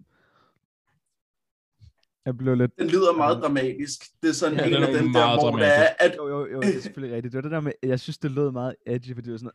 Jeg 2.26 2.38
blev 2.38 2.56
lidt... 2.56 2.72
Den 2.80 2.88
lyder 2.88 3.18
meget 3.18 3.38
dramatisk. 3.42 4.02
Det 4.22 4.30
er 4.30 4.34
sådan 4.34 4.58
ja, 4.58 4.68
en 4.68 4.74
af 4.74 4.94
den 4.94 5.14
der, 5.14 5.40
hvor 5.40 5.58
det 5.58 5.68
er, 5.68 5.88
at... 6.00 6.16
Jo, 6.18 6.28
jo, 6.28 6.48
jo, 6.52 6.62
det 6.62 6.76
er 6.76 6.82
selvfølgelig 6.82 7.16
rigtigt. 7.16 7.32
Det 7.32 7.38
var 7.38 7.42
det 7.42 7.52
der 7.52 7.60
med, 7.60 7.72
jeg 7.84 8.00
synes, 8.00 8.18
det 8.18 8.32
lød 8.32 8.52
meget 8.52 8.76
edgy, 8.86 9.14
fordi 9.14 9.26
det 9.26 9.32
var 9.32 9.38
sådan... 9.38 9.52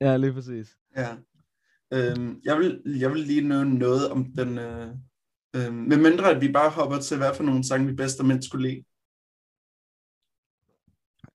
Ja, 0.00 0.16
lige 0.16 0.32
præcis. 0.32 0.76
Ja. 0.96 1.08
Øhm, 1.92 2.40
jeg, 2.44 2.58
vil, 2.58 2.82
jeg 2.86 3.12
vil 3.12 3.20
lige 3.20 3.48
nævne 3.48 3.74
noget 3.78 4.08
om 4.08 4.24
den... 4.24 4.58
Øh, 4.58 4.86
øh, 5.56 5.72
med 5.72 5.96
mindre, 5.96 6.30
at 6.30 6.40
vi 6.40 6.52
bare 6.52 6.70
hopper 6.70 6.98
til, 6.98 7.16
hvad 7.16 7.34
for 7.34 7.42
nogle 7.42 7.64
sange 7.64 7.86
vi 7.86 7.94
bedst 7.94 8.20
og 8.20 8.26
mindst 8.26 8.48
skulle 8.48 8.68
lide. 8.68 8.84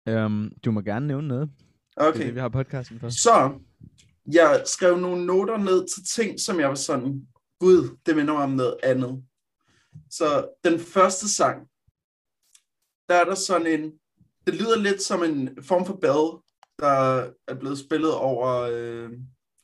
Um, 0.10 0.52
du 0.66 0.72
må 0.72 0.82
gerne 0.82 1.08
nævne 1.08 1.28
noget. 1.28 1.50
Okay. 1.98 2.26
Det, 2.26 2.36
vi 2.36 2.40
har 2.40 2.50
podcasten 2.50 3.00
for. 3.00 3.10
Så, 3.10 3.60
jeg 4.34 4.64
skrev 4.66 4.98
nogle 4.98 5.26
noter 5.26 5.58
ned 5.58 5.88
til 5.88 6.04
ting, 6.06 6.40
som 6.40 6.60
jeg 6.60 6.70
var 6.70 6.76
sådan, 6.76 7.28
gud, 7.60 7.98
det 8.06 8.16
minder 8.16 8.34
mig 8.34 8.44
om 8.44 8.52
noget 8.52 8.78
andet. 8.84 9.24
Så 10.10 10.50
den 10.64 10.80
første 10.80 11.30
sang, 11.30 11.68
der 13.10 13.16
er 13.16 13.26
der 13.26 13.36
sådan 13.36 13.68
en, 13.68 13.92
det 14.48 14.56
lyder 14.56 14.78
lidt 14.78 15.02
som 15.02 15.24
en 15.24 15.64
form 15.64 15.86
for 15.86 15.96
bell, 15.96 16.44
der 16.80 17.32
er 17.48 17.60
blevet 17.60 17.80
spillet 17.80 18.14
over 18.14 18.70
øh, 18.72 19.12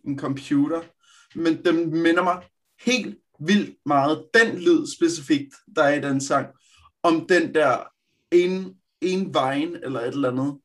en 0.03 0.19
computer, 0.19 0.81
men 1.35 1.65
den 1.65 2.01
minder 2.01 2.23
mig 2.23 2.47
helt 2.79 3.20
vildt 3.45 3.77
meget, 3.85 4.25
den 4.33 4.57
lyd 4.57 4.87
specifikt, 4.95 5.55
der 5.75 5.83
er 5.83 5.93
i 5.93 6.01
den 6.01 6.21
sang, 6.21 6.47
om 7.03 7.27
den 7.27 7.53
der 7.53 7.91
en, 8.31 8.75
en 9.01 9.33
vejen 9.33 9.75
eller 9.83 9.99
et 9.99 10.07
eller 10.07 10.31
andet. 10.31 10.57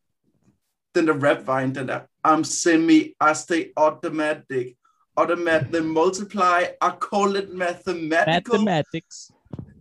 Den 0.94 1.06
der 1.06 1.30
rap 1.30 1.46
vejen, 1.46 1.74
den 1.74 1.88
der 1.88 2.00
I'm 2.28 2.42
semi, 2.42 3.14
I 3.30 3.34
stay 3.34 3.72
automatic. 3.76 4.76
Automatic 5.16 5.84
multiply, 5.84 6.60
I 6.82 6.90
call 7.00 7.36
it 7.36 7.54
mathematical. 7.54 8.64
Mathematics. 8.64 9.30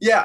Ja, 0.01 0.23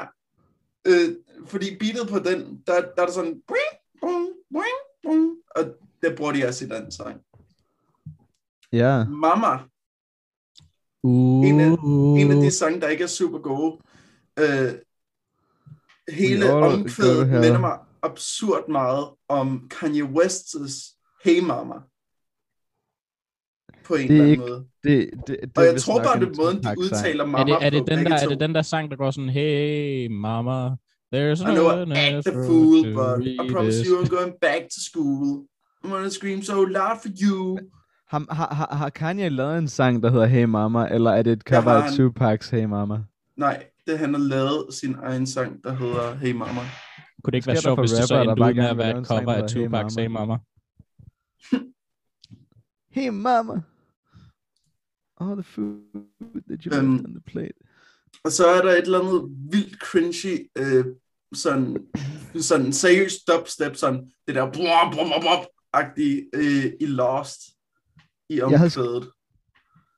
øh, 0.87 1.15
fordi 1.45 1.77
beatet 1.77 2.07
på 2.09 2.19
den, 2.19 2.63
der, 2.67 2.81
der 2.81 3.01
er 3.01 3.05
der 3.05 3.11
sådan, 3.11 3.41
bring, 3.47 3.73
bring, 4.01 4.27
bring, 4.53 4.77
bring, 5.03 5.37
og 5.55 5.63
det 6.03 6.15
bruger 6.17 6.31
de 6.31 6.45
også 6.47 6.65
i 6.65 6.67
den 6.67 6.91
sang. 6.91 7.21
Ja. 8.71 8.77
Yeah. 8.77 9.09
Mama. 9.09 9.57
Uh. 11.03 11.47
En, 11.47 11.59
af, 11.59 11.77
en 12.21 12.31
af 12.31 12.41
de 12.41 12.51
sange, 12.51 12.81
der 12.81 12.87
ikke 12.87 13.03
er 13.03 13.07
super 13.07 13.39
gode. 13.39 13.77
Øh, 14.39 14.73
hele 16.15 16.53
omkvædet 16.53 17.27
minder 17.27 17.59
mig 17.59 17.77
absurd 18.03 18.69
meget 18.69 19.07
om 19.29 19.69
Kanye 19.69 20.03
West's 20.03 20.97
Hey 21.23 21.39
Mama 21.43 21.75
på 23.83 23.95
en 23.95 24.07
det 24.07 24.09
eller 24.09 24.23
anden 24.23 24.31
ikke, 24.31 24.41
måde. 24.41 24.65
Det, 24.83 25.09
det, 25.27 25.37
det, 25.41 25.57
og 25.57 25.65
jeg 25.65 25.81
tror 25.81 26.03
bare, 26.03 26.19
det 26.19 26.27
er 26.27 26.35
måden, 26.37 26.63
de 26.63 26.75
udtaler 26.77 27.25
mamma 27.25 27.53
er 27.53 27.59
det, 27.59 27.65
er 27.65 27.69
det, 27.69 27.87
den 27.87 28.05
der, 28.05 28.17
er 28.17 28.27
det 28.27 28.39
den 28.39 28.55
der 28.55 28.61
sang, 28.61 28.91
der 28.91 28.97
går 28.97 29.11
sådan, 29.11 29.29
hey 29.29 30.07
mama, 30.07 30.69
there's 31.15 31.43
no 31.43 31.51
I 31.51 31.55
know 31.55 31.67
I 31.71 31.99
act 31.99 32.27
a 32.27 32.31
fool, 32.31 32.93
but 32.93 33.27
I 33.27 33.51
promise 33.51 33.85
you 33.85 34.01
I'm 34.01 34.09
going 34.09 34.33
back 34.41 34.61
to 34.75 34.79
school. 34.89 35.45
I'm 35.83 35.89
gonna 35.89 36.09
scream 36.09 36.41
so 36.41 36.63
loud 36.63 36.97
for 37.01 37.09
you. 37.23 37.57
Har, 38.11 38.25
har, 38.33 38.53
har, 38.53 38.75
har 38.75 38.89
Kanye 38.89 39.29
lavet 39.29 39.57
en 39.57 39.67
sang, 39.67 40.03
der 40.03 40.11
hedder 40.11 40.25
Hey 40.25 40.43
Mama, 40.43 40.87
eller 40.87 41.11
er 41.11 41.21
det 41.21 41.33
et 41.33 41.41
cover 41.41 41.71
af 41.71 41.89
Tupac's 41.89 42.51
Hey 42.51 42.65
Mama? 42.65 42.99
Nej, 43.37 43.65
det 43.87 43.99
han 43.99 44.13
har 44.13 44.21
lavet 44.21 44.73
sin 44.73 44.95
egen 45.03 45.27
sang, 45.27 45.63
der 45.63 45.73
hedder 45.73 46.15
Hey 46.15 46.31
Mama. 46.31 46.61
Kunne 47.23 47.31
det 47.31 47.37
ikke 47.37 47.47
være 47.47 47.55
sjovt, 47.55 47.79
hvis 47.79 47.91
det 47.91 48.07
så 48.07 48.21
endte 48.21 48.43
ud 48.43 48.53
med 48.53 48.65
at 48.65 48.77
være 48.77 48.99
et 48.99 49.07
cover 49.07 49.33
af 49.33 49.43
Tupac's 49.51 49.99
Hey 49.99 50.07
Mama? 50.07 50.37
Hey 52.95 53.09
Mama 53.09 53.61
all 55.21 55.35
the 55.35 55.43
food 55.43 56.41
that 56.49 56.65
you 56.65 56.71
um, 56.79 56.97
left 56.97 57.05
on 57.05 57.13
the 57.13 57.31
plate. 57.31 57.57
Og 58.23 58.31
så 58.31 58.47
er 58.47 58.61
der 58.61 58.71
et 58.71 58.81
eller 58.81 58.99
andet 58.99 59.21
vildt 59.51 59.79
cringy, 59.79 60.49
øh, 60.57 60.85
sådan, 61.33 61.77
sådan 62.41 62.73
seriøst 62.73 63.27
dubstep, 63.27 63.75
sådan 63.75 64.11
det 64.27 64.35
der 64.35 64.51
blop, 64.51 64.91
blop, 64.91 65.21
blop, 65.21 65.45
agtige 65.73 66.25
øh, 66.33 66.73
i 66.79 66.85
Lost, 66.85 67.41
i 68.31 68.41
omkvædet. 68.41 69.09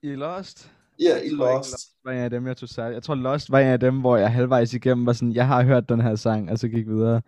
I 0.04 0.15
Lost? 0.15 0.72
Ja, 1.00 1.22
i 1.26 1.30
Lost. 1.30 1.76
var 2.06 2.12
en 2.12 2.17
af 2.17 2.30
dem, 2.30 2.48
jeg 2.48 2.58
tog 2.58 2.69
særligt. 2.69 2.93
Jeg 2.93 3.04
tror, 3.04 3.15
Lost 3.15 3.52
var 3.52 3.60
en 3.60 3.67
af 3.67 3.80
dem, 3.80 4.00
hvor 4.00 4.17
jeg 4.17 4.32
halvvejs 4.32 4.74
igennem 4.74 5.06
var 5.06 5.13
sådan, 5.13 5.34
jeg 5.34 5.48
har 5.48 5.63
hørt 5.63 5.89
den 5.89 6.02
her 6.02 6.15
sang, 6.15 6.52
og 6.52 6.60
så 6.60 6.67
gik 6.67 6.88
videre. 6.88 7.22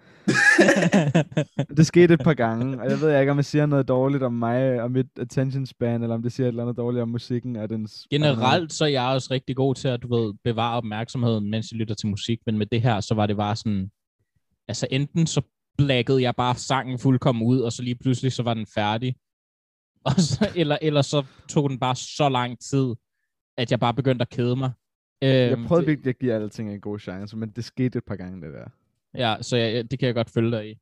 det 1.77 1.87
skete 1.87 2.13
et 2.13 2.23
par 2.23 2.33
gange, 2.33 2.81
og 2.81 2.89
jeg 2.89 3.01
ved 3.01 3.19
ikke, 3.19 3.31
om 3.31 3.37
jeg 3.37 3.45
siger 3.45 3.65
noget 3.65 3.87
dårligt 3.87 4.23
om 4.23 4.33
mig 4.33 4.81
og 4.81 4.91
mit 4.91 5.07
attention 5.19 5.65
span, 5.65 6.01
eller 6.01 6.15
om 6.15 6.23
det 6.23 6.31
siger 6.31 6.47
et 6.47 6.47
eller 6.47 6.63
andet 6.63 6.77
dårligt 6.77 7.01
om 7.01 7.09
musikken 7.09 7.55
og 7.55 7.69
dens... 7.69 8.07
Generelt 8.11 8.73
så 8.73 8.85
er 8.85 8.89
jeg 8.89 9.03
også 9.03 9.27
rigtig 9.31 9.55
god 9.55 9.75
til 9.75 9.87
at, 9.87 10.03
du 10.03 10.15
ved, 10.15 10.33
bevare 10.43 10.77
opmærksomheden, 10.77 11.49
mens 11.49 11.71
jeg 11.71 11.77
lytter 11.77 11.95
til 11.95 12.09
musik, 12.09 12.39
men 12.45 12.57
med 12.57 12.65
det 12.65 12.81
her, 12.81 12.99
så 12.99 13.15
var 13.15 13.25
det 13.25 13.37
bare 13.37 13.55
sådan... 13.55 13.89
Altså 14.67 14.87
enten 14.91 15.27
så 15.27 15.41
blækkede 15.77 16.21
jeg 16.21 16.35
bare 16.35 16.55
sangen 16.55 16.99
fuldkommen 16.99 17.47
ud, 17.47 17.59
og 17.59 17.71
så 17.71 17.81
lige 17.81 17.97
pludselig 18.01 18.33
så 18.33 18.43
var 18.43 18.53
den 18.53 18.65
færdig. 18.75 19.15
Og 20.05 20.11
så, 20.17 20.51
eller, 20.55 20.77
eller 20.81 21.01
så 21.01 21.25
tog 21.49 21.69
den 21.69 21.79
bare 21.79 21.95
så 21.95 22.29
lang 22.29 22.59
tid, 22.59 22.93
at 23.57 23.71
jeg 23.71 23.79
bare 23.79 23.93
begyndte 23.93 24.23
at 24.23 24.29
kede 24.29 24.55
mig. 24.55 24.71
Jeg 25.21 25.51
øhm, 25.51 25.65
prøvede 25.65 25.85
virkelig 25.85 26.09
at 26.09 26.19
give 26.19 26.33
alle 26.33 26.49
ting 26.49 26.73
en 26.73 26.81
god 26.81 26.99
chance, 26.99 27.37
men 27.37 27.49
det 27.49 27.65
skete 27.65 27.97
et 27.97 28.03
par 28.03 28.15
gange, 28.15 28.41
det 28.41 28.53
der. 28.53 28.67
Ja, 29.15 29.35
så 29.41 29.57
jeg, 29.57 29.91
det 29.91 29.99
kan 29.99 30.05
jeg 30.05 30.15
godt 30.15 30.29
følge 30.29 30.51
dig 30.51 30.69
i. 30.69 30.77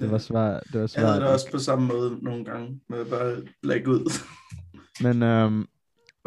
Det 0.00 0.10
var 0.10 0.18
svært. 0.18 0.62
Det 0.72 0.80
var 0.80 0.86
svært. 0.86 1.02
Jeg 1.02 1.12
havde 1.12 1.20
det 1.20 1.32
også 1.32 1.50
på 1.50 1.58
samme 1.58 1.86
måde 1.86 2.18
nogle 2.22 2.44
gange, 2.44 2.80
med 2.88 3.04
bare 3.04 3.42
lægge 3.62 3.90
ud. 3.90 4.12
men 5.04 5.22
øhm, 5.22 5.66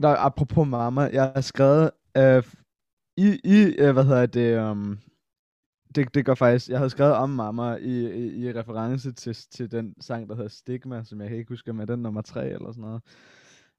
der, 0.02 0.16
apropos 0.16 0.68
mamma, 0.68 1.02
jeg 1.02 1.32
har 1.36 1.42
skrevet, 1.42 1.92
øh, 2.18 2.44
i, 3.18 3.40
i 3.44 3.76
øh, 3.80 3.94
hvad 3.94 4.04
hedder 4.04 4.26
det, 4.26 4.70
um, 4.72 5.00
det, 5.96 6.14
det 6.14 6.26
går 6.26 6.36
faktisk, 6.36 6.70
jeg 6.70 6.78
havde 6.78 6.90
skrevet 6.90 7.14
om 7.14 7.30
mamma 7.30 7.76
i, 7.76 8.08
i, 8.12 8.48
i 8.48 8.54
reference 8.54 9.12
til, 9.12 9.36
til 9.36 9.72
den 9.72 10.02
sang, 10.02 10.30
der 10.30 10.36
hedder 10.36 10.50
Stigma, 10.50 11.04
som 11.04 11.22
jeg 11.22 11.30
kan 11.30 11.38
ikke 11.38 11.50
huske, 11.50 11.74
med 11.74 11.88
den 11.88 12.00
nummer 12.00 12.22
3 12.22 12.50
eller 12.50 12.72
sådan 12.72 13.00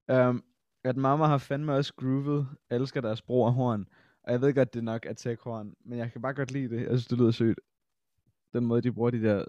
noget. 0.09 0.29
Um, 0.29 0.45
at 0.85 0.97
mamma 0.97 1.27
har 1.27 1.39
fandme 1.39 1.73
også 1.73 1.95
groovet, 1.95 2.49
elsker 2.71 3.01
deres 3.01 3.23
bror 3.23 3.47
og 3.47 3.53
horn. 3.53 3.87
Og 4.23 4.33
jeg 4.33 4.41
ved 4.41 4.55
godt, 4.55 4.75
det 4.75 4.81
er 4.81 4.85
nok 4.85 5.07
Attack 5.07 5.41
Horn, 5.41 5.75
men 5.85 5.99
jeg 5.99 6.13
kan 6.13 6.23
bare 6.23 6.35
godt 6.35 6.51
lide 6.51 6.69
det. 6.69 6.81
Jeg 6.81 6.89
synes, 6.89 7.07
det 7.07 7.19
lyder 7.19 7.31
sødt. 7.31 7.61
Den 8.53 8.67
måde, 8.67 8.83
de 8.83 8.93
bruger 8.93 9.11
de 9.11 9.23
der 9.23 9.45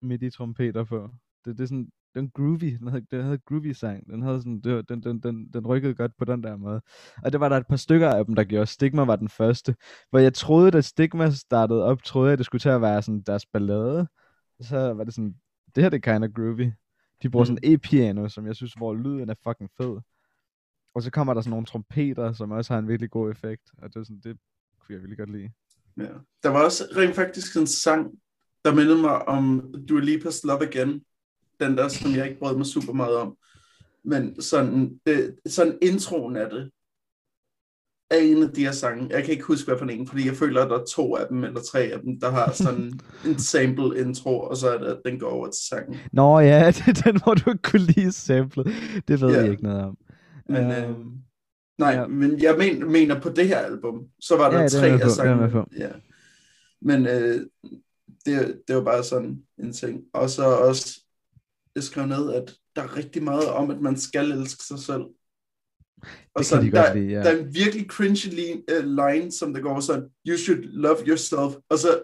MIDI-trompeter 0.00 0.84
på. 0.84 1.10
Det, 1.44 1.58
det 1.58 1.62
er 1.62 1.66
sådan, 1.66 1.92
den 2.14 2.30
groovy, 2.30 2.76
den 2.78 2.88
havde, 2.88 3.06
den 3.10 3.22
havde 3.22 3.38
groovy 3.38 3.72
sang. 3.72 4.06
Den, 4.06 4.22
havde 4.22 4.38
sådan, 4.38 4.60
det, 4.60 4.88
den, 4.88 5.02
den, 5.02 5.20
den, 5.20 5.48
den 5.52 5.66
rykkede 5.66 5.94
godt 5.94 6.12
på 6.18 6.24
den 6.24 6.42
der 6.42 6.56
måde. 6.56 6.82
Og 7.24 7.32
det 7.32 7.40
var 7.40 7.48
der 7.48 7.56
et 7.56 7.66
par 7.66 7.76
stykker 7.76 8.08
af 8.08 8.24
dem, 8.24 8.34
der 8.34 8.44
gjorde. 8.44 8.66
Stigma 8.66 9.04
var 9.04 9.16
den 9.16 9.28
første. 9.28 9.74
Hvor 10.10 10.18
jeg 10.18 10.34
troede, 10.34 10.70
da 10.70 10.80
Stigma 10.80 11.30
startede 11.30 11.84
op, 11.84 12.02
troede 12.02 12.30
jeg, 12.30 12.38
det 12.38 12.46
skulle 12.46 12.60
til 12.60 12.68
at 12.68 12.82
være 12.82 13.02
sådan 13.02 13.22
deres 13.22 13.46
ballade. 13.46 14.06
Så 14.60 14.92
var 14.92 15.04
det 15.04 15.14
sådan, 15.14 15.34
det 15.74 15.82
her 15.82 15.90
det 15.90 16.06
er 16.06 16.12
kind 16.12 16.24
of 16.24 16.30
groovy. 16.30 16.72
De 17.22 17.30
bruger 17.30 17.44
mm. 17.44 17.56
sådan 17.56 17.72
e-piano, 17.72 18.28
som 18.28 18.46
jeg 18.46 18.56
synes, 18.56 18.72
hvor 18.72 18.94
lyden 18.94 19.30
er 19.30 19.34
fucking 19.44 19.70
fed. 19.76 20.00
Og 20.94 21.02
så 21.02 21.10
kommer 21.10 21.34
der 21.34 21.40
sådan 21.40 21.50
nogle 21.50 21.66
trompeter, 21.66 22.32
som 22.32 22.50
også 22.50 22.72
har 22.72 22.78
en 22.78 22.88
virkelig 22.88 23.10
god 23.10 23.30
effekt. 23.30 23.62
Og 23.78 23.94
det, 23.94 24.00
er 24.00 24.04
sådan, 24.04 24.20
det 24.24 24.38
kunne 24.80 24.94
jeg 24.94 25.00
virkelig 25.00 25.18
godt 25.18 25.30
lide. 25.30 25.50
Ja. 25.96 26.08
Der 26.42 26.48
var 26.48 26.64
også 26.64 26.84
rent 26.96 27.14
faktisk 27.14 27.56
en 27.56 27.66
sang, 27.66 28.10
der 28.64 28.74
mindede 28.74 29.00
mig 29.00 29.28
om 29.28 29.74
Dua 29.88 30.00
Lipa's 30.00 30.40
Love 30.44 30.66
Again. 30.66 31.04
Den 31.66 31.76
der, 31.76 31.88
som 31.88 32.14
jeg 32.14 32.26
ikke 32.28 32.38
brød 32.38 32.56
mig 32.56 32.66
super 32.66 32.92
meget 32.92 33.16
om. 33.16 33.36
Men 34.04 34.42
sådan, 34.42 35.00
det, 35.06 35.36
sådan 35.46 35.78
introen 35.82 36.36
af 36.36 36.50
det, 36.50 36.70
er 38.10 38.16
en 38.16 38.42
af 38.42 38.48
de 38.48 38.64
her 38.64 38.72
sange. 38.72 39.08
Jeg 39.10 39.22
kan 39.24 39.32
ikke 39.32 39.44
huske, 39.44 39.66
hvad 39.68 39.78
for 39.78 39.86
en, 39.86 40.06
fordi 40.06 40.26
jeg 40.26 40.36
føler, 40.36 40.62
at 40.62 40.70
der 40.70 40.78
er 40.78 40.84
to 40.84 41.16
af 41.16 41.26
dem, 41.28 41.44
eller 41.44 41.60
tre 41.60 41.80
af 41.80 42.00
dem, 42.00 42.20
der 42.20 42.30
har 42.30 42.52
sådan 42.52 43.00
en 43.26 43.38
sample 43.38 44.00
intro, 44.00 44.40
og 44.40 44.56
så 44.56 44.68
er 44.68 44.78
det, 44.78 44.86
at 44.86 44.98
den 45.04 45.18
går 45.18 45.30
over 45.30 45.46
til 45.46 45.62
sangen. 45.68 45.96
Nå 46.12 46.38
ja, 46.38 46.66
det 46.76 46.88
er 46.88 47.12
den, 47.12 47.20
hvor 47.24 47.34
du 47.34 47.50
ikke 47.50 47.62
kunne 47.62 47.86
lide 47.86 48.12
sample. 48.12 48.64
Det 49.08 49.20
ved 49.20 49.30
ja. 49.30 49.40
jeg 49.40 49.50
ikke 49.50 49.62
noget 49.62 49.82
om. 49.82 49.96
Men, 50.48 50.66
uh, 50.66 50.78
øh, 50.78 50.96
nej, 51.78 51.90
ja. 51.90 52.06
men 52.06 52.42
jeg 52.42 52.54
men, 52.58 52.92
mener 52.92 53.20
på 53.20 53.28
det 53.28 53.48
her 53.48 53.58
album, 53.58 54.04
så 54.20 54.36
var 54.36 54.50
der 54.50 54.60
ja, 54.60 54.68
tre 54.68 54.86
af 54.86 55.10
sangene. 55.10 55.64
Ja. 55.78 55.90
Men 56.82 57.06
øh, 57.06 57.40
det, 58.26 58.60
det 58.68 58.76
var 58.76 58.82
bare 58.82 59.04
sådan 59.04 59.42
en 59.58 59.72
ting. 59.72 60.00
Og 60.14 60.30
så 60.30 60.44
også, 60.44 61.01
jeg 61.74 61.82
skrev 61.84 62.06
ned, 62.06 62.32
at 62.32 62.54
der 62.76 62.82
er 62.82 62.96
rigtig 62.96 63.22
meget 63.22 63.46
om, 63.48 63.70
at 63.70 63.80
man 63.80 63.96
skal 63.96 64.32
elske 64.32 64.64
sig 64.64 64.78
selv. 64.78 65.02
Og 66.34 66.38
Det 66.38 66.46
så, 66.46 66.56
kan 66.56 66.66
de 66.66 66.70
der, 66.72 66.84
godt 66.86 66.98
lide, 66.98 67.08
ja. 67.10 67.18
der 67.22 67.30
er 67.30 67.38
en 67.38 67.54
virkelig 67.54 67.86
cringe 67.86 68.28
line, 68.28 68.62
uh, 68.78 68.84
line, 68.84 69.32
som 69.32 69.54
der 69.54 69.60
går 69.60 69.80
sådan, 69.80 70.04
you 70.28 70.36
should 70.38 70.62
love 70.62 70.96
yourself, 71.08 71.54
og 71.70 71.78
så, 71.78 72.00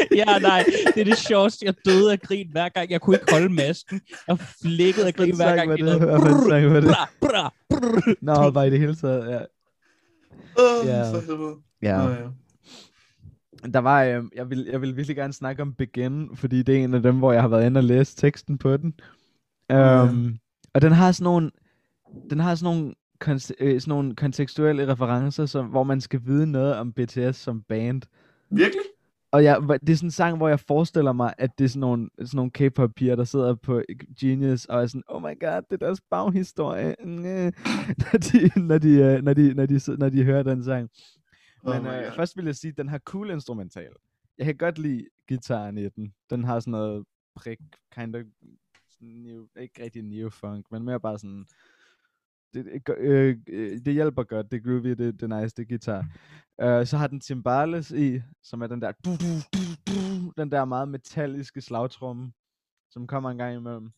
ja, 0.20 0.38
nej, 0.38 0.64
det 0.94 1.00
er 1.00 1.04
det 1.04 1.18
sjoveste. 1.18 1.66
Jeg 1.66 1.74
døde 1.84 2.12
af 2.12 2.20
grin 2.20 2.48
hver 2.50 2.68
gang. 2.68 2.90
Jeg 2.90 3.00
kunne 3.00 3.16
ikke 3.16 3.32
holde 3.32 3.48
masken. 3.48 4.00
Jeg 4.28 4.38
flækkede 4.62 5.06
af 5.06 5.14
grin 5.14 5.36
hver 5.36 5.56
gang. 5.56 5.70
Det? 5.70 5.78
Hvad 6.00 6.48
sang 6.48 6.74
var 6.74 6.80
det? 6.80 6.90
bra, 6.90 7.08
bra. 7.20 7.54
Nå, 8.22 8.50
bare 8.50 8.66
i 8.66 8.70
det 8.70 8.78
hele 8.80 8.96
taget, 8.96 9.30
ja. 9.30 9.40
Åh, 10.62 10.86
Ja. 10.86 11.12
for 11.12 11.20
helvede. 11.20 11.54
Ja. 11.82 11.96
Nå, 12.04 12.10
ja. 12.10 12.26
Der 13.72 13.78
var, 13.78 14.04
øh, 14.04 14.24
jeg, 14.34 14.50
vil, 14.50 14.68
jeg 14.72 14.80
vil 14.80 14.96
virkelig 14.96 15.16
gerne 15.16 15.32
snakke 15.32 15.62
om 15.62 15.74
Begin, 15.74 16.36
fordi 16.36 16.62
det 16.62 16.78
er 16.78 16.84
en 16.84 16.94
af 16.94 17.02
dem, 17.02 17.18
hvor 17.18 17.32
jeg 17.32 17.40
har 17.42 17.48
været 17.48 17.66
inde 17.66 17.78
og 17.78 17.84
læse 17.84 18.16
teksten 18.16 18.58
på 18.58 18.76
den. 18.76 18.94
Um, 19.72 20.38
og 20.74 20.82
den 20.82 20.92
har 20.92 21.12
sådan 21.12 21.24
nogle, 21.24 21.50
den 22.30 22.40
har 22.40 22.54
sådan 22.54 22.74
nogle, 22.74 22.94
konse- 23.24 23.54
øh, 23.60 23.80
sådan 23.80 23.90
nogle 23.90 24.16
kontekstuelle 24.16 24.92
referencer, 24.92 25.46
som, 25.46 25.66
hvor 25.66 25.82
man 25.82 26.00
skal 26.00 26.20
vide 26.24 26.46
noget 26.46 26.76
om 26.76 26.92
BTS 26.92 27.36
som 27.36 27.62
band. 27.62 28.02
Virkelig? 28.50 28.82
Og 29.32 29.44
jeg, 29.44 29.62
det 29.62 29.90
er 29.90 29.96
sådan 29.96 30.06
en 30.06 30.10
sang, 30.10 30.36
hvor 30.36 30.48
jeg 30.48 30.60
forestiller 30.60 31.12
mig, 31.12 31.34
at 31.38 31.58
det 31.58 31.64
er 31.64 31.68
sådan 31.68 31.80
nogle, 31.80 32.08
sådan 32.18 32.36
nogle 32.36 32.50
K-pop 32.50 32.90
piger, 32.96 33.16
der 33.16 33.24
sidder 33.24 33.54
på 33.54 33.82
Genius 34.20 34.64
og 34.64 34.82
er 34.82 34.86
sådan, 34.86 35.02
oh 35.08 35.22
my 35.22 35.40
god, 35.40 35.62
det 35.70 35.82
er 35.82 35.86
deres 35.86 36.00
baghistorie, 36.10 36.94
når, 37.04 38.18
de, 38.18 38.60
når, 38.60 38.78
de, 38.78 38.88
øh, 38.88 39.22
når, 39.22 39.34
de, 39.34 39.54
når, 39.54 39.66
de, 39.66 39.80
når 39.98 40.08
de 40.08 40.24
hører 40.24 40.42
den 40.42 40.64
sang. 40.64 40.90
Oh 41.62 41.74
Men 41.74 41.82
my 41.82 42.06
øh, 42.06 42.16
først 42.16 42.36
vil 42.36 42.44
jeg 42.44 42.56
sige, 42.56 42.70
at 42.70 42.76
den 42.76 42.88
har 42.88 42.98
cool 42.98 43.30
instrumental. 43.30 43.92
Jeg 44.38 44.46
kan 44.46 44.56
godt 44.56 44.78
lide 44.78 45.06
gitaren 45.28 45.78
i 45.78 45.88
den. 45.88 46.14
Den 46.30 46.44
har 46.44 46.60
sådan 46.60 46.70
noget 46.70 47.04
prik, 47.34 47.58
kind 47.94 48.16
of, 48.16 48.22
new, 49.00 49.46
ikke 49.56 49.84
rigtig 49.84 50.02
new 50.02 50.28
funk, 50.28 50.72
men 50.72 50.82
mere 50.82 51.00
bare 51.00 51.18
sådan, 51.18 51.46
det, 52.54 52.82
øh, 52.98 53.38
øh, 53.48 53.78
det 53.84 53.94
hjælper 53.94 54.22
godt, 54.22 54.50
det 54.50 54.56
er 54.56 54.70
groovy, 54.70 54.88
det, 54.88 54.98
det 54.98 55.22
er 55.22 55.40
nice, 55.40 55.56
det 55.56 55.62
er 55.62 55.66
guitar. 55.68 56.06
Uh, 56.62 56.86
så 56.86 56.96
har 56.96 57.06
den 57.06 57.20
timbales 57.20 57.90
i, 57.90 58.20
som 58.42 58.62
er 58.62 58.66
den 58.66 58.82
der, 58.82 58.92
du, 59.04 59.10
du, 59.10 59.32
du, 59.54 59.62
du, 59.86 60.32
den 60.36 60.50
der 60.50 60.64
meget 60.64 60.88
metalliske 60.88 61.60
slagtromme, 61.60 62.32
som 62.90 63.06
kommer 63.06 63.30
en 63.30 63.38
gang 63.38 63.56
imellem. 63.56 63.92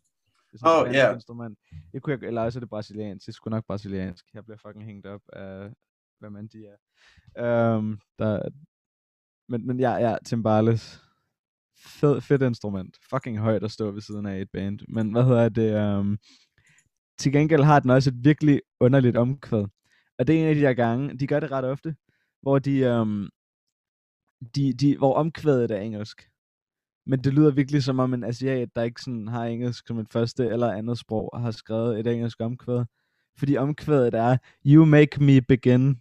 Det 0.52 0.62
er 0.62 0.82
spansk 0.82 0.96
ja. 0.96 1.14
instrument. 1.14 1.58
Det 1.92 2.02
kunne 2.02 2.18
jeg, 2.20 2.28
eller 2.28 2.42
også 2.42 2.58
er 2.58 2.60
det 2.60 2.68
brasiliansk. 2.68 3.26
Det 3.26 3.34
sgu 3.34 3.50
nok 3.50 3.66
brasiliansk. 3.66 4.24
Jeg 4.34 4.44
bliver 4.44 4.58
fucking 4.58 4.84
hængt 4.84 5.06
op 5.06 5.20
af, 5.32 5.70
hvad 6.20 6.30
man 6.30 6.46
de 6.46 6.66
er. 6.66 7.76
Um, 7.76 8.00
der, 8.18 8.48
men, 9.48 9.66
men 9.66 9.80
ja, 9.80 9.92
ja, 9.94 10.16
timbales. 10.24 11.00
Fed, 11.86 12.20
fedt 12.20 12.42
instrument. 12.42 12.98
Fucking 13.10 13.38
højt 13.38 13.64
at 13.64 13.70
stå 13.70 13.90
ved 13.90 14.00
siden 14.00 14.26
af 14.26 14.40
et 14.40 14.50
band. 14.50 14.80
Men 14.88 15.12
hvad 15.12 15.24
hedder 15.24 15.48
det? 15.48 15.98
Um, 15.98 16.18
til 17.18 17.32
gengæld 17.32 17.62
har 17.62 17.80
den 17.80 17.90
også 17.90 18.10
et 18.10 18.24
virkelig 18.24 18.60
underligt 18.80 19.16
omkvæd. 19.16 19.64
Og 20.18 20.26
det 20.26 20.36
er 20.36 20.42
en 20.42 20.48
af 20.48 20.54
de 20.54 20.60
der 20.60 20.72
gange, 20.72 21.18
de 21.18 21.26
gør 21.26 21.40
det 21.40 21.50
ret 21.50 21.64
ofte, 21.64 21.96
hvor 22.42 22.58
de, 22.58 23.00
um, 23.00 23.30
de, 24.54 24.72
de 24.72 24.98
hvor 24.98 25.14
omkvædet 25.14 25.70
er 25.70 25.80
engelsk. 25.80 26.30
Men 27.06 27.24
det 27.24 27.34
lyder 27.34 27.50
virkelig 27.50 27.82
som 27.82 27.98
om 27.98 28.14
en 28.14 28.24
asiat, 28.24 28.68
der 28.76 28.82
ikke 28.82 29.02
sådan 29.02 29.28
har 29.28 29.44
engelsk 29.44 29.86
som 29.86 29.98
et 29.98 30.08
første 30.12 30.46
eller 30.46 30.72
andet 30.72 30.98
sprog, 30.98 31.30
har 31.40 31.50
skrevet 31.50 32.00
et 32.00 32.06
engelsk 32.06 32.40
omkvæd. 32.40 32.84
Fordi 33.38 33.56
omkvædet 33.56 34.14
er, 34.14 34.36
you 34.66 34.84
make 34.84 35.24
me 35.24 35.40
begin. 35.40 36.00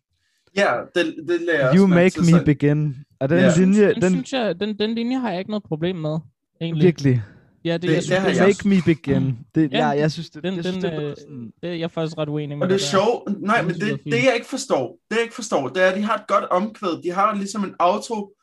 Ja, 0.58 0.74
det, 0.96 1.16
det 1.28 1.42
lader 1.42 1.60
jeg 1.60 1.76
You 1.76 1.84
også 1.84 1.88
make 1.96 2.20
me 2.20 2.26
sådan- 2.26 2.46
begin. 2.46 2.96
Og 3.20 3.30
den 3.30 3.38
Ja. 3.38 3.54
linje, 3.58 3.94
Den, 3.94 4.02
den, 4.02 4.12
synes 4.12 4.34
jeg, 4.34 4.60
den, 4.60 4.80
den 4.80 4.96
linje 4.96 5.20
har 5.20 5.30
jeg 5.30 5.40
ikke 5.40 5.52
noget 5.52 5.64
problem 5.64 5.96
med, 5.96 6.18
egentlig. 6.62 6.86
virkelig. 6.86 7.24
Ja, 7.66 7.74
det, 7.74 7.82
Det- 7.82 7.88
jeg 7.88 7.96
det 7.96 8.04
synes, 8.04 8.20
det, 8.26 8.36
jeg 8.38 8.48
Make 8.48 8.70
me 8.70 8.82
begin. 8.86 9.38
Det, 9.56 9.72
Ja, 9.72 9.78
ja, 9.78 9.88
jeg 9.88 10.12
synes, 10.12 10.30
det, 10.30 10.44
den, 10.44 10.56
jeg 10.56 10.64
synes, 10.64 10.84
den, 10.84 10.94
det 10.94 11.04
øh, 11.04 11.16
sådan, 11.18 11.52
det 11.64 11.70
er 11.70 11.74
jeg 11.74 11.92
faktisk 11.92 12.18
ret 12.18 12.30
uenig 12.30 12.58
med. 12.58 12.64
Og 12.66 12.70
det 12.70 12.76
er 12.76 12.80
sjovt, 12.80 13.42
nej, 13.42 13.58
Det 13.58 13.66
men 13.68 13.76
det, 13.76 13.92
er 13.92 13.98
det 13.98 14.24
jeg 14.26 14.34
ikke 14.36 14.48
forstår, 14.48 14.98
det 15.10 15.16
jeg 15.16 15.24
ikke 15.24 15.36
forstår, 15.36 15.68
det 15.68 15.84
er, 15.84 15.88
at 15.88 15.98
de 15.98 16.02
har 16.02 16.16
et 16.16 16.28
godt 16.28 16.44
omkvæd. 16.44 17.04
De 17.04 17.12
har 17.12 17.36
ligesom 17.36 17.64
en 17.64 17.76
auto, 17.80 18.34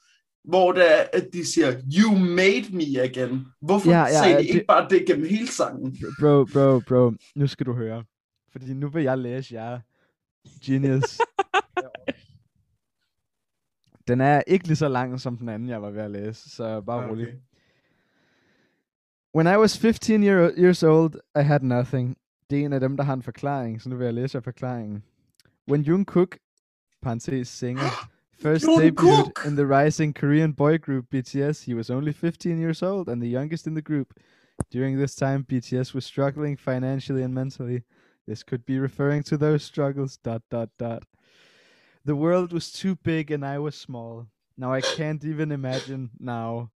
hvor 0.45 0.73
det 0.73 0.83
er, 0.93 1.05
at 1.13 1.27
de 1.33 1.45
siger, 1.47 1.73
you 1.99 2.19
made 2.19 2.65
me 2.71 3.01
again. 3.03 3.47
Hvorfor 3.63 3.91
Ja, 3.91 3.99
ja, 3.99 4.05
ja, 4.07 4.13
ja, 4.13 4.19
sagde 4.23 4.35
de 4.35 4.39
det- 4.43 4.55
ikke 4.55 4.65
bare 4.69 4.87
det 4.91 5.07
gennem 5.07 5.29
hele 5.29 5.49
sangen? 5.49 5.97
bro, 6.21 6.45
bro, 6.53 6.81
bro, 6.89 7.13
nu 7.37 7.47
skal 7.47 7.67
du 7.67 7.73
høre. 7.73 8.05
Fordi 8.53 8.73
nu 8.75 8.89
vil 8.89 9.03
jeg 9.03 9.19
læse 9.19 9.55
jer. 9.55 9.79
Genius. 10.67 11.19
Den 14.09 14.21
er 14.21 14.43
ikke 14.47 14.67
lige 14.67 14.77
så 14.77 14.89
lang 14.89 15.21
som 15.21 15.37
den 15.37 15.49
anden, 15.49 15.69
jeg 15.69 15.83
var 15.83 15.91
ved 15.91 16.03
at 16.03 16.11
læse, 16.11 16.51
så 16.51 16.81
bare 16.81 17.09
rolig. 17.09 17.27
Okay. 17.27 17.37
When 19.35 19.47
I 19.47 19.57
was 19.57 19.79
15 19.79 20.23
year, 20.23 20.51
years 20.59 20.83
old, 20.83 21.15
I 21.35 21.43
had 21.43 21.63
nothing. 21.63 22.17
Det 22.51 22.61
er 22.61 22.65
en 22.65 22.73
af 22.73 22.81
dem, 22.81 22.97
der 22.97 23.05
har 23.05 23.15
en 23.15 23.23
forklaring, 23.23 23.83
så 23.83 23.89
nu 23.89 23.97
vil 23.97 24.05
jeg 24.05 24.15
læse 24.15 24.43
forklaringen. 24.43 25.03
When 25.71 25.83
Jungkook, 25.83 26.39
parentes 27.03 27.49
singer, 27.49 27.83
first 28.43 28.65
debuted 28.65 28.83
Jungkook! 28.83 29.47
in 29.47 29.57
the 29.57 29.67
rising 29.67 30.15
Korean 30.15 30.55
boy 30.55 30.79
group 30.79 31.05
BTS, 31.15 31.65
he 31.67 31.75
was 31.75 31.91
only 31.91 32.13
15 32.13 32.59
years 32.59 32.83
old 32.83 33.09
and 33.09 33.21
the 33.21 33.31
youngest 33.31 33.67
in 33.67 33.75
the 33.75 33.83
group. 33.83 34.15
During 34.73 34.99
this 34.99 35.15
time, 35.15 35.45
BTS 35.45 35.95
was 35.95 36.05
struggling 36.05 36.57
financially 36.57 37.23
and 37.23 37.35
mentally. 37.35 37.83
This 38.27 38.43
could 38.43 38.65
be 38.65 38.79
referring 38.79 39.23
to 39.25 39.37
those 39.37 39.63
struggles. 39.63 40.17
Dot 40.17 40.43
dot 40.51 40.71
dot. 40.79 41.03
The 42.07 42.15
world 42.15 42.53
was 42.53 42.73
too 42.73 42.95
big 43.05 43.31
and 43.31 43.45
I 43.45 43.59
was 43.59 43.75
small. 43.75 44.27
Now 44.57 44.73
I 44.75 44.81
can't 44.81 45.25
even 45.25 45.53
imagine 45.53 46.11
now. 46.21 46.69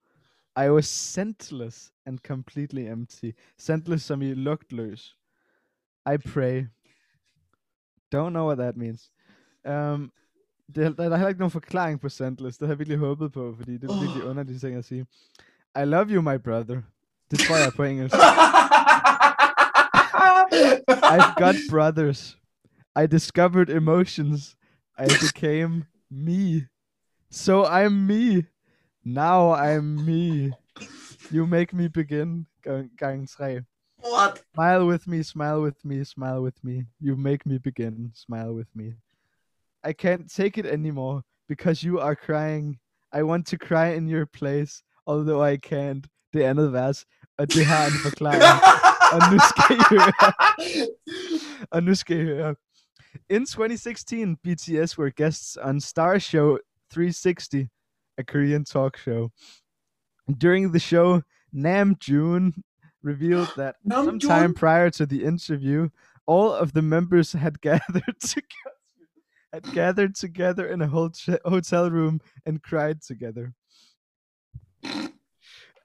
I 0.56 0.68
was 0.70 0.86
scentless 0.86 1.92
and 2.06 2.18
completely 2.22 2.86
empty. 2.88 3.32
Scentless 3.58 4.02
som 4.02 4.22
i 4.22 4.34
lugtløs. 4.34 5.16
I 6.12 6.16
pray. 6.16 6.66
Don't 8.14 8.30
know 8.32 8.46
what 8.46 8.58
that 8.58 8.76
means. 8.76 9.10
Um, 9.64 10.12
det, 10.74 10.84
er- 10.84 10.88
der, 10.88 11.04
der 11.04 11.10
er 11.10 11.16
heller 11.16 11.28
ikke 11.28 11.40
nogen 11.40 11.50
forklaring 11.50 12.00
på 12.00 12.08
scentless. 12.08 12.58
Det 12.58 12.66
havde 12.66 12.72
jeg 12.74 12.78
virkelig 12.78 12.98
håbet 12.98 13.32
på, 13.32 13.54
fordi 13.58 13.72
det 13.78 13.90
er 13.90 14.00
virkelig 14.00 14.24
underligt 14.24 14.60
ting 14.60 14.76
at 14.76 14.84
sige. 14.84 15.06
I 15.76 15.84
love 15.84 16.06
you, 16.10 16.20
my 16.22 16.36
brother. 16.44 16.82
Det 17.30 17.38
tror 17.38 17.56
jeg 17.56 17.72
på 17.76 17.82
engelsk. 17.82 18.14
I've 21.14 21.34
got 21.38 21.54
brothers. 21.70 22.36
I 23.02 23.06
discovered 23.06 23.70
emotions. 23.70 24.56
I 25.00 25.06
became 25.06 25.86
me. 26.10 26.66
So 27.30 27.64
I'm 27.64 28.06
me. 28.06 28.44
Now 29.02 29.52
I'm 29.52 30.04
me. 30.04 30.52
You 31.30 31.46
make 31.46 31.72
me 31.72 31.88
begin. 31.88 32.44
Gang, 32.62 32.90
gang 32.98 33.26
3. 33.26 33.60
What? 34.02 34.42
Smile 34.52 34.86
with 34.86 35.06
me, 35.06 35.22
smile 35.22 35.62
with 35.62 35.82
me, 35.86 36.04
smile 36.04 36.42
with 36.42 36.62
me. 36.62 36.84
You 37.00 37.16
make 37.16 37.46
me 37.46 37.56
begin. 37.56 38.10
Smile 38.14 38.52
with 38.52 38.68
me. 38.74 38.96
I 39.82 39.94
can't 39.94 40.30
take 40.30 40.58
it 40.58 40.66
anymore 40.66 41.22
because 41.48 41.82
you 41.82 41.98
are 41.98 42.14
crying. 42.14 42.78
I 43.10 43.22
want 43.22 43.46
to 43.46 43.56
cry 43.56 43.94
in 43.94 44.06
your 44.06 44.26
place, 44.26 44.82
although 45.06 45.42
I 45.42 45.56
can't. 45.56 46.06
Det 46.32 46.42
andet 46.42 46.72
vers, 46.72 47.06
og 47.38 47.52
det 47.54 47.66
har 47.66 47.86
en 47.86 47.98
forklaring. 48.02 48.42
og 49.14 49.20
nu 49.32 49.38
skal 49.48 49.76
I 49.76 49.82
høre. 49.90 50.12
Og 51.70 51.82
nu 51.82 51.94
skal 51.94 52.20
I 52.20 52.24
høre. 52.24 52.54
In 53.28 53.44
2016, 53.44 54.38
BTS 54.44 54.96
were 54.96 55.10
guests 55.10 55.56
on 55.56 55.80
Star 55.80 56.18
Show 56.18 56.58
360, 56.90 57.68
a 58.18 58.24
Korean 58.24 58.64
talk 58.64 58.96
show. 58.96 59.32
During 60.38 60.72
the 60.72 60.78
show, 60.78 61.22
Nam 61.52 61.96
June 61.98 62.62
revealed 63.02 63.52
that 63.56 63.76
sometime 63.90 64.54
prior 64.54 64.90
to 64.90 65.06
the 65.06 65.24
interview, 65.24 65.88
all 66.26 66.52
of 66.52 66.72
the 66.72 66.82
members 66.82 67.32
had 67.32 67.60
gathered 67.62 68.20
together 68.20 68.76
had 69.52 69.64
gathered 69.72 70.14
together 70.14 70.66
in 70.68 70.80
a 70.80 70.86
hot- 70.86 71.26
hotel 71.44 71.90
room 71.90 72.20
and 72.46 72.62
cried 72.62 73.02
together. 73.02 73.52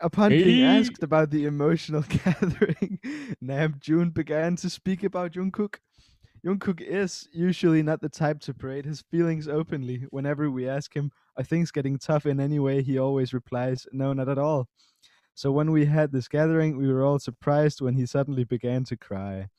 Upon 0.02 0.30
being 0.30 0.64
asked 0.64 1.02
about 1.02 1.32
the 1.32 1.46
emotional 1.46 2.02
gathering, 2.24 3.00
Nam 3.42 3.76
June 3.80 4.10
began 4.12 4.56
to 4.58 4.70
speak 4.70 5.04
about 5.04 5.32
Jungkook. 5.32 5.78
Jungkook 6.46 6.80
is 6.80 7.28
usually 7.34 7.82
not 7.82 8.02
the 8.02 8.10
type 8.10 8.40
to 8.42 8.54
parade 8.54 8.86
his 8.86 9.02
feelings 9.10 9.48
openly. 9.48 10.06
Whenever 10.12 10.52
we 10.52 10.70
ask 10.70 10.96
him, 10.96 11.12
are 11.38 11.44
things 11.44 11.72
getting 11.72 11.98
tough 11.98 12.28
in 12.28 12.40
any 12.40 12.60
way, 12.60 12.84
he 12.84 13.00
always 13.00 13.34
replies, 13.34 13.88
no, 13.92 14.14
not 14.14 14.30
at 14.30 14.38
all. 14.38 14.68
So 15.34 15.52
when 15.52 15.72
we 15.72 15.86
had 15.86 16.12
this 16.12 16.28
gathering, 16.28 16.78
we 16.78 16.88
were 16.88 17.04
all 17.04 17.18
surprised 17.18 17.82
when 17.82 17.96
he 17.96 18.06
suddenly 18.06 18.44
began 18.44 18.84
to 18.86 18.96
cry. 18.96 19.50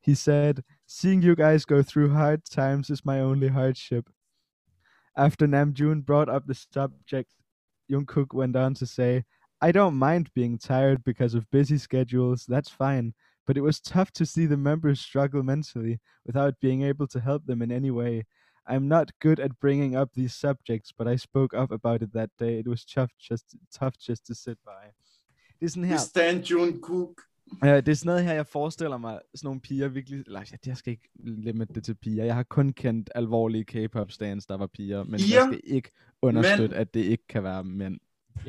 He 0.00 0.14
said, 0.14 0.62
Seeing 0.86 1.22
you 1.22 1.34
guys 1.34 1.64
go 1.64 1.82
through 1.82 2.12
hard 2.12 2.44
times 2.44 2.90
is 2.90 3.06
my 3.06 3.20
only 3.20 3.48
hardship. 3.48 4.10
After 5.16 5.46
Namjoon 5.46 6.04
brought 6.04 6.28
up 6.28 6.46
the 6.46 6.54
subject, 6.54 7.32
Jungkook 7.90 8.34
went 8.34 8.56
on 8.56 8.74
to 8.74 8.86
say, 8.86 9.24
I 9.62 9.72
don't 9.72 9.96
mind 9.96 10.30
being 10.34 10.58
tired 10.58 11.02
because 11.02 11.34
of 11.34 11.50
busy 11.50 11.78
schedules, 11.78 12.44
that's 12.46 12.68
fine, 12.68 13.14
but 13.46 13.56
it 13.56 13.62
was 13.62 13.80
tough 13.80 14.10
to 14.12 14.24
see 14.24 14.46
the 14.46 14.56
members 14.56 15.00
struggle 15.00 15.42
mentally 15.42 15.98
without 16.26 16.54
being 16.60 16.82
able 16.84 17.06
to 17.06 17.18
help 17.18 17.42
them 17.46 17.62
in 17.62 17.70
any 17.70 17.90
way. 17.90 18.22
I'm 18.70 18.86
not 18.88 19.12
good 19.20 19.38
at 19.40 19.50
bringing 19.60 19.96
up 19.96 20.08
these 20.16 20.34
subjects, 20.34 20.92
but 20.98 21.06
I 21.06 21.16
spoke 21.16 21.52
up 21.62 21.70
about 21.72 22.02
it 22.02 22.10
that 22.12 22.30
day. 22.38 22.58
It 22.60 22.66
was 22.68 22.84
tough 22.84 23.10
just 23.30 23.44
tough 23.78 23.94
just 24.08 24.26
to 24.26 24.34
sit 24.34 24.58
by. 24.64 24.86
det 25.60 25.66
er 25.66 25.70
sådan 25.70 25.84
her... 25.84 25.94
We 25.94 25.98
stand 25.98 26.44
Jungkook. 26.44 27.22
Ja, 27.62 27.76
det 27.76 27.88
er 27.88 27.94
sådan 27.94 28.06
noget 28.06 28.24
her, 28.24 28.32
jeg 28.34 28.46
forestiller 28.46 28.96
mig, 28.98 29.20
sådan 29.34 29.46
nogle 29.46 29.60
piger 29.60 29.88
virkelig... 29.88 30.20
Eller, 30.26 30.40
ja, 30.52 30.56
jeg 30.66 30.76
skal 30.76 30.90
ikke 30.90 31.08
limit 31.24 31.74
det 31.74 31.84
til 31.84 31.94
piger. 31.94 32.24
Jeg 32.24 32.34
har 32.34 32.42
kun 32.42 32.72
kendt 32.72 33.10
alvorlige 33.14 33.64
K-pop 33.64 34.10
stands, 34.10 34.46
der 34.46 34.56
var 34.56 34.66
piger, 34.66 35.04
men 35.04 35.20
Piger? 35.20 35.36
jeg 35.38 35.48
skal 35.52 35.60
ikke 35.64 35.90
understøtte, 36.22 36.62
Mænd? 36.68 36.72
at 36.74 36.94
det 36.94 37.00
ikke 37.00 37.26
kan 37.28 37.42
være 37.42 37.64
mænd. 37.64 37.98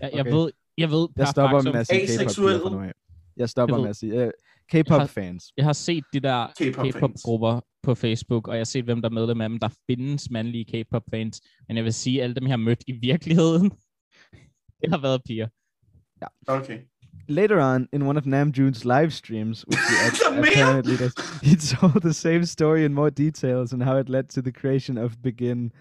Jeg, 0.02 0.10
jeg 0.14 0.22
Okay. 0.22 0.32
ved, 0.32 0.52
jeg 0.78 0.90
ved 0.92 1.08
Jeg 1.18 1.26
per 1.26 1.32
stopper 1.32 1.62
med 1.62 1.74
at 1.76 1.88
sige 1.88 2.00
K-pop 2.08 2.36
piger 2.36 2.60
fra 2.62 2.70
nu 2.70 2.80
af. 2.80 2.94
Jeg 3.38 3.50
stopper 3.50 3.76
Jeg 3.76 3.82
med 3.82 3.90
at 3.90 3.96
sige 3.96 4.14
Jeg 4.16 4.24
har- 4.24 4.32
K-pop 4.72 5.10
fans. 5.10 5.52
Jeg 5.58 5.66
har 5.66 5.74
set 5.74 6.04
de 6.14 6.20
der 6.20 6.48
K-pop 6.48 6.86
fans. 6.86 6.96
K-pop-grupper 6.96 7.62
på 7.84 7.96
Facebook, 7.96 8.48
og 8.48 8.54
jeg 8.54 8.60
har 8.60 8.66
set, 8.66 8.84
hvem 8.84 9.02
der 9.02 9.10
er 9.10 9.14
medlem 9.14 9.42
af 9.42 9.50
dem. 9.50 9.60
Der 9.60 9.70
findes 9.88 10.32
mandlige 10.32 10.66
K-pop-fans, 10.66 11.42
men 11.68 11.78
jeg 11.78 11.84
vil 11.84 11.94
sige, 11.94 12.20
at 12.20 12.24
alle 12.24 12.36
dem, 12.36 12.44
jeg 12.44 12.52
har 12.52 12.58
mødt 12.58 12.84
i 12.88 12.92
virkeligheden, 12.92 13.72
det 14.82 14.90
har 14.90 14.98
været 14.98 15.22
piger. 15.26 15.48
Okay. 16.48 16.80
Later 17.28 17.60
on, 17.60 17.88
in 17.92 18.02
one 18.02 18.18
of 18.18 18.26
Namjoon's 18.26 18.86
live 18.86 19.12
streams, 19.12 19.66
which 19.68 19.82
he 19.90 20.38
apparently 20.40 20.96
does, 20.96 21.14
he 21.42 21.56
told 21.56 22.02
the 22.02 22.14
same 22.14 22.46
story 22.46 22.86
in 22.86 22.94
more 22.94 23.10
details 23.10 23.74
and 23.74 23.84
how 23.84 23.98
it 23.98 24.10
led 24.10 24.30
to 24.30 24.42
the 24.42 24.52
creation 24.52 24.98
of 24.98 25.22
Begin. 25.22 25.72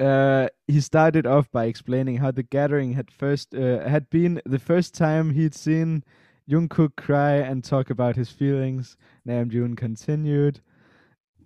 Uh, 0.00 0.48
he 0.66 0.80
started 0.80 1.26
off 1.26 1.50
by 1.52 1.66
explaining 1.66 2.18
how 2.18 2.30
the 2.30 2.42
gathering 2.42 2.92
had 2.92 3.10
first 3.10 3.54
uh, 3.54 3.88
had 3.88 4.10
been 4.10 4.40
the 4.44 4.58
first 4.58 4.94
time 4.94 5.30
he'd 5.30 5.54
seen 5.54 6.02
Jungkook 6.48 6.96
cry 6.96 7.34
and 7.34 7.64
talk 7.64 7.90
about 7.90 8.16
his 8.16 8.30
feelings. 8.30 8.96
Namjoon 9.26 9.76
continued 9.76 10.60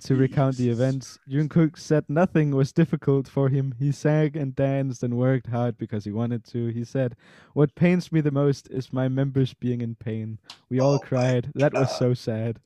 to 0.01 0.15
recount 0.15 0.57
the 0.57 0.71
events. 0.71 1.19
Jungkook 1.29 1.79
said 1.79 2.05
nothing 2.09 2.55
was 2.55 2.73
difficult 2.73 3.29
for 3.29 3.49
him. 3.49 3.75
He 3.79 3.93
sang 3.93 4.37
and 4.37 4.55
danced 4.55 5.03
and 5.03 5.17
worked 5.17 5.47
hard 5.47 5.79
because 5.79 6.05
he 6.05 6.11
wanted 6.11 6.45
to. 6.47 6.69
He 6.69 6.85
said, 6.85 7.17
"What 7.55 7.75
pains 7.75 8.13
me 8.13 8.21
the 8.21 8.31
most 8.31 8.69
is 8.71 8.93
my 8.93 9.09
members 9.09 9.55
being 9.55 9.81
in 9.81 9.95
pain. 9.95 10.39
We 10.69 10.81
all 10.81 10.95
Oh 10.95 10.99
cried. 10.99 11.51
That 11.55 11.75
was 11.75 11.97
so 11.97 12.15
sad." 12.15 12.61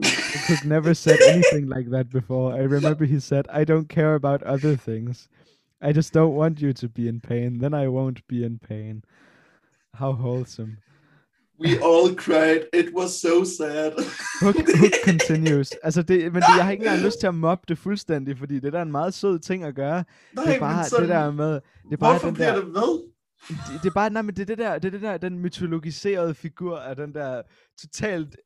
Jungkook 0.00 0.64
never 0.64 0.94
said 0.94 1.20
anything 1.22 1.68
like 1.68 1.90
that 1.90 2.10
before. 2.10 2.52
I 2.52 2.62
remember 2.62 3.04
he 3.04 3.20
said, 3.20 3.46
"I 3.48 3.64
don't 3.64 3.88
care 3.88 4.14
about 4.14 4.42
other 4.42 4.76
things. 4.76 5.28
I 5.80 5.92
just 5.92 6.12
don't 6.12 6.34
want 6.34 6.60
you 6.60 6.72
to 6.72 6.88
be 6.88 7.08
in 7.08 7.20
pain. 7.20 7.58
Then 7.58 7.74
I 7.74 7.88
won't 7.88 8.26
be 8.26 8.44
in 8.44 8.58
pain." 8.58 9.04
How 9.94 10.12
wholesome. 10.12 10.78
We 11.60 11.70
all 11.88 12.16
cried. 12.16 12.62
It 12.72 12.94
was 12.96 13.10
so 13.10 13.44
sad. 13.44 13.92
Hook, 14.42 14.56
hook 14.80 14.92
continues. 15.04 15.72
Altså, 15.82 16.02
det, 16.02 16.32
men 16.32 16.42
det, 16.42 16.48
jeg 16.56 16.64
har 16.64 16.70
ikke 16.70 16.84
engang 16.84 17.02
lyst 17.02 17.20
til 17.20 17.26
at 17.26 17.34
mobbe 17.34 17.64
det 17.68 17.78
fuldstændig, 17.78 18.38
fordi 18.38 18.60
det 18.60 18.72
der 18.72 18.78
er 18.78 18.82
en 18.82 18.92
meget 18.92 19.14
sød 19.14 19.38
ting 19.38 19.64
at 19.64 19.74
gøre. 19.74 20.04
Nej, 20.32 20.44
det 20.44 20.54
er 20.54 20.60
bare 20.60 20.84
sådan, 20.84 21.02
det 21.02 21.08
der 21.08 21.30
med... 21.32 21.52
Det 21.52 21.62
er 21.92 21.96
bare 21.96 22.12
hvorfor 22.12 22.26
den 22.26 22.34
bliver 22.34 22.54
der, 22.54 22.64
det 22.64 22.74
ved? 22.74 23.02
det, 23.48 23.82
det 23.82 23.88
er 23.88 23.94
bare, 23.94 24.10
nej, 24.10 24.22
men 24.22 24.34
det 24.34 24.42
er 24.42 24.46
det 24.46 24.58
der, 24.58 24.78
det 24.78 24.84
er 24.88 24.90
det 24.90 25.02
der, 25.02 25.16
den 25.16 25.38
mytologiserede 25.38 26.34
figur 26.34 26.78
af 26.78 26.96
den 26.96 27.14
der 27.14 27.42
totalt 27.80 28.36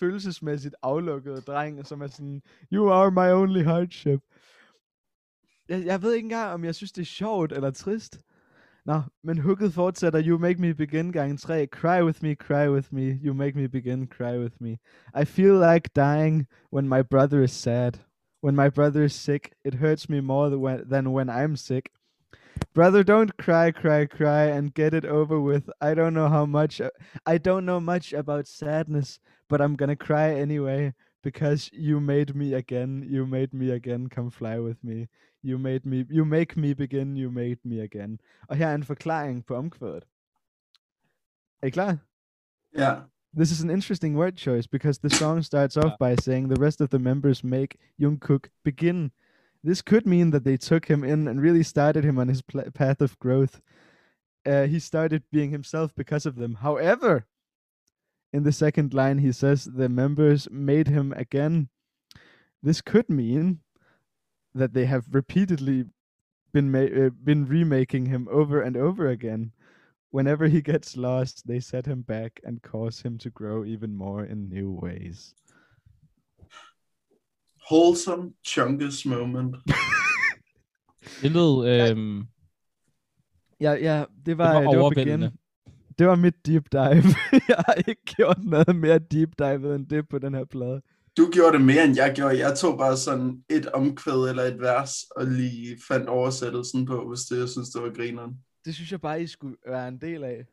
følelsesmæssigt 0.00 0.74
aflukkede 0.82 1.40
dreng, 1.40 1.86
som 1.86 2.00
er 2.02 2.06
sådan, 2.06 2.42
you 2.72 2.90
are 2.90 3.10
my 3.10 3.42
only 3.42 3.62
hardship. 3.62 4.20
Jeg, 5.68 5.84
jeg 5.84 6.02
ved 6.02 6.12
ikke 6.12 6.26
engang, 6.26 6.52
om 6.52 6.64
jeg 6.64 6.74
synes, 6.74 6.92
det 6.92 7.02
er 7.02 7.06
sjovt 7.06 7.52
eller 7.52 7.70
trist. 7.70 8.18
Nå, 8.88 9.02
men 9.22 9.38
hooket 9.38 9.72
fortsætter, 9.72 10.18
you 10.18 10.38
make 10.38 10.58
me 10.58 10.72
begin 10.72 11.12
gang 11.12 11.36
3, 11.36 11.66
cry 11.66 12.00
with 12.00 12.22
me, 12.22 12.34
cry 12.34 12.68
with 12.68 12.90
me, 12.90 13.18
you 13.22 13.34
make 13.34 13.54
me 13.54 13.66
begin, 13.66 14.06
cry 14.06 14.38
with 14.38 14.58
me. 14.62 14.78
I 15.12 15.24
feel 15.24 15.56
like 15.56 15.92
dying 15.92 16.46
when 16.70 16.88
my 16.88 17.02
brother 17.02 17.42
is 17.42 17.52
sad. 17.52 17.98
When 18.40 18.56
my 18.56 18.70
brother 18.70 19.04
is 19.04 19.14
sick, 19.14 19.52
it 19.62 19.74
hurts 19.74 20.08
me 20.08 20.22
more 20.22 20.48
than 20.48 20.60
when, 20.62 20.88
than 20.88 21.12
when 21.12 21.28
I'm 21.28 21.54
sick. 21.54 21.90
Brother, 22.72 23.04
don't 23.04 23.36
cry, 23.36 23.72
cry, 23.72 24.06
cry, 24.06 24.44
and 24.44 24.72
get 24.72 24.94
it 24.94 25.04
over 25.04 25.38
with. 25.38 25.68
I 25.82 25.92
don't 25.92 26.14
know 26.14 26.28
how 26.28 26.46
much. 26.46 26.80
I 27.26 27.36
don't 27.36 27.66
know 27.66 27.80
much 27.80 28.14
about 28.14 28.46
sadness, 28.46 29.20
but 29.50 29.60
I'm 29.60 29.76
gonna 29.76 29.96
cry 29.96 30.32
anyway 30.32 30.94
because 31.22 31.70
you 31.72 32.00
made 32.00 32.34
me 32.34 32.54
again. 32.54 33.04
You 33.06 33.26
made 33.26 33.52
me 33.52 33.70
again. 33.70 34.08
Come 34.08 34.30
fly 34.30 34.58
with 34.58 34.84
me. 34.84 35.08
You 35.42 35.58
made 35.58 35.84
me. 35.84 36.04
You 36.10 36.24
make 36.24 36.56
me 36.56 36.74
begin. 36.74 37.16
You 37.16 37.30
made 37.30 37.58
me 37.64 37.80
again. 37.80 38.20
Og 38.48 38.56
her 38.56 38.66
er 38.66 38.74
en 38.74 38.84
forklaring 38.84 39.46
på 39.46 39.54
omkvædet. 39.54 40.04
Er 41.62 41.66
I 41.66 41.70
klar? 41.70 41.96
Ja. 42.76 42.94
This 43.36 43.52
is 43.52 43.62
an 43.62 43.70
interesting 43.70 44.16
word 44.16 44.36
choice 44.36 44.66
because 44.66 44.98
the 44.98 45.10
song 45.10 45.42
starts 45.42 45.76
off 45.76 45.92
by 45.98 46.14
saying 46.16 46.48
the 46.48 46.60
rest 46.60 46.80
of 46.80 46.88
the 46.88 46.98
members 46.98 47.44
make 47.44 47.76
Jungkook 47.98 48.48
begin. 48.64 49.10
This 49.64 49.82
could 49.82 50.06
mean 50.06 50.30
that 50.30 50.44
they 50.44 50.56
took 50.56 50.86
him 50.86 51.04
in 51.04 51.28
and 51.28 51.42
really 51.42 51.62
started 51.62 52.04
him 52.04 52.18
on 52.18 52.28
his 52.28 52.42
pl- 52.42 52.70
path 52.74 53.00
of 53.00 53.18
growth. 53.18 53.60
Uh, 54.46 54.66
he 54.66 54.78
started 54.78 55.22
being 55.30 55.50
himself 55.50 55.94
because 55.94 56.26
of 56.26 56.36
them. 56.36 56.54
However, 56.54 57.26
in 58.32 58.42
the 58.44 58.52
second 58.52 58.92
line, 58.94 59.18
he 59.18 59.32
says 59.32 59.64
the 59.64 59.88
members 59.88 60.48
made 60.50 60.88
him 60.88 61.12
again. 61.16 61.68
This 62.62 62.80
could 62.80 63.08
mean 63.08 63.60
that 64.54 64.72
they 64.74 64.86
have 64.86 65.04
repeatedly 65.14 65.84
been 66.52 66.70
ma- 66.70 67.04
uh, 67.06 67.10
been 67.24 67.46
remaking 67.46 68.06
him 68.06 68.28
over 68.30 68.62
and 68.62 68.76
over 68.76 69.08
again. 69.08 69.52
Whenever 70.10 70.46
he 70.48 70.60
gets 70.62 70.96
lost, 70.96 71.46
they 71.46 71.60
set 71.60 71.86
him 71.86 72.02
back 72.02 72.40
and 72.44 72.62
cause 72.62 73.00
him 73.02 73.18
to 73.18 73.30
grow 73.30 73.64
even 73.64 73.94
more 73.94 74.24
in 74.24 74.48
new 74.48 74.70
ways. 74.82 75.34
Wholesome 77.68 78.34
Chungus 78.44 79.04
moment. 79.06 79.56
Det 81.22 81.30
lød, 81.32 81.66
øhm, 81.68 82.26
Ja, 83.60 83.72
ja, 83.72 84.04
det 84.26 84.38
var, 84.38 84.52
var 84.52 84.60
det 84.60 84.78
var, 84.78 84.84
overvældende. 84.84 85.26
begin. 85.26 85.37
Det 85.98 86.06
var 86.08 86.14
mit 86.16 86.46
deep 86.46 86.64
dive. 86.72 87.04
jeg 87.52 87.56
har 87.66 87.74
ikke 87.88 88.02
gjort 88.04 88.38
noget 88.44 88.76
mere 88.76 88.98
deep 88.98 89.28
dive 89.38 89.74
end 89.74 89.86
det 89.86 90.08
på 90.08 90.18
den 90.18 90.34
her 90.34 90.44
plade. 90.44 90.80
Du 91.16 91.30
gjorde 91.32 91.52
det 91.52 91.64
mere, 91.66 91.84
end 91.84 91.96
jeg 91.96 92.12
gjorde. 92.16 92.38
Jeg 92.46 92.56
tog 92.56 92.78
bare 92.78 92.96
sådan 92.96 93.42
et 93.50 93.66
omkvæd 93.66 94.28
eller 94.30 94.42
et 94.42 94.60
vers, 94.60 94.92
og 95.16 95.26
lige 95.26 95.76
fandt 95.88 96.08
oversættelsen 96.08 96.86
på, 96.86 97.08
hvis 97.08 97.20
det, 97.20 97.38
jeg 97.38 97.48
synes, 97.48 97.68
det 97.70 97.82
var 97.82 97.90
grineren. 97.96 98.32
Det 98.64 98.74
synes 98.74 98.92
jeg 98.92 99.00
bare, 99.00 99.22
I 99.22 99.26
skulle 99.26 99.56
være 99.68 99.88
en 99.88 100.00
del 100.00 100.24
af. 100.24 100.46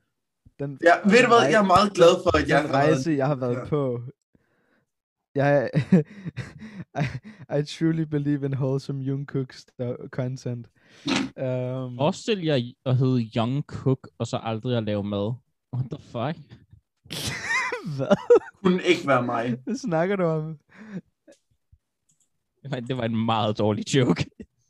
Den, 0.60 0.78
Ja, 0.84 1.10
ved 1.10 1.22
du 1.22 1.28
hvad, 1.28 1.41
jeg 1.52 1.60
er 1.62 1.66
meget 1.76 1.93
glad 1.93 2.14
for, 2.24 2.38
at 2.38 2.50
jeg 2.50 2.58
har 2.62 2.68
været- 2.68 2.76
rejse, 2.96 3.12
jeg 3.12 3.28
har 3.28 3.36
været 3.36 3.56
Ja. 3.56 3.66
på. 3.66 4.02
Jeg, 5.36 5.69
I, 7.01 7.03
I 7.59 7.63
truly 7.63 8.01
believe 8.03 8.45
in 8.45 8.53
wholesome 8.53 9.01
Jungkook 9.03 9.53
sto- 9.53 10.07
content. 10.11 10.67
Um, 11.38 11.97
forestil 11.97 12.43
jer 12.43 12.71
at 12.86 12.97
hedde 12.97 13.29
Young 13.36 13.63
Cook, 13.63 14.09
og 14.17 14.27
så 14.27 14.39
aldrig 14.43 14.77
at 14.77 14.83
lave 14.83 15.03
mad. 15.03 15.33
What 15.73 15.86
the 15.91 15.99
fuck? 16.01 16.45
Hvad? 17.97 18.15
Kunne 18.63 18.83
ikke 18.83 19.07
være 19.07 19.23
mig. 19.23 19.57
Hvad 19.63 19.75
snakker 19.75 20.15
du 20.15 20.23
om? 20.23 20.57
Det 22.63 22.71
var, 22.71 22.79
det 22.79 22.97
var 22.97 23.03
en 23.03 23.25
meget 23.25 23.57
dårlig 23.57 23.95
joke. 23.95 24.25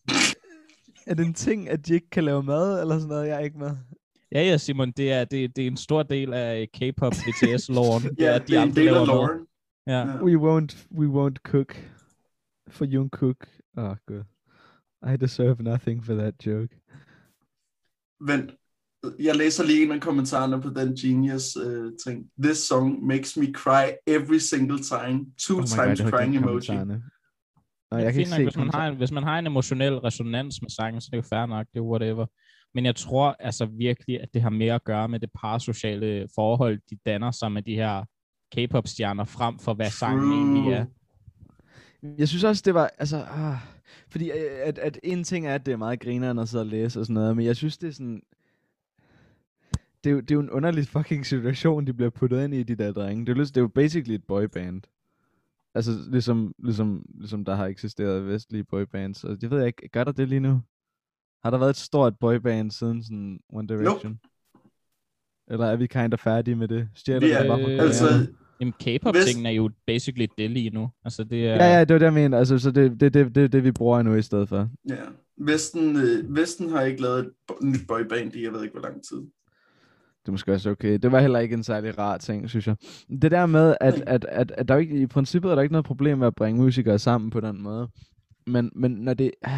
Er 1.08 1.14
det 1.14 1.26
en 1.26 1.34
ting, 1.34 1.70
at 1.70 1.88
de 1.88 1.94
ikke 1.94 2.10
kan 2.10 2.24
lave 2.24 2.44
mad, 2.44 2.82
eller 2.82 2.96
sådan 2.96 3.08
noget? 3.10 3.28
Jeg 3.28 3.36
er 3.36 3.40
ikke 3.40 3.58
med. 3.60 3.72
Ja, 4.32 4.42
ja, 4.44 4.58
Simon, 4.58 4.92
det 4.92 5.12
er, 5.12 5.26
det, 5.26 5.56
det 5.56 5.64
er 5.64 5.68
en 5.68 5.78
stor 5.78 6.04
del 6.04 6.34
af 6.34 6.68
K-pop 6.74 7.12
BTS-loven. 7.14 8.04
Ja, 8.20 8.40
det 8.40 8.58
er 8.58 8.64
en 8.64 8.76
del 8.76 8.88
af 8.88 9.08
loven. 9.08 9.30
Ja. 9.88 10.00
Ja. 10.00 10.24
We 10.24 10.36
won't, 10.38 10.88
we 10.92 11.08
won't 11.08 11.38
cook 11.44 11.76
for 12.68 12.86
Jungkook. 12.86 13.48
Oh, 13.78 13.96
god. 14.06 14.24
I 15.14 15.18
deserve 15.18 15.64
nothing 15.64 16.06
for 16.06 16.16
that 16.16 16.46
joke. 16.46 16.76
Vent. 18.20 18.52
Jeg 19.20 19.36
læser 19.36 19.64
lige 19.64 19.84
en 19.84 19.92
af 19.92 20.02
kommentarerne 20.02 20.62
på 20.62 20.70
den 20.70 20.96
Genius 20.96 21.58
uh, 21.58 21.92
ting. 22.06 22.30
This 22.44 22.58
song 22.58 23.06
makes 23.06 23.38
me 23.38 23.54
cry 23.54 23.84
every 24.08 24.40
single 24.40 24.80
time. 24.80 25.26
Two 25.40 25.58
Oh 25.58 25.66
times 25.66 26.02
God, 26.02 26.12
crying 26.12 26.36
emoji. 26.36 26.76
Nå, 27.92 27.98
Jeg 27.98 28.14
kan 28.14 28.20
ikke 28.20 28.32
nok, 28.32 28.38
se 28.38 28.44
hvis, 28.44 28.58
man 28.58 28.70
har 28.74 28.88
en, 28.88 28.96
hvis 28.96 29.12
man 29.12 29.24
har 29.24 29.40
en 29.40 29.48
emotionel 29.48 29.94
resonans 29.94 30.62
med 30.62 30.70
sangen, 30.70 31.02
så 31.02 31.10
er 31.14 31.18
det 31.18 31.24
jo 31.24 31.36
fair 31.36 31.46
nok, 31.46 31.68
det 31.74 31.80
er 31.80 31.84
whatever. 31.84 32.26
Men 32.74 32.86
jeg 32.86 32.96
tror 32.96 33.36
altså 33.40 33.66
virkelig, 33.66 34.22
at 34.22 34.30
det 34.34 34.42
har 34.42 34.50
mere 34.50 34.76
at 34.76 34.84
gøre 34.84 35.10
med 35.10 35.20
det 35.20 35.30
parasociale 35.42 36.28
forhold, 36.36 36.80
de 36.90 36.98
danner 37.06 37.32
sig 37.32 37.52
med 37.52 37.62
de 37.62 37.76
her 37.76 38.06
K-pop-stjerner, 38.56 39.24
frem 39.24 39.60
for 39.60 39.74
hvad 39.74 39.90
sangen 39.90 40.32
egentlig 40.32 40.74
er. 40.74 40.86
Jeg 42.18 42.28
synes 42.28 42.44
også, 42.44 42.62
det 42.66 42.74
var, 42.74 42.92
altså, 42.98 43.18
ah, 43.18 43.58
fordi 44.10 44.30
øh, 44.30 44.60
at, 44.64 44.78
at 44.78 45.00
en 45.04 45.24
ting 45.24 45.48
er, 45.48 45.56
at 45.56 45.66
det 45.66 45.72
er 45.72 45.78
meget 45.78 46.00
grineren 46.00 46.40
at 46.40 46.50
sidde 46.50 46.62
og 46.62 46.66
læse 46.68 47.00
og 47.00 47.06
sådan 47.06 47.14
noget, 47.14 47.36
men 47.36 47.46
jeg 47.46 47.56
synes, 47.56 47.78
det 47.78 47.88
er 47.88 47.94
sådan, 47.94 48.22
det 50.04 50.10
er, 50.10 50.14
jo, 50.14 50.20
det 50.20 50.32
er 50.32 50.36
jo 50.36 50.42
en 50.42 50.50
underlig 50.50 50.88
fucking 50.88 51.26
situation, 51.26 51.88
de 51.88 51.94
bliver 51.94 52.10
puttet 52.10 52.44
ind 52.44 52.54
i, 52.54 52.64
de 52.64 52.76
der 52.76 52.92
drenge. 52.92 53.26
Det 53.26 53.40
er, 53.40 53.44
det 53.44 53.58
er 53.58 53.62
jo 53.62 53.68
basically 53.68 54.16
et 54.16 54.24
boyband. 54.24 54.82
Altså, 55.76 55.92
ligesom, 56.08 56.54
ligesom, 56.60 57.06
ligesom 57.20 57.46
der 57.46 57.56
har 57.56 57.66
eksisteret 57.66 58.28
vestlige 58.28 58.64
boybands. 58.64 59.24
Og 59.24 59.38
jeg 59.42 59.52
ved 59.52 59.66
ikke, 59.66 59.88
gør 59.88 60.04
der 60.04 60.12
det 60.12 60.30
lige 60.30 60.40
nu? 60.40 60.62
Har 61.44 61.50
der 61.52 61.58
været 61.58 61.70
et 61.70 61.76
stort 61.76 62.20
boyband 62.20 62.72
siden 62.72 63.04
sådan 63.04 63.40
One 63.50 63.68
Direction? 63.68 64.20
Eller 65.48 65.66
er 65.66 65.76
vi 65.76 65.88
kind 65.88 66.14
of 66.14 66.20
færdige 66.20 66.56
med 66.56 66.68
det? 66.68 66.90
Stjæler 66.94 67.20
Vi 67.20 67.32
er, 67.32 67.82
altså? 67.82 68.06
Jamen, 68.60 68.74
K-pop-tingen 68.74 69.46
er 69.46 69.50
jo 69.50 69.70
basically 69.88 70.28
det 70.38 70.52
lige 70.52 70.70
nu. 70.70 70.90
Altså, 71.06 71.24
det 71.24 71.48
er... 71.48 71.56
Ja, 71.56 71.74
ja, 71.78 71.80
det 71.84 71.94
var 71.94 72.00
det, 72.00 72.06
jeg 72.06 72.14
mener. 72.14 72.38
Altså, 72.38 72.58
så 72.58 72.72
det 72.72 72.86
er 72.86 72.90
det, 72.90 73.14
det, 73.14 73.36
det, 73.36 73.52
det, 73.54 73.64
vi 73.64 73.72
bruger 73.72 74.02
nu 74.02 74.16
i 74.16 74.22
stedet 74.22 74.50
for. 74.50 74.70
ja. 74.90 74.96
Vesten, 75.38 75.96
øh, 75.96 76.36
Vesten 76.36 76.70
har 76.70 76.82
ikke 76.82 77.02
lavet 77.02 77.20
et 77.20 77.32
bo- 77.48 77.58
nyt 77.66 77.88
boyband 77.88 78.36
i, 78.36 78.44
jeg 78.44 78.54
ved 78.54 78.64
ikke 78.64 78.74
hvor 78.74 78.82
lang 78.88 79.04
tid. 79.10 79.18
det 79.18 80.28
er 80.28 80.32
måske 80.32 80.54
også 80.54 80.70
okay. 80.70 80.98
Det 80.98 81.12
var 81.12 81.20
heller 81.20 81.40
ikke 81.40 81.54
en 81.54 81.64
særlig 81.64 81.98
rar 81.98 82.18
ting, 82.18 82.50
synes 82.50 82.68
jeg. 82.68 82.76
Det 83.22 83.32
der 83.32 83.46
med, 83.46 83.76
at, 83.82 84.04
at, 84.08 84.26
at, 84.30 84.52
at 84.58 84.68
der 84.68 84.78
ikke, 84.78 84.96
i 85.02 85.08
princippet 85.08 85.52
er 85.52 85.56
der 85.56 85.62
ikke 85.62 85.72
noget 85.74 85.86
problem 85.86 86.18
med 86.18 86.28
at 86.28 86.36
bringe 86.36 86.62
musikere 86.62 87.00
sammen 87.00 87.30
på 87.30 87.40
den 87.40 87.62
måde. 87.62 87.88
Men, 88.48 88.72
men 88.76 88.92
når 88.92 89.14
det... 89.14 89.32
Øh, 89.48 89.52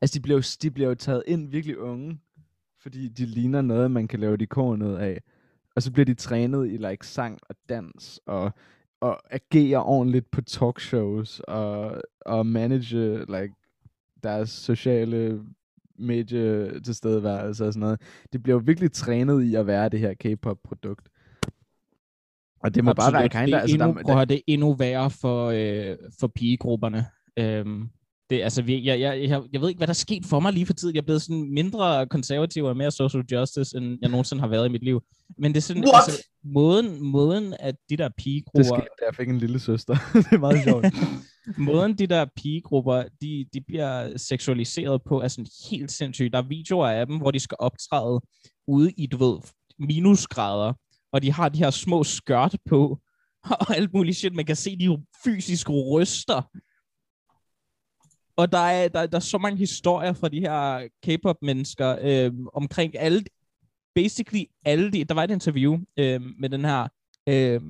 altså, 0.00 0.18
de 0.18 0.22
bliver, 0.22 0.36
jo, 0.38 0.42
de 0.62 0.70
bliver 0.70 0.88
jo 0.88 0.94
taget 0.94 1.22
ind 1.26 1.50
virkelig 1.50 1.78
unge, 1.78 2.18
fordi 2.82 3.08
de 3.08 3.26
ligner 3.26 3.62
noget, 3.62 3.90
man 3.90 4.08
kan 4.08 4.20
lave 4.20 4.34
et 4.34 4.42
ikon 4.42 4.82
ud 4.82 4.94
af. 4.94 5.20
Og 5.76 5.82
så 5.82 5.92
bliver 5.92 6.04
de 6.04 6.14
trænet 6.14 6.66
i 6.72 6.76
like 6.76 7.06
sang 7.06 7.38
og 7.48 7.56
dans, 7.68 8.20
og, 8.26 8.52
og 9.00 9.34
agere 9.34 9.84
ordentligt 9.84 10.30
på 10.30 10.42
talkshows, 10.42 11.40
og, 11.40 12.02
og 12.20 12.46
manage 12.46 13.18
like, 13.18 13.54
deres 14.22 14.50
sociale 14.50 15.40
medie 15.98 16.80
tilstedeværelse 16.80 17.66
og 17.66 17.72
sådan 17.72 17.80
noget. 17.80 18.00
Det 18.32 18.42
bliver 18.42 18.56
jo 18.56 18.62
virkelig 18.66 18.92
trænet 18.92 19.42
i 19.42 19.54
at 19.54 19.66
være 19.66 19.88
det 19.88 20.00
her 20.00 20.14
K-pop-produkt. 20.14 21.08
Og 22.60 22.74
det 22.74 22.84
må 22.84 22.90
Absolut. 22.90 23.12
bare 23.12 23.20
være 23.20 23.28
kind 23.28 23.52
det, 23.52 23.60
altså, 23.60 23.76
endnu, 23.76 23.98
der, 23.98 24.14
prøv 24.14 24.24
det 24.24 24.36
er 24.36 24.40
endnu 24.46 24.74
værre 24.74 25.10
for, 25.10 25.46
øh, 25.46 25.96
for 26.20 26.26
pigegrupperne. 26.26 27.06
Øhm, 27.38 27.88
det, 28.30 28.42
altså, 28.42 28.62
vi, 28.62 28.86
jeg, 28.86 29.00
jeg, 29.00 29.28
jeg, 29.28 29.42
jeg 29.52 29.60
ved 29.60 29.68
ikke, 29.68 29.78
hvad 29.78 29.86
der 29.86 29.92
er 29.92 29.94
sket 29.94 30.26
for 30.26 30.40
mig 30.40 30.52
lige 30.52 30.66
for 30.66 30.72
tiden. 30.72 30.94
Jeg 30.94 31.00
er 31.00 31.04
blevet 31.04 31.22
sådan 31.22 31.54
mindre 31.54 32.06
konservativ 32.06 32.64
og 32.64 32.76
mere 32.76 32.90
social 32.90 33.24
justice, 33.32 33.76
end 33.76 33.98
jeg 34.02 34.10
nogensinde 34.10 34.40
har 34.40 34.48
været 34.48 34.68
i 34.68 34.72
mit 34.72 34.84
liv. 34.84 35.02
Men 35.38 35.52
det 35.52 35.56
er 35.56 35.62
sådan, 35.62 35.84
What? 35.84 36.02
altså, 36.06 36.28
måden, 36.44 37.02
måden, 37.02 37.54
at 37.60 37.74
de 37.90 37.96
der 37.96 38.08
pigegrupper... 38.18 38.58
Det 38.58 38.66
skete, 38.66 38.88
da 39.00 39.04
jeg 39.06 39.14
fik 39.14 39.28
en 39.28 39.38
lille 39.38 39.60
søster. 39.60 39.94
det 40.14 40.32
er 40.32 40.38
meget 40.38 40.64
sjovt. 40.64 40.86
måden 41.68 41.98
de 41.98 42.06
der 42.06 42.26
pigegrupper, 42.36 43.02
de, 43.20 43.46
de 43.52 43.60
bliver 43.60 44.16
seksualiseret 44.16 45.02
på, 45.02 45.20
er 45.20 45.28
sådan 45.28 45.46
helt 45.70 45.92
sindssygt. 45.92 46.32
Der 46.32 46.38
er 46.38 46.48
videoer 46.48 46.88
af 46.88 47.06
dem, 47.06 47.16
hvor 47.16 47.30
de 47.30 47.40
skal 47.40 47.56
optræde 47.60 48.20
ude 48.66 48.92
i, 48.92 49.06
du 49.06 49.16
ved, 49.16 49.38
minusgrader, 49.78 50.72
og 51.12 51.22
de 51.22 51.32
har 51.32 51.48
de 51.48 51.58
her 51.58 51.70
små 51.70 52.04
skørt 52.04 52.56
på, 52.68 52.98
og 53.60 53.76
alt 53.76 53.94
muligt 53.94 54.16
shit. 54.16 54.34
Man 54.34 54.44
kan 54.44 54.56
se 54.56 54.76
de 54.76 54.98
fysiske 55.24 55.72
ryster. 55.72 56.42
Og 58.36 58.52
der 58.52 58.58
er, 58.58 58.88
der, 58.88 59.06
der 59.06 59.16
er 59.16 59.20
så 59.20 59.38
mange 59.38 59.58
historier 59.58 60.12
fra 60.12 60.28
de 60.28 60.40
her 60.40 60.88
K-pop-mennesker 61.06 61.96
øh, 62.02 62.32
omkring 62.54 62.98
alle, 62.98 63.24
basically 63.94 64.44
alle 64.64 64.92
de, 64.92 65.04
der 65.04 65.14
var 65.14 65.24
et 65.24 65.30
interview 65.30 65.78
øh, 65.96 66.20
med 66.38 66.48
den 66.48 66.64
her 66.64 66.88
øh, 67.28 67.60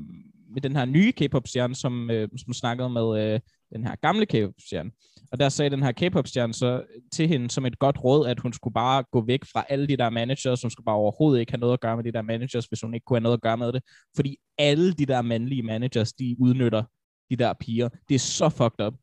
med 0.54 0.62
den 0.62 0.76
her 0.76 0.84
nye 0.84 1.12
K-pop-stjerne, 1.12 1.74
som, 1.74 2.10
øh, 2.10 2.28
som 2.36 2.52
snakkede 2.52 2.90
med 2.90 3.34
øh, 3.34 3.40
den 3.72 3.86
her 3.86 3.94
gamle 3.96 4.26
K-pop-stjerne. 4.26 4.90
Og 5.32 5.40
der 5.40 5.48
sagde 5.48 5.70
den 5.70 5.82
her 5.82 5.92
K-pop-stjerne 5.92 6.54
så 6.54 6.82
til 7.12 7.28
hende 7.28 7.50
som 7.50 7.66
et 7.66 7.78
godt 7.78 8.04
råd, 8.04 8.26
at 8.26 8.40
hun 8.40 8.52
skulle 8.52 8.74
bare 8.74 9.04
gå 9.12 9.24
væk 9.26 9.44
fra 9.52 9.64
alle 9.68 9.86
de 9.86 9.96
der 9.96 10.10
managers, 10.10 10.60
som 10.60 10.70
skulle 10.70 10.84
bare 10.84 10.96
overhovedet 10.96 11.40
ikke 11.40 11.52
have 11.52 11.60
noget 11.60 11.72
at 11.72 11.80
gøre 11.80 11.96
med 11.96 12.04
de 12.04 12.12
der 12.12 12.22
managers, 12.22 12.66
hvis 12.66 12.80
hun 12.80 12.94
ikke 12.94 13.04
kunne 13.04 13.16
have 13.16 13.22
noget 13.22 13.36
at 13.36 13.42
gøre 13.42 13.56
med 13.56 13.72
det. 13.72 13.82
Fordi 14.16 14.36
alle 14.58 14.92
de 14.92 15.06
der 15.06 15.22
mandlige 15.22 15.62
managers, 15.62 16.12
de 16.12 16.36
udnytter 16.38 16.82
de 17.30 17.36
der 17.36 17.52
piger. 17.60 17.88
Det 18.08 18.14
er 18.14 18.18
så 18.18 18.48
fucked 18.48 18.86
up. 18.86 18.94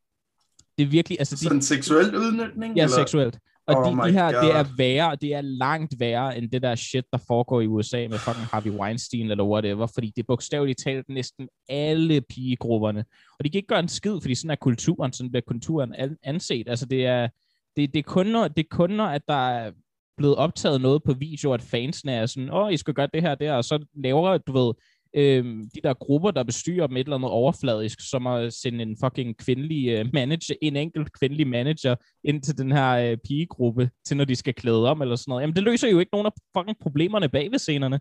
Det 0.82 0.88
er 0.88 0.92
virkelig... 0.92 1.20
Altså, 1.20 1.38
Sådan 1.38 1.58
de, 1.58 1.66
seksuel 1.66 2.16
udnytning? 2.16 2.76
Ja, 2.76 2.84
eller? 2.84 2.96
seksuelt. 2.96 3.40
Og 3.68 3.78
oh 3.78 3.86
de, 3.86 4.08
de 4.08 4.12
her, 4.14 4.32
God. 4.32 4.44
det 4.44 4.56
er 4.56 4.66
værre, 4.78 5.16
det 5.16 5.34
er 5.34 5.42
langt 5.42 5.96
værre 6.00 6.38
end 6.38 6.52
det 6.52 6.62
der 6.62 6.76
shit, 6.76 7.06
der 7.12 7.18
foregår 7.28 7.62
i 7.62 7.68
USA 7.68 8.08
med 8.10 8.18
fucking 8.18 8.46
Harvey 8.46 8.72
Weinstein 8.72 9.32
eller 9.32 9.44
whatever, 9.44 9.88
fordi 9.88 10.08
det 10.16 10.22
er 10.22 10.26
bogstaveligt 10.28 10.80
talt 10.80 11.10
næsten 11.10 11.48
alle 11.70 12.22
pigegrupperne. 12.22 13.06
Og 13.40 13.46
de 13.46 13.50
kan 13.50 13.58
ikke 13.58 13.68
gøre 13.68 13.80
en 13.80 13.88
skid, 13.88 14.22
fordi 14.22 14.36
sådan 14.36 14.52
er 14.52 14.56
kulturen, 14.56 15.14
sådan 15.14 15.32
bliver 15.32 15.44
kulturen 15.48 15.96
anset. 16.24 16.70
Altså 16.70 16.86
det 16.86 17.06
er, 17.06 17.28
det, 17.76 17.94
det 17.94 18.00
er, 18.00 18.04
kun, 18.04 18.26
når, 18.26 18.48
det 18.48 18.60
er 18.60 18.76
kun 18.76 18.90
når, 18.90 19.06
at 19.06 19.22
der 19.28 19.50
er 19.50 19.72
blevet 20.18 20.36
optaget 20.36 20.82
noget 20.82 21.04
på 21.04 21.14
video, 21.14 21.54
at 21.54 21.62
fansene 21.62 22.12
er 22.12 22.26
sådan, 22.26 22.50
åh, 22.50 22.66
oh, 22.66 22.74
I 22.74 22.78
skal 22.78 22.94
gøre 22.94 23.10
det 23.14 23.22
her 23.22 23.36
der, 23.36 23.54
og 23.54 23.64
så 23.64 23.86
laver, 23.96 24.38
du 24.38 24.52
ved, 24.52 24.74
øh, 25.14 25.46
de 25.46 25.82
der 25.84 25.94
grupper, 25.94 26.32
der 26.32 26.44
bestyrer 26.44 26.88
med 26.88 27.02
et 27.02 27.06
eller 27.06 27.16
andet 27.16 27.32
overfladisk, 27.32 28.00
som 28.10 28.28
at 28.28 28.54
sende 28.54 28.82
en 28.82 28.98
fucking 29.04 29.38
kvindelig 29.38 29.88
øh, 29.88 30.06
manager, 30.14 30.56
en 30.62 30.76
enkelt 30.76 31.14
kvindelig 31.20 31.48
manager 31.48 31.96
ind 32.24 32.42
til 32.42 32.58
den 32.58 32.72
her 32.72 32.92
øh, 32.92 33.18
pigegruppe, 33.28 33.90
til 34.06 34.18
når 34.18 34.26
de 34.26 34.36
skal 34.36 34.54
klæde 34.54 34.90
om 34.90 35.02
eller 35.02 35.16
sådan 35.16 35.32
noget. 35.32 35.42
Jamen, 35.42 35.56
det 35.56 35.64
løser 35.64 35.90
jo 35.90 36.00
ikke 36.00 36.14
nogen 36.14 36.28
af 36.28 36.32
fucking 36.58 36.78
problemerne 36.82 37.30
bag 37.30 37.52
ved 37.52 37.60
scenerne. 37.60 38.00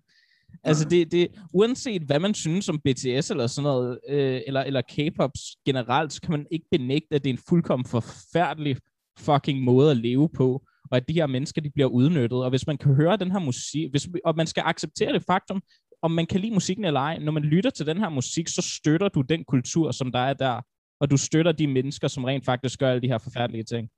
Altså, 0.64 0.88
det, 0.88 1.12
det, 1.12 1.28
uanset 1.52 2.02
hvad 2.02 2.18
man 2.18 2.34
synes 2.34 2.68
om 2.68 2.78
BTS 2.78 3.30
eller 3.30 3.46
sådan 3.46 3.62
noget, 3.62 3.98
øh, 4.08 4.40
eller, 4.46 4.60
eller 4.60 4.82
K-pop 4.82 5.30
generelt, 5.66 6.12
så 6.12 6.20
kan 6.20 6.30
man 6.30 6.46
ikke 6.50 6.66
benægte, 6.70 7.14
at 7.14 7.24
det 7.24 7.30
er 7.30 7.34
en 7.34 7.42
fuldkommen 7.48 7.86
forfærdelig 7.86 8.76
fucking 9.18 9.62
måde 9.62 9.90
at 9.90 9.96
leve 9.96 10.28
på, 10.28 10.62
og 10.90 10.96
at 10.96 11.08
de 11.08 11.14
her 11.14 11.26
mennesker, 11.26 11.60
de 11.60 11.70
bliver 11.70 11.88
udnyttet. 11.88 12.44
Og 12.44 12.50
hvis 12.50 12.66
man 12.66 12.78
kan 12.78 12.94
høre 12.94 13.16
den 13.16 13.30
her 13.30 13.38
musik, 13.38 13.90
hvis, 13.90 14.08
og 14.24 14.36
man 14.36 14.46
skal 14.46 14.62
acceptere 14.66 15.12
det 15.12 15.22
faktum, 15.26 15.62
om 16.02 16.10
man 16.10 16.26
kan 16.26 16.40
lide 16.40 16.54
musikken 16.54 16.84
eller 16.84 17.00
ej, 17.00 17.18
når 17.18 17.32
man 17.32 17.42
lytter 17.42 17.70
til 17.70 17.86
den 17.86 17.98
her 17.98 18.08
musik, 18.08 18.48
så 18.48 18.62
støtter 18.62 19.08
du 19.08 19.20
den 19.20 19.44
kultur, 19.44 19.90
som 19.90 20.12
der 20.12 20.18
er 20.18 20.34
der, 20.34 20.60
og 21.00 21.10
du 21.10 21.16
støtter 21.16 21.52
de 21.52 21.66
mennesker, 21.66 22.08
som 22.08 22.24
rent 22.24 22.44
faktisk 22.44 22.78
gør 22.78 22.90
alle 22.90 23.02
de 23.02 23.08
her 23.08 23.18
forfærdelige 23.18 23.64
ting. 23.64 23.90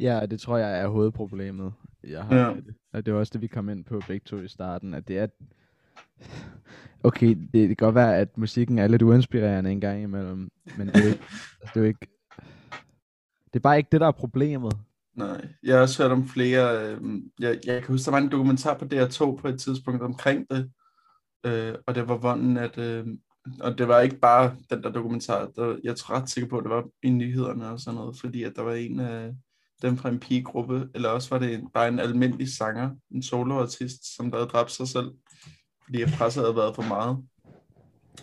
Ja, 0.00 0.26
det 0.26 0.40
tror 0.40 0.56
jeg 0.56 0.80
er 0.80 0.88
hovedproblemet. 0.88 1.72
Jeg 2.04 2.24
har 2.24 2.36
ja. 2.36 2.54
det. 2.54 2.74
Og 2.92 3.06
det 3.06 3.14
var 3.14 3.20
også 3.20 3.30
det, 3.32 3.40
vi 3.40 3.46
kom 3.46 3.68
ind 3.68 3.84
på 3.84 4.00
begge 4.06 4.24
to 4.24 4.36
i 4.36 4.48
starten, 4.48 4.94
at 4.94 5.08
det 5.08 5.18
er... 5.18 5.26
Okay, 7.02 7.28
det, 7.28 7.52
det 7.52 7.68
kan 7.68 7.76
godt 7.76 7.94
være, 7.94 8.16
at 8.16 8.38
musikken 8.38 8.78
er 8.78 8.86
lidt 8.86 9.02
uinspirerende 9.02 9.70
en 9.70 9.80
gang 9.80 10.02
imellem, 10.02 10.50
men 10.78 10.86
det 10.86 10.96
er, 10.96 11.06
ikke, 11.06 11.22
det 11.60 11.76
er 11.76 11.80
jo 11.80 11.86
ikke... 11.86 12.06
Det 13.46 13.60
er 13.60 13.62
bare 13.62 13.76
ikke 13.76 13.88
det, 13.92 14.00
der 14.00 14.06
er 14.06 14.12
problemet. 14.12 14.72
Nej, 15.16 15.48
jeg 15.62 15.74
har 15.74 15.82
også 15.82 16.02
hørt 16.02 16.12
om 16.12 16.28
flere, 16.28 16.86
øh, 16.86 17.00
jeg, 17.40 17.60
jeg 17.64 17.82
kan 17.82 17.92
huske, 17.92 18.04
der 18.04 18.10
var 18.10 18.18
en 18.18 18.32
dokumentar 18.32 18.78
på 18.78 18.84
DR2 18.84 19.36
på 19.36 19.48
et 19.48 19.60
tidspunkt 19.60 20.02
omkring 20.02 20.46
det, 20.50 20.70
øh, 21.46 21.74
og 21.86 21.94
det 21.94 22.08
var 22.08 22.16
hvordan, 22.16 22.56
at, 22.56 22.78
øh, 22.78 23.06
og 23.60 23.78
det 23.78 23.88
var 23.88 24.00
ikke 24.00 24.18
bare 24.18 24.56
den 24.70 24.82
der 24.82 24.92
dokumentar, 24.92 25.46
der, 25.46 25.76
jeg 25.84 25.90
er 25.90 26.10
ret 26.10 26.30
sikker 26.30 26.50
på, 26.50 26.58
at 26.58 26.64
det 26.64 26.70
var 26.70 26.84
i 27.02 27.10
nyhederne 27.10 27.68
og 27.68 27.80
sådan 27.80 27.98
noget, 27.98 28.16
fordi 28.20 28.42
at 28.42 28.52
der 28.56 28.62
var 28.62 28.74
en 28.74 29.00
af 29.00 29.34
dem 29.82 29.96
fra 29.96 30.08
en 30.08 30.20
pigegruppe, 30.20 30.88
eller 30.94 31.08
også 31.08 31.30
var 31.30 31.38
det 31.38 31.54
en, 31.54 31.70
bare 31.70 31.88
en 31.88 31.98
almindelig 31.98 32.56
sanger, 32.56 32.90
en 33.10 33.22
soloartist, 33.22 34.16
som 34.16 34.30
der 34.30 34.38
havde 34.38 34.50
dræbt 34.50 34.70
sig 34.70 34.88
selv, 34.88 35.10
fordi 35.84 36.02
at 36.02 36.12
presset 36.18 36.42
havde 36.42 36.56
været 36.56 36.74
for 36.74 36.82
meget. 36.82 37.18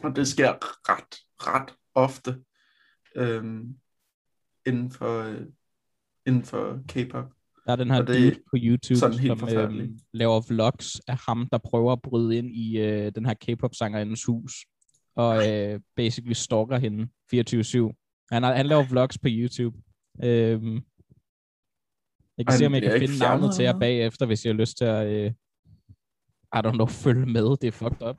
Og 0.04 0.16
det 0.16 0.28
sker 0.28 0.54
ret, 0.90 1.18
ret 1.48 1.74
ofte 1.96 2.44
øh, 3.16 3.44
inden 4.66 4.92
for, 4.92 5.22
øh, 5.22 5.42
inden 6.28 6.44
for 6.44 6.80
K-pop. 6.88 7.26
Der 7.66 7.72
er 7.72 7.76
den 7.76 7.92
her 7.92 8.02
dude 8.02 8.32
på 8.32 8.56
YouTube, 8.56 9.00
som 9.00 9.14
øhm, 9.58 10.00
laver 10.14 10.42
vlogs 10.50 11.00
af 11.08 11.18
ham, 11.28 11.48
der 11.52 11.58
prøver 11.58 11.92
at 11.92 12.02
bryde 12.02 12.38
ind 12.38 12.56
i 12.56 12.80
øh, 12.80 13.12
den 13.16 13.26
her 13.26 13.34
K-pop-sangerindens 13.34 14.26
hus, 14.26 14.54
og 15.16 15.50
øh, 15.50 15.80
basically 15.96 16.34
stalker 16.34 16.78
hende 16.78 17.08
24-7. 17.36 18.28
Han, 18.32 18.44
han 18.44 18.66
laver 18.66 18.84
vlogs 18.90 19.18
på 19.18 19.28
YouTube. 19.28 19.78
Øhm, 20.24 20.74
jeg 22.38 22.46
kan 22.46 22.54
Ej, 22.54 22.58
se, 22.58 22.66
om 22.66 22.74
jeg 22.74 22.82
kan 22.82 23.00
finde 23.00 23.20
navnet 23.20 23.56
til 23.56 23.64
jer 23.64 23.80
bagefter, 23.80 24.26
hvis 24.26 24.46
jeg 24.46 24.54
har 24.54 24.60
lyst 24.60 24.78
til 24.78 24.86
at, 24.86 25.08
øh, 25.08 25.32
I 26.56 26.60
don't 26.66 26.72
know, 26.72 26.86
følge 26.86 27.26
med. 27.26 27.58
Det 27.62 27.68
er 27.68 27.72
fucked 27.72 28.08
up. 28.08 28.18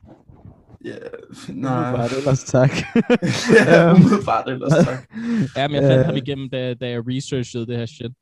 Ja, 0.85 0.91
yeah, 0.97 1.57
nej. 1.57 1.93
Bare 1.93 2.17
ellers 2.19 2.45
tak. 2.45 2.71
ja, 3.67 3.95
umiddelbart 3.95 4.49
ellers 4.49 4.87
tak. 4.87 5.09
ja, 5.57 5.69
men 5.69 5.75
jeg 5.75 5.91
fandt 5.91 6.07
ham 6.07 6.17
igennem, 6.17 6.51
da, 6.51 6.75
da 6.75 6.89
jeg 6.89 7.03
researchede 7.09 7.67
det 7.67 7.77
her 7.77 7.87
shit. 7.87 8.13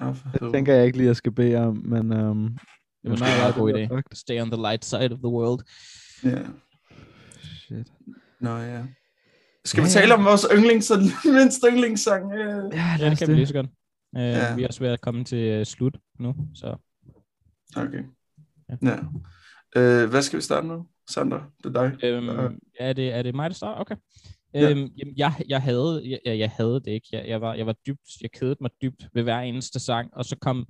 Oh, 0.00 0.16
det 0.32 0.52
tænker 0.54 0.74
jeg 0.74 0.86
ikke 0.86 0.98
lige, 0.98 1.06
at 1.06 1.08
jeg 1.08 1.16
skal 1.16 1.32
bede 1.32 1.56
om, 1.56 1.82
men... 1.84 2.12
Um, 2.12 2.58
det 3.02 3.06
er 3.06 3.10
måske 3.10 3.24
en 3.24 3.52
god 3.54 3.74
idé. 3.74 4.02
Stay 4.12 4.40
on 4.40 4.50
the 4.50 4.60
light 4.60 4.84
side 4.84 5.12
of 5.12 5.18
the 5.18 5.28
world. 5.28 5.60
Ja. 6.24 6.28
Yeah. 6.28 6.46
Shit. 7.42 7.92
Nå 8.40 8.56
ja. 8.56 8.82
Skal 9.64 9.82
vi 9.82 9.88
ja, 9.88 9.92
tale 9.92 10.14
om 10.14 10.24
vores 10.24 10.46
yndlings, 10.54 10.92
mindst 11.24 11.64
yndlingssang? 11.70 12.32
Ja, 12.32 12.96
det, 13.00 13.18
kan 13.18 13.28
vi 13.28 13.34
lige 13.34 13.46
så 13.46 13.54
godt. 13.54 13.66
Uh, 14.16 14.22
ja. 14.22 14.54
Vi 14.54 14.62
er 14.62 14.68
også 14.68 14.80
ved 14.80 14.88
at 14.88 15.00
komme 15.00 15.24
til 15.24 15.60
uh, 15.60 15.66
slut 15.66 15.98
nu, 16.18 16.34
så... 16.54 16.76
Okay. 17.76 18.02
Ja. 18.68 18.76
ja. 18.82 20.04
Uh, 20.04 20.10
hvad 20.10 20.22
skal 20.22 20.36
vi 20.36 20.42
starte 20.42 20.66
nu? 20.66 20.86
Sandra, 21.10 21.50
det 21.64 21.76
er 21.76 21.82
dig. 21.82 22.04
Øhm, 22.04 22.28
uh. 22.28 22.52
er, 22.78 22.92
det, 22.92 23.12
er 23.12 23.22
det 23.22 23.34
mig, 23.34 23.50
der 23.50 23.54
starter? 23.54 23.80
Okay. 23.80 23.96
Ja. 24.54 24.70
Øhm, 24.70 24.88
jeg, 25.16 25.32
jeg, 25.48 25.62
havde, 25.62 26.18
jeg, 26.24 26.38
jeg 26.38 26.50
havde 26.50 26.74
det 26.74 26.86
ikke. 26.86 27.08
Jeg, 27.12 27.28
jeg, 27.28 27.40
var, 27.40 27.54
jeg 27.54 27.66
var 27.66 27.74
dybt, 27.86 28.20
jeg 28.20 28.30
kedede 28.30 28.56
mig 28.60 28.70
dybt 28.82 29.08
ved 29.14 29.22
hver 29.22 29.40
eneste 29.40 29.80
sang, 29.80 30.10
og 30.16 30.24
så 30.24 30.36
kom 30.36 30.66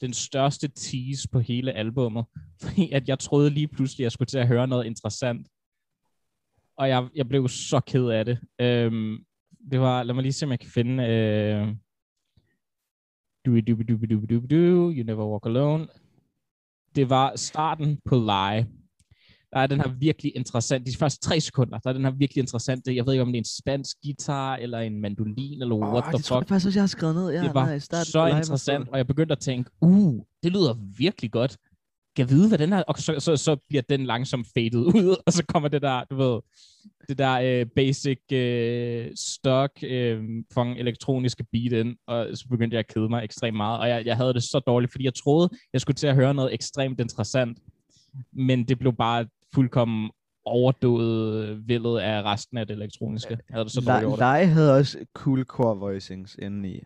den 0.00 0.12
største 0.12 0.68
tease 0.68 1.28
på 1.32 1.40
hele 1.40 1.72
albummet, 1.72 2.24
fordi 2.62 2.92
at 2.92 3.08
jeg 3.08 3.18
troede 3.18 3.50
lige 3.50 3.68
pludselig, 3.68 4.02
at 4.02 4.04
jeg 4.04 4.12
skulle 4.12 4.26
til 4.26 4.38
at 4.38 4.48
høre 4.48 4.68
noget 4.68 4.86
interessant. 4.86 5.48
Og 6.76 6.88
jeg, 6.88 7.08
jeg 7.14 7.28
blev 7.28 7.48
så 7.48 7.80
ked 7.80 8.06
af 8.06 8.24
det. 8.24 8.38
Øhm, 8.60 9.24
det 9.70 9.80
var, 9.80 10.02
lad 10.02 10.14
mig 10.14 10.22
lige 10.22 10.32
se, 10.32 10.46
om 10.46 10.50
jeg 10.50 10.60
kan 10.60 10.70
finde... 10.70 11.04
Øh, 11.04 11.74
do 13.46 13.60
do 13.60 13.74
do 13.88 13.94
do 14.10 14.26
do 14.26 14.46
do 14.46 14.92
You 14.96 15.04
Never 15.04 15.26
Walk 15.26 15.46
Alone. 15.46 15.88
Det 16.94 17.10
var 17.10 17.36
starten 17.36 18.00
på 18.04 18.14
Lie 18.14 18.77
der 19.52 19.58
er 19.58 19.66
den 19.66 19.80
her 19.80 19.88
virkelig 19.88 20.32
interessant, 20.36 20.86
de 20.86 20.96
første 20.96 21.20
tre 21.20 21.40
sekunder, 21.40 21.78
der 21.78 21.90
er 21.90 21.92
den 21.92 22.04
her 22.04 22.10
virkelig 22.10 22.40
interessant, 22.40 22.86
jeg 22.86 23.06
ved 23.06 23.12
ikke 23.12 23.22
om 23.22 23.28
det 23.28 23.34
er 23.34 23.40
en 23.40 23.44
spansk 23.44 23.96
guitar, 24.04 24.56
eller 24.56 24.78
en 24.78 25.00
mandolin, 25.00 25.62
eller 25.62 25.76
what 25.76 26.04
oh, 26.04 26.10
the 26.10 26.16
det 26.16 26.24
tror 26.24 26.36
jeg 26.36 26.42
fuck. 26.42 26.48
faktisk 26.48 26.66
også, 26.66 26.78
jeg 26.78 26.82
har 26.82 26.86
skrevet 26.86 27.14
ned. 27.14 27.30
Ja, 27.30 27.42
det 27.42 27.54
var 27.54 27.66
nej, 27.66 27.78
start, 27.78 28.06
så 28.06 28.26
interessant, 28.26 28.88
og 28.88 28.98
jeg 28.98 29.06
begyndte 29.06 29.32
at 29.32 29.38
tænke, 29.38 29.70
uh, 29.80 30.22
det 30.42 30.52
lyder 30.52 30.74
virkelig 30.98 31.32
godt. 31.32 31.56
Kan 32.16 32.26
jeg 32.26 32.30
vide, 32.30 32.48
hvad 32.48 32.58
den 32.58 32.72
er? 32.72 32.82
Og 32.82 32.98
så, 32.98 33.20
så, 33.20 33.36
så 33.36 33.56
bliver 33.68 33.82
den 33.88 34.06
langsomt 34.06 34.46
faded 34.54 34.80
ud, 35.00 35.16
og 35.26 35.32
så 35.32 35.44
kommer 35.44 35.68
det 35.68 35.82
der, 35.82 36.04
du 36.10 36.16
ved, 36.16 36.40
det 37.08 37.18
der 37.18 37.62
uh, 37.62 37.68
basic 37.76 38.18
uh, 38.32 39.12
stock 39.16 39.72
uh, 39.82 40.24
fong 40.52 40.78
elektroniske 40.78 41.44
beat 41.52 41.72
ind, 41.72 41.96
og 42.06 42.26
så 42.34 42.48
begyndte 42.50 42.74
jeg 42.74 42.78
at 42.78 42.94
kede 42.94 43.08
mig 43.08 43.24
ekstremt 43.24 43.56
meget, 43.56 43.80
og 43.80 43.88
jeg, 43.88 44.06
jeg 44.06 44.16
havde 44.16 44.34
det 44.34 44.42
så 44.42 44.58
dårligt, 44.58 44.92
fordi 44.92 45.04
jeg 45.04 45.14
troede, 45.14 45.50
jeg 45.72 45.80
skulle 45.80 45.94
til 45.94 46.06
at 46.06 46.14
høre 46.14 46.34
noget 46.34 46.54
ekstremt 46.54 47.00
interessant, 47.00 47.58
men 48.32 48.68
det 48.68 48.78
blev 48.78 48.92
bare 48.92 49.26
fuldkommen 49.54 50.10
overdået 50.44 51.68
vildet 51.68 51.98
af 51.98 52.22
resten 52.22 52.58
af 52.58 52.66
det 52.66 52.74
elektroniske. 52.74 53.30
Jeg 53.30 53.54
havde 53.54 53.64
det 53.64 53.72
så 53.72 53.80
dårligt. 53.80 54.18
Leje 54.18 54.46
havde 54.46 54.76
også 54.76 55.06
cool 55.14 55.44
core 55.44 55.76
voicings 55.76 56.34
inde 56.34 56.68
i. 56.68 56.84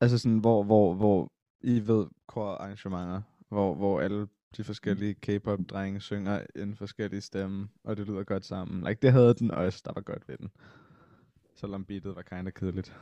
Altså 0.00 0.18
sådan, 0.18 0.38
hvor, 0.38 0.62
hvor, 0.62 0.94
hvor 0.94 1.32
I 1.60 1.80
ved 1.86 2.06
core 2.28 2.58
arrangementer, 2.58 3.22
hvor, 3.48 3.74
hvor 3.74 4.00
alle 4.00 4.26
de 4.56 4.64
forskellige 4.64 5.14
K-pop-drenge 5.14 6.00
synger 6.00 6.40
en 6.56 6.76
forskellig 6.76 7.22
stemme, 7.22 7.68
og 7.84 7.96
det 7.96 8.06
lyder 8.06 8.24
godt 8.24 8.44
sammen. 8.44 8.84
Like, 8.88 8.98
det 9.02 9.12
havde 9.12 9.34
den 9.34 9.50
også, 9.50 9.82
der 9.84 9.92
var 9.94 10.00
godt 10.00 10.28
ved 10.28 10.36
den. 10.36 10.50
Selvom 11.56 11.84
beatet 11.84 12.16
var 12.16 12.22
kinda 12.22 12.50
kedeligt. 12.50 12.96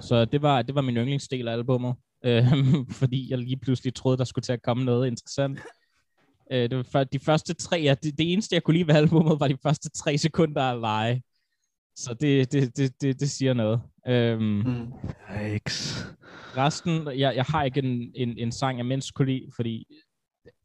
Så 0.00 0.24
det 0.24 0.42
var, 0.42 0.62
det 0.62 0.74
var 0.74 0.80
min 0.80 0.96
yndlingsdel 0.96 1.48
af 1.48 1.52
albummet, 1.52 1.94
øh, 2.26 2.44
fordi 2.90 3.30
jeg 3.30 3.38
lige 3.38 3.56
pludselig 3.56 3.94
troede, 3.94 4.18
der 4.18 4.24
skulle 4.24 4.42
til 4.42 4.52
at 4.52 4.62
komme 4.62 4.84
noget 4.84 5.06
interessant. 5.06 5.58
Øh, 6.52 6.70
det 6.70 6.76
var 6.76 6.82
for, 6.82 7.04
de 7.04 7.18
første 7.18 7.54
tre, 7.54 7.80
ja, 7.80 7.94
det, 8.02 8.18
det 8.18 8.32
eneste, 8.32 8.54
jeg 8.54 8.62
kunne 8.62 8.74
lide 8.74 8.86
ved 8.88 8.94
albumet, 8.94 9.40
var 9.40 9.48
de 9.48 9.56
første 9.62 9.88
tre 9.90 10.18
sekunder 10.18 10.62
af 10.62 10.80
lege. 10.80 11.22
Så 11.96 12.14
det, 12.14 12.52
det, 12.52 12.76
det, 12.76 13.00
det, 13.00 13.20
det 13.20 13.30
siger 13.30 13.54
noget. 13.54 13.80
Øhm, 14.08 14.42
Mm. 14.42 14.92
Yikes. 15.44 16.06
resten, 16.56 17.06
jeg, 17.18 17.36
jeg 17.36 17.44
har 17.44 17.64
ikke 17.64 17.78
en, 17.82 18.12
en, 18.14 18.38
en 18.38 18.52
sang, 18.52 18.78
jeg 18.78 18.86
mindst 18.86 19.14
kunne 19.14 19.32
lide, 19.32 19.50
fordi 19.56 19.86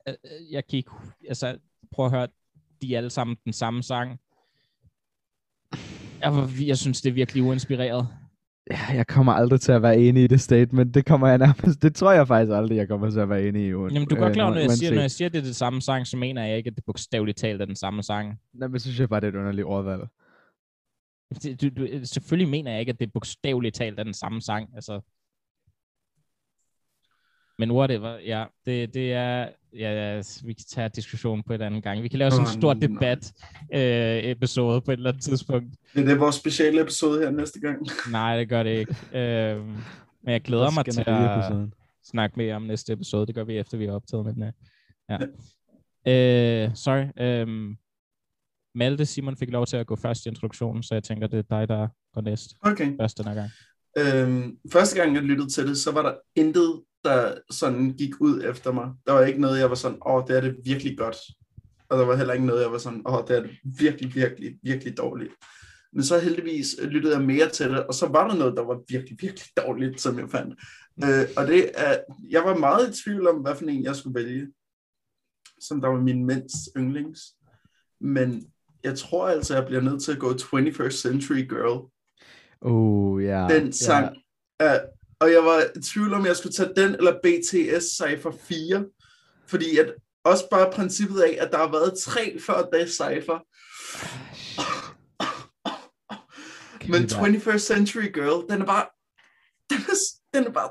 øh, 0.07 0.13
øh, 0.23 0.51
jeg 0.51 0.67
kan 0.67 0.77
ikke, 0.77 0.91
altså 1.27 1.57
prøv 1.91 2.05
at 2.05 2.11
høre, 2.11 2.27
de 2.81 2.93
er 2.93 2.97
alle 2.97 3.09
sammen 3.09 3.37
den 3.45 3.53
samme 3.53 3.83
sang. 3.83 4.19
Jeg, 6.21 6.49
jeg 6.59 6.77
synes, 6.77 7.01
det 7.01 7.09
er 7.09 7.13
virkelig 7.13 7.43
uinspireret. 7.43 8.07
Ja, 8.71 8.79
jeg 8.93 9.07
kommer 9.07 9.33
aldrig 9.33 9.61
til 9.61 9.71
at 9.71 9.81
være 9.81 9.97
enig 9.97 10.23
i 10.23 10.27
det 10.27 10.41
statement. 10.41 10.93
Det 10.93 11.05
kommer 11.05 11.27
jeg 11.27 11.37
nærmest. 11.37 11.81
Det 11.81 11.95
tror 11.95 12.11
jeg 12.11 12.27
faktisk 12.27 12.51
aldrig, 12.51 12.75
jeg 12.77 12.87
kommer 12.87 13.09
til 13.09 13.19
at 13.19 13.29
være 13.29 13.47
enig 13.47 13.61
i. 13.61 13.69
Jamen, 13.69 14.07
du 14.07 14.15
er 14.15 14.19
godt 14.19 14.33
klar, 14.33 14.45
over, 14.45 14.53
når 14.53 14.61
jeg, 14.61 14.71
siger, 14.71 14.93
når 14.93 15.01
jeg 15.01 15.11
siger, 15.11 15.29
det 15.29 15.37
er 15.37 15.41
det 15.43 15.55
samme 15.55 15.81
sang, 15.81 16.07
så 16.07 16.17
mener 16.17 16.45
jeg 16.45 16.57
ikke, 16.57 16.67
at 16.69 16.75
det 16.75 16.85
bogstaveligt 16.85 17.37
talt 17.37 17.61
er 17.61 17.65
den 17.65 17.75
samme 17.75 18.03
sang. 18.03 18.39
Nej, 18.53 18.67
men 18.67 18.79
synes 18.79 18.99
jeg 18.99 19.09
bare, 19.09 19.19
det 19.19 19.27
er 19.27 19.31
et 19.31 19.35
underligt 19.39 19.65
ordvalg. 19.65 20.01
Det- 21.43 21.61
Du, 21.61 21.69
du, 21.69 21.87
selvfølgelig 22.03 22.49
mener 22.51 22.71
jeg 22.71 22.79
ikke, 22.79 22.89
at 22.91 22.99
det 22.99 23.13
bogstaveligt 23.13 23.75
talt 23.75 23.99
er 23.99 24.03
den 24.03 24.13
samme 24.13 24.41
sang. 24.41 24.69
Altså. 24.75 25.01
Men 27.59 27.71
whatever, 27.71 28.17
ja, 28.19 28.45
det, 28.65 28.93
det 28.93 29.13
er, 29.13 29.49
ja, 29.73 30.21
vi 30.45 30.53
kan 30.53 30.65
tage 30.69 30.89
diskussion 30.95 31.43
på 31.43 31.53
et 31.53 31.61
andet 31.61 31.83
gang. 31.83 32.03
Vi 32.03 32.07
kan 32.07 32.19
lave 32.19 32.31
sådan 32.31 32.45
en 32.45 32.61
stor 32.61 32.73
nej. 32.73 32.87
debat 32.87 33.33
øh, 33.73 34.31
episode 34.31 34.81
på 34.81 34.91
et 34.91 34.97
eller 34.97 35.09
andet 35.09 35.23
tidspunkt. 35.23 35.75
Det 35.93 36.01
er 36.01 36.05
det 36.05 36.19
vores 36.19 36.35
speciale 36.35 36.81
episode 36.81 37.19
her 37.19 37.31
næste 37.31 37.59
gang. 37.59 37.87
Nej, 38.11 38.37
det 38.37 38.49
gør 38.49 38.63
det 38.63 38.79
ikke. 38.79 38.95
Øh, 39.19 39.65
men 40.23 40.33
jeg 40.33 40.41
glæder 40.41 40.71
mig 40.71 40.85
til 40.85 40.99
at 40.99 41.05
Skænderi-episoden. 41.05 41.73
snakke 42.03 42.33
mere 42.37 42.55
om 42.55 42.61
næste 42.61 42.93
episode. 42.93 43.27
Det 43.27 43.35
gør 43.35 43.43
vi 43.43 43.57
efter, 43.57 43.77
vi 43.77 43.85
har 43.85 43.93
optaget 43.93 44.25
med 44.25 44.33
den 44.33 44.43
her. 44.43 44.51
Ja. 45.09 45.17
Øh, 46.65 46.75
sorry. 46.75 47.05
Øh, 47.23 47.75
Malte 48.75 49.05
Simon 49.05 49.37
fik 49.37 49.49
lov 49.49 49.65
til 49.65 49.77
at 49.77 49.87
gå 49.87 49.95
først 49.95 50.25
i 50.25 50.29
introduktionen, 50.29 50.83
så 50.83 50.95
jeg 50.95 51.03
tænker, 51.03 51.27
det 51.27 51.39
er 51.39 51.57
dig, 51.57 51.67
der 51.69 51.87
går 52.13 52.21
næst 52.21 52.49
Okay. 52.61 52.97
først 53.01 53.17
den 53.17 53.27
her 53.27 53.33
gang. 53.33 53.49
Øhm, 53.97 54.57
første 54.71 55.01
gang 55.01 55.15
jeg 55.15 55.23
lyttede 55.23 55.49
til 55.49 55.67
det, 55.67 55.77
så 55.77 55.91
var 55.91 56.01
der 56.01 56.13
intet, 56.35 56.81
der 57.03 57.35
sådan 57.51 57.89
gik 57.89 58.21
ud 58.21 58.43
efter 58.43 58.71
mig. 58.71 58.91
Der 59.05 59.13
var 59.13 59.21
ikke 59.21 59.41
noget, 59.41 59.59
jeg 59.59 59.69
var 59.69 59.75
sådan, 59.75 59.97
åh, 60.05 60.23
det 60.27 60.37
er 60.37 60.41
det 60.41 60.55
virkelig 60.63 60.97
godt. 60.97 61.17
Og 61.89 61.97
der 61.97 62.05
var 62.05 62.15
heller 62.15 62.33
ikke 62.33 62.45
noget, 62.45 62.61
jeg 62.61 62.71
var 62.71 62.77
sådan, 62.77 63.01
åh, 63.05 63.27
det 63.27 63.37
er 63.37 63.41
det 63.41 63.51
virkelig, 63.79 64.15
virkelig, 64.15 64.59
virkelig 64.63 64.97
dårligt. 64.97 65.33
Men 65.93 66.03
så 66.03 66.19
heldigvis 66.19 66.75
lyttede 66.81 67.15
jeg 67.15 67.25
mere 67.25 67.49
til 67.49 67.69
det, 67.69 67.87
og 67.87 67.93
så 67.93 68.07
var 68.07 68.27
der 68.27 68.35
noget, 68.35 68.57
der 68.57 68.63
var 68.63 68.79
virkelig, 68.89 69.17
virkelig 69.21 69.47
dårligt, 69.57 70.01
som 70.01 70.19
jeg 70.19 70.29
fandt. 70.29 70.59
Øh, 71.03 71.27
og 71.37 71.47
det 71.47 71.71
er, 71.75 71.97
jeg 72.29 72.43
var 72.43 72.57
meget 72.57 72.89
i 72.89 73.03
tvivl 73.03 73.27
om, 73.27 73.35
hvad 73.35 73.55
for 73.55 73.65
en 73.65 73.83
jeg 73.83 73.95
skulle 73.95 74.15
vælge, 74.15 74.47
som 75.59 75.81
der 75.81 75.87
var 75.87 76.01
min 76.01 76.25
mindst 76.25 76.69
yndlings. 76.77 77.21
Men 78.01 78.51
jeg 78.83 78.97
tror 78.97 79.27
altså, 79.27 79.55
jeg 79.55 79.65
bliver 79.65 79.81
nødt 79.81 80.03
til 80.03 80.11
at 80.11 80.19
gå 80.19 80.31
21st 80.31 80.89
Century 80.89 81.47
Girl 81.49 81.89
Oh, 82.61 83.23
ja. 83.23 83.47
den 83.49 83.73
sang. 83.73 84.15
Ja. 84.61 84.79
Og 85.21 85.31
jeg 85.31 85.43
var 85.43 85.61
i 85.75 85.81
tvivl 85.81 86.13
om, 86.13 86.25
jeg 86.25 86.35
skulle 86.37 86.53
tage 86.53 86.69
den 86.75 86.95
eller 86.95 87.13
BTS 87.23 87.85
Cypher 87.95 88.31
4. 88.47 88.85
Fordi 89.47 89.77
at 89.77 89.93
også 90.23 90.43
bare 90.51 90.71
princippet 90.71 91.19
af, 91.21 91.37
at 91.41 91.51
der 91.51 91.57
har 91.57 91.71
været 91.71 91.99
tre 91.99 92.39
før 92.39 92.61
det 92.73 92.89
Cypher. 92.89 93.39
Men 96.91 97.01
vi 97.03 97.07
bare- 97.07 97.53
21st 97.55 97.57
Century 97.57 98.11
Girl, 98.13 98.49
den 98.51 98.61
er 98.61 98.65
bare... 98.65 98.85
Den 99.69 99.77
er, 99.77 99.95
den 100.37 100.47
er 100.47 100.51
bare... 100.51 100.69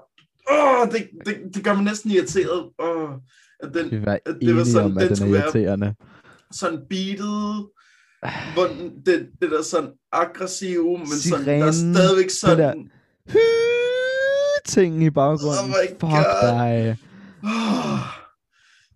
Åh, 0.50 0.92
det, 0.92 1.08
det, 1.26 1.54
det 1.54 1.64
gør 1.64 1.74
mig 1.74 1.84
næsten 1.84 2.10
irriteret. 2.10 2.70
Åh, 2.78 3.10
at 3.60 3.74
den, 3.74 3.90
Vi 3.90 3.96
at 4.26 4.36
det 4.40 4.56
var 4.56 4.64
sådan, 4.64 4.90
om, 4.90 4.98
at 4.98 5.08
den 5.10 5.16
den 5.16 5.26
er 5.26 5.30
være- 5.32 5.42
irriterende. 5.42 5.94
sådan 6.52 6.80
beatet, 6.90 7.68
hvor 8.54 8.66
den, 8.66 8.92
det, 9.06 9.28
det 9.42 9.50
der 9.50 9.62
sådan 9.62 9.90
aggressive, 10.12 10.98
men 10.98 11.06
sådan, 11.06 11.44
der 11.46 11.66
er 11.66 11.72
Sirenen, 11.72 11.94
stadigvæk 11.94 12.24
det 12.24 12.32
sådan... 12.32 12.90
ting 14.66 15.04
i 15.04 15.10
baggrunden. 15.10 15.64
Oh 15.64 15.68
my 15.68 15.88
Fuck 15.88 16.00
God. 16.00 16.48
dig. 16.52 16.96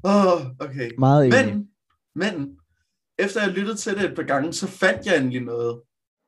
Åh, 0.04 0.34
oh, 0.34 0.46
okay. 0.58 0.90
Meget 0.98 1.26
enig. 1.26 1.46
Men, 1.46 1.68
men, 2.14 2.56
efter 3.18 3.42
jeg 3.42 3.50
lyttede 3.50 3.76
til 3.76 3.94
det 3.94 4.10
et 4.10 4.16
par 4.16 4.22
gange, 4.22 4.52
så 4.52 4.66
fandt 4.66 5.06
jeg 5.06 5.16
endelig 5.16 5.40
noget, 5.40 5.80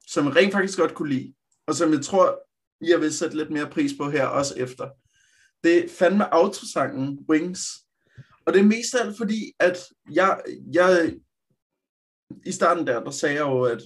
som 0.06 0.26
jeg 0.26 0.36
rent 0.36 0.52
faktisk 0.52 0.78
godt 0.78 0.94
kunne 0.94 1.14
lide, 1.14 1.34
og 1.66 1.74
som 1.74 1.92
jeg 1.92 2.02
tror, 2.02 2.38
jeg 2.86 3.00
vil 3.00 3.12
sætte 3.12 3.36
lidt 3.36 3.50
mere 3.50 3.70
pris 3.70 3.92
på 3.98 4.10
her 4.10 4.26
også 4.26 4.54
efter. 4.56 4.88
Det 5.64 5.84
er 5.84 5.88
fandme 5.98 6.34
autosangen 6.34 7.18
Wings. 7.30 7.68
Og 8.46 8.52
det 8.52 8.60
er 8.60 8.64
mest 8.64 8.94
af 8.94 9.06
alt 9.06 9.16
fordi, 9.16 9.52
at 9.60 9.78
jeg, 10.12 10.40
jeg 10.72 11.12
i 12.46 12.52
starten 12.52 12.86
der, 12.86 13.04
der 13.04 13.10
sagde 13.10 13.34
jeg 13.34 13.42
jo, 13.42 13.62
at 13.62 13.82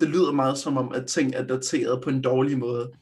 det 0.00 0.08
lyder 0.08 0.32
meget 0.32 0.58
som 0.58 0.76
om, 0.76 0.92
at 0.92 1.06
ting 1.06 1.34
er 1.34 1.46
dateret 1.46 2.02
på 2.02 2.10
en 2.10 2.22
dårlig 2.22 2.58
måde. 2.58 2.92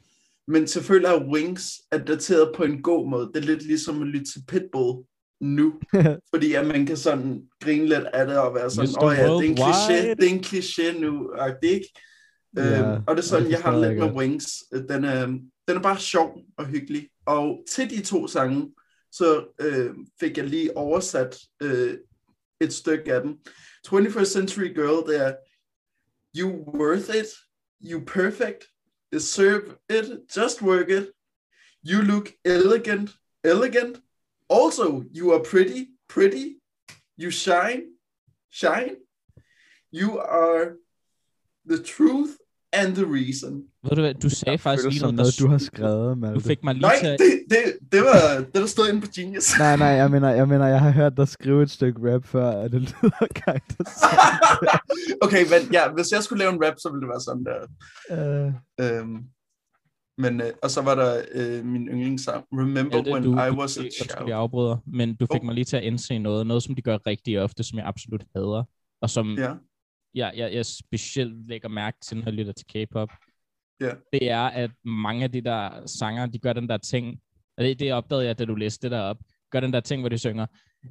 Men 0.48 0.66
selvfølgelig 0.66 1.08
er 1.08 1.28
Wings 1.32 1.72
er 1.92 1.98
dateret 1.98 2.52
på 2.56 2.64
en 2.64 2.82
god 2.82 3.10
måde. 3.10 3.30
Det 3.34 3.36
er 3.36 3.46
lidt 3.46 3.62
ligesom 3.62 4.02
at 4.02 4.08
lytte 4.08 4.32
til 4.32 4.42
Pitbull 4.48 5.04
nu. 5.40 5.74
fordi 6.34 6.52
at 6.54 6.66
man 6.66 6.86
kan 6.86 6.96
sådan 6.96 7.42
grine 7.60 7.86
lidt 7.88 8.04
af 8.12 8.26
det 8.26 8.38
og 8.38 8.54
være 8.54 8.70
sådan, 8.70 8.94
åh 9.00 9.08
oh, 9.08 9.16
ja, 9.16 9.22
det 9.22 9.30
er 9.30 9.34
en 9.34 9.58
Worldwide." 9.58 10.12
kliché, 10.12 10.14
det 10.14 10.24
er 10.24 10.34
en 10.34 10.44
kliché 10.44 11.00
nu, 11.00 11.30
og 11.30 11.50
det 11.62 11.68
ikke. 11.68 11.92
Ja, 12.56 12.92
øhm, 12.92 13.02
og 13.06 13.16
det 13.16 13.22
er 13.22 13.26
sådan, 13.26 13.50
jeg 13.50 13.60
har 13.60 13.80
lidt 13.80 13.98
med. 13.98 14.12
Wings. 14.12 14.64
Den 14.88 15.04
er, 15.04 15.26
den 15.68 15.76
er 15.76 15.80
bare 15.80 15.98
sjov 15.98 16.38
og 16.56 16.66
hyggelig. 16.66 17.08
Og 17.26 17.64
til 17.70 17.90
de 17.90 18.02
to 18.02 18.28
sange, 18.28 18.74
så 19.12 19.54
øh, 19.60 19.90
fik 20.20 20.36
jeg 20.36 20.46
lige 20.46 20.76
oversat 20.76 21.38
øh, 21.62 21.96
et 22.60 22.72
stykke 22.72 23.14
af 23.14 23.22
dem. 23.22 23.38
21st 23.86 24.24
Century 24.24 24.74
Girl, 24.74 25.12
det 25.12 25.26
er 25.26 25.34
You 26.36 26.50
worth 26.78 27.16
it, 27.16 27.26
you 27.90 28.04
perfect, 28.06 28.64
deserve 29.10 29.78
it, 29.88 30.28
just 30.28 30.62
work 30.62 30.90
it. 30.90 31.14
You 31.82 32.02
look 32.02 32.34
elegant, 32.44 33.14
elegant. 33.44 34.00
Also, 34.48 35.04
you 35.12 35.32
are 35.32 35.40
pretty, 35.40 35.90
pretty. 36.08 36.60
You 37.16 37.30
shine, 37.30 37.92
shine. 38.50 38.96
You 39.90 40.18
are 40.18 40.76
the 41.64 41.78
truth 41.78 42.38
and 42.72 42.94
the 42.94 43.04
reason. 43.04 43.52
Ved 43.84 43.90
du 43.96 44.00
hvad, 44.00 44.14
du 44.14 44.30
sagde 44.30 44.52
Det 44.52 44.60
faktisk 44.60 44.88
lige 44.88 45.00
noget, 45.00 45.16
der 45.18 45.22
noget, 45.22 45.38
du 45.40 45.48
har 45.48 45.58
skrevet, 45.58 46.10
Du 46.16 46.20
Malte. 46.20 46.44
fik 46.44 46.64
mig 46.64 46.74
lige 46.74 46.82
Nej, 46.82 46.96
til... 47.00 47.10
det, 47.10 47.32
det, 47.50 47.92
det 47.92 48.00
var 48.00 48.38
det, 48.44 48.54
der 48.54 48.66
stod 48.66 48.88
inde 48.88 49.00
på 49.00 49.06
Genius. 49.16 49.58
Nej, 49.58 49.76
nej, 49.76 49.86
jeg 49.88 50.10
mener, 50.10 50.28
jeg 50.28 50.48
mener, 50.48 50.66
jeg 50.66 50.80
har 50.80 50.90
hørt 50.90 51.16
dig 51.16 51.28
skrive 51.28 51.62
et 51.62 51.70
stykke 51.70 52.14
rap 52.14 52.24
før, 52.24 52.46
og 52.52 52.72
det 52.72 52.80
lyder 52.80 53.26
kinda 53.40 53.60
okay, 55.24 55.42
men 55.52 55.72
ja, 55.72 55.82
hvis 55.94 56.12
jeg 56.12 56.22
skulle 56.22 56.38
lave 56.38 56.52
en 56.52 56.64
rap, 56.64 56.74
så 56.78 56.88
ville 56.90 57.00
det 57.00 57.08
være 57.08 57.20
sådan 57.20 57.44
der. 57.50 57.60
Uh, 58.46 58.52
Øhm, 58.80 59.16
men, 60.18 60.40
øh, 60.40 60.50
og 60.62 60.70
så 60.70 60.82
var 60.82 60.94
der 60.94 61.20
øh, 61.34 61.64
min 61.64 61.88
yndlingssang, 61.88 62.44
Remember 62.52 63.02
det- 63.02 63.12
When 63.12 63.22
du, 63.22 63.32
I 63.32 63.48
du, 63.50 63.60
Was 63.60 63.78
a 63.78 63.82
jeg 63.82 63.90
tror, 64.00 64.14
Child. 64.16 64.28
jeg 64.28 64.38
afbryder, 64.38 64.76
men 64.86 65.16
du 65.16 65.26
fik 65.32 65.40
Oh. 65.40 65.44
mig 65.46 65.54
lige 65.54 65.64
til 65.64 65.76
at 65.76 65.82
indse 65.82 66.18
noget, 66.18 66.46
noget 66.46 66.62
som 66.62 66.74
de 66.74 66.82
gør 66.82 66.98
rigtig 67.06 67.40
ofte, 67.40 67.62
som 67.62 67.78
jeg 67.78 67.86
absolut 67.86 68.24
hader, 68.36 68.64
og 69.02 69.10
som 69.10 69.34
Ja, 69.38 69.52
jeg, 70.14 70.32
jeg, 70.36 70.54
jeg 70.54 70.66
specielt 70.66 71.48
lægger 71.48 71.68
mærke 71.68 71.96
til, 72.02 72.16
når 72.16 72.24
jeg 72.24 72.32
lytter 72.34 72.52
til 72.52 72.66
K-pop, 72.66 73.08
Ja. 73.80 73.90
det 74.12 74.30
er, 74.30 74.40
at 74.42 74.70
mange 74.84 75.24
af 75.24 75.32
de 75.32 75.40
der 75.40 75.86
sanger, 75.86 76.26
de 76.26 76.38
gør 76.38 76.52
den 76.52 76.68
der 76.68 76.76
ting, 76.76 77.20
og 77.56 77.64
det, 77.64 77.78
det 77.80 77.92
opdagede 77.92 78.26
jeg, 78.26 78.38
da 78.38 78.44
du 78.44 78.54
læste 78.54 78.82
det 78.82 78.90
der 78.90 79.00
op, 79.00 79.16
gør 79.50 79.60
den 79.60 79.72
der 79.72 79.80
ting, 79.80 80.02
hvor 80.02 80.08
de 80.08 80.18
synger, 80.18 80.46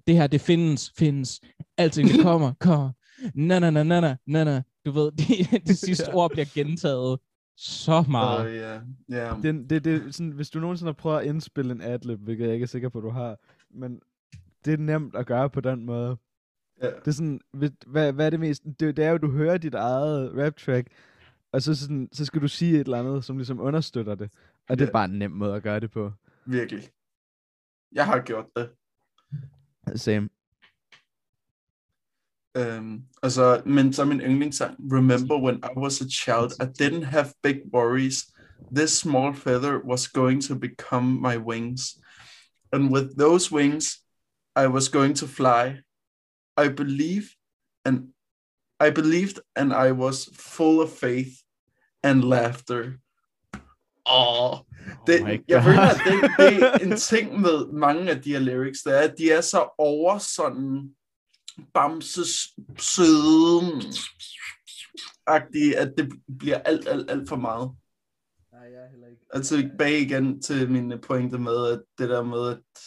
det 0.08 0.16
her, 0.16 0.28
det 0.28 0.42
findes, 0.42 0.92
findes. 0.98 1.42
Alting, 1.78 2.10
det 2.10 2.22
kommer, 2.22 2.54
kommer. 2.60 2.92
Na, 3.34 3.60
na, 3.60 3.70
na, 3.70 3.84
na, 3.84 4.00
na, 4.00 4.16
na, 4.28 4.44
na. 4.44 4.62
Du 4.86 4.92
ved, 4.92 5.12
de, 5.12 5.60
de 5.68 5.76
sidste 5.88 6.06
ja. 6.10 6.16
ord 6.16 6.32
bliver 6.32 6.46
gentaget 6.54 7.20
så 7.58 8.06
meget. 8.10 8.46
Uh, 8.46 8.54
yeah. 8.56 8.82
Yeah. 9.12 9.44
Det, 9.44 9.70
det, 9.70 9.86
det, 9.86 10.16
sådan, 10.16 10.32
hvis 10.32 10.50
du 10.50 10.60
nogensinde 10.60 10.88
har 10.88 10.94
prøvet 10.94 11.20
at 11.20 11.26
indspille 11.26 11.72
en 11.72 11.82
adlib, 11.82 12.20
hvilket 12.20 12.46
jeg 12.46 12.54
ikke 12.54 12.64
er 12.64 12.68
sikker 12.68 12.90
på, 12.90 12.98
at 12.98 13.04
du 13.04 13.10
har, 13.10 13.38
men 13.72 14.00
det 14.66 14.74
er 14.74 14.78
nemt 14.78 15.16
at 15.16 15.26
gøre 15.26 15.50
på 15.50 15.62
den 15.62 15.86
måde. 15.86 16.18
Yeah. 16.84 16.96
Det 16.96 17.08
er 17.08 17.12
sådan, 17.12 17.40
hvad, 17.88 18.14
hvad 18.14 18.26
er 18.26 18.30
det 18.30 18.40
mest? 18.40 18.64
Det, 18.80 18.98
det 18.98 19.06
er 19.06 19.10
jo, 19.10 19.18
du 19.18 19.32
hører 19.32 19.58
dit 19.58 19.74
eget 19.74 20.32
rap 20.38 20.56
track, 20.56 20.88
og 21.52 21.62
så, 21.62 21.76
sådan, 21.76 22.10
så 22.12 22.26
skal 22.26 22.42
du 22.42 22.48
sige 22.48 22.74
et 22.74 22.80
eller 22.80 23.00
andet, 23.00 23.24
som 23.24 23.38
ligesom 23.38 23.60
understøtter 23.60 24.16
det. 24.16 24.30
Og 24.34 24.72
yeah. 24.72 24.80
det 24.80 24.88
er 24.88 24.92
bare 24.92 25.06
en 25.06 25.20
nem 25.20 25.32
måde 25.32 25.56
at 25.56 25.64
gøre 25.64 25.80
det 25.80 25.92
på. 25.92 26.12
Virkelig. 26.46 26.90
Jeg 27.92 28.06
har 28.06 28.20
gjort 28.20 28.46
det. 28.56 28.70
Same. 29.96 30.30
Um, 32.60 33.04
altså, 33.24 33.62
men 33.66 33.94
så 33.94 34.06
min 34.06 34.22
yndlingssang, 34.22 34.76
Remember 34.92 35.38
when 35.38 35.56
I 35.56 35.80
was 35.80 36.02
a 36.02 36.08
child, 36.10 36.52
I 36.60 36.66
didn't 36.84 37.06
have 37.06 37.34
big 37.44 37.56
worries. 37.74 38.34
This 38.76 38.92
small 38.98 39.34
feather 39.34 39.80
was 39.86 40.08
going 40.08 40.44
to 40.44 40.56
become 40.56 41.22
my 41.22 41.38
wings. 41.38 41.82
And 42.74 42.92
with 42.92 43.18
those 43.18 43.52
wings, 43.52 44.04
I 44.56 44.68
was 44.68 44.90
going 44.90 45.16
to 45.18 45.28
fly. 45.28 45.82
I 46.66 46.70
believe 46.70 47.26
and 47.86 48.14
I 48.88 48.90
believed 48.90 49.40
and 49.56 49.74
I 49.74 49.92
was 49.92 50.30
full 50.34 50.80
of 50.82 50.90
faith 50.90 51.34
and 52.04 52.24
laughter. 52.24 52.84
Åh, 54.10 54.58
det, 55.08 55.22
oh 55.22 55.30
jeg 55.48 55.64
føler, 55.64 55.82
at 55.82 56.02
det, 56.06 56.32
det 56.38 56.64
er 56.64 56.78
en 56.78 56.98
ting 56.98 57.42
med 57.42 57.72
mange 57.74 58.12
af 58.12 58.22
de 58.22 58.32
her 58.32 58.40
lyrics, 58.40 58.82
det 58.82 58.98
er, 58.98 59.00
at 59.00 59.16
de 59.18 59.32
er 59.32 59.42
så 59.42 59.76
over 59.78 60.18
sådan 60.18 60.96
bamses 61.74 62.48
søde 62.78 63.82
agtige, 65.28 65.78
at 65.78 65.94
det 65.98 66.14
bliver 66.40 66.58
alt, 66.58 66.88
alt, 66.88 67.12
alt 67.12 67.30
for 67.30 67.36
meget. 67.36 67.72
Nej, 68.52 68.62
jeg 68.62 68.86
er 68.86 68.90
heller 68.90 69.08
ikke. 69.08 69.26
Altså 69.34 69.70
bag 69.78 70.00
igen 70.00 70.42
til 70.42 70.72
mine 70.72 70.98
pointe 70.98 71.38
med, 71.38 71.68
at 71.72 71.82
det 71.98 72.10
der 72.10 72.24
med, 72.24 72.50
at 72.50 72.80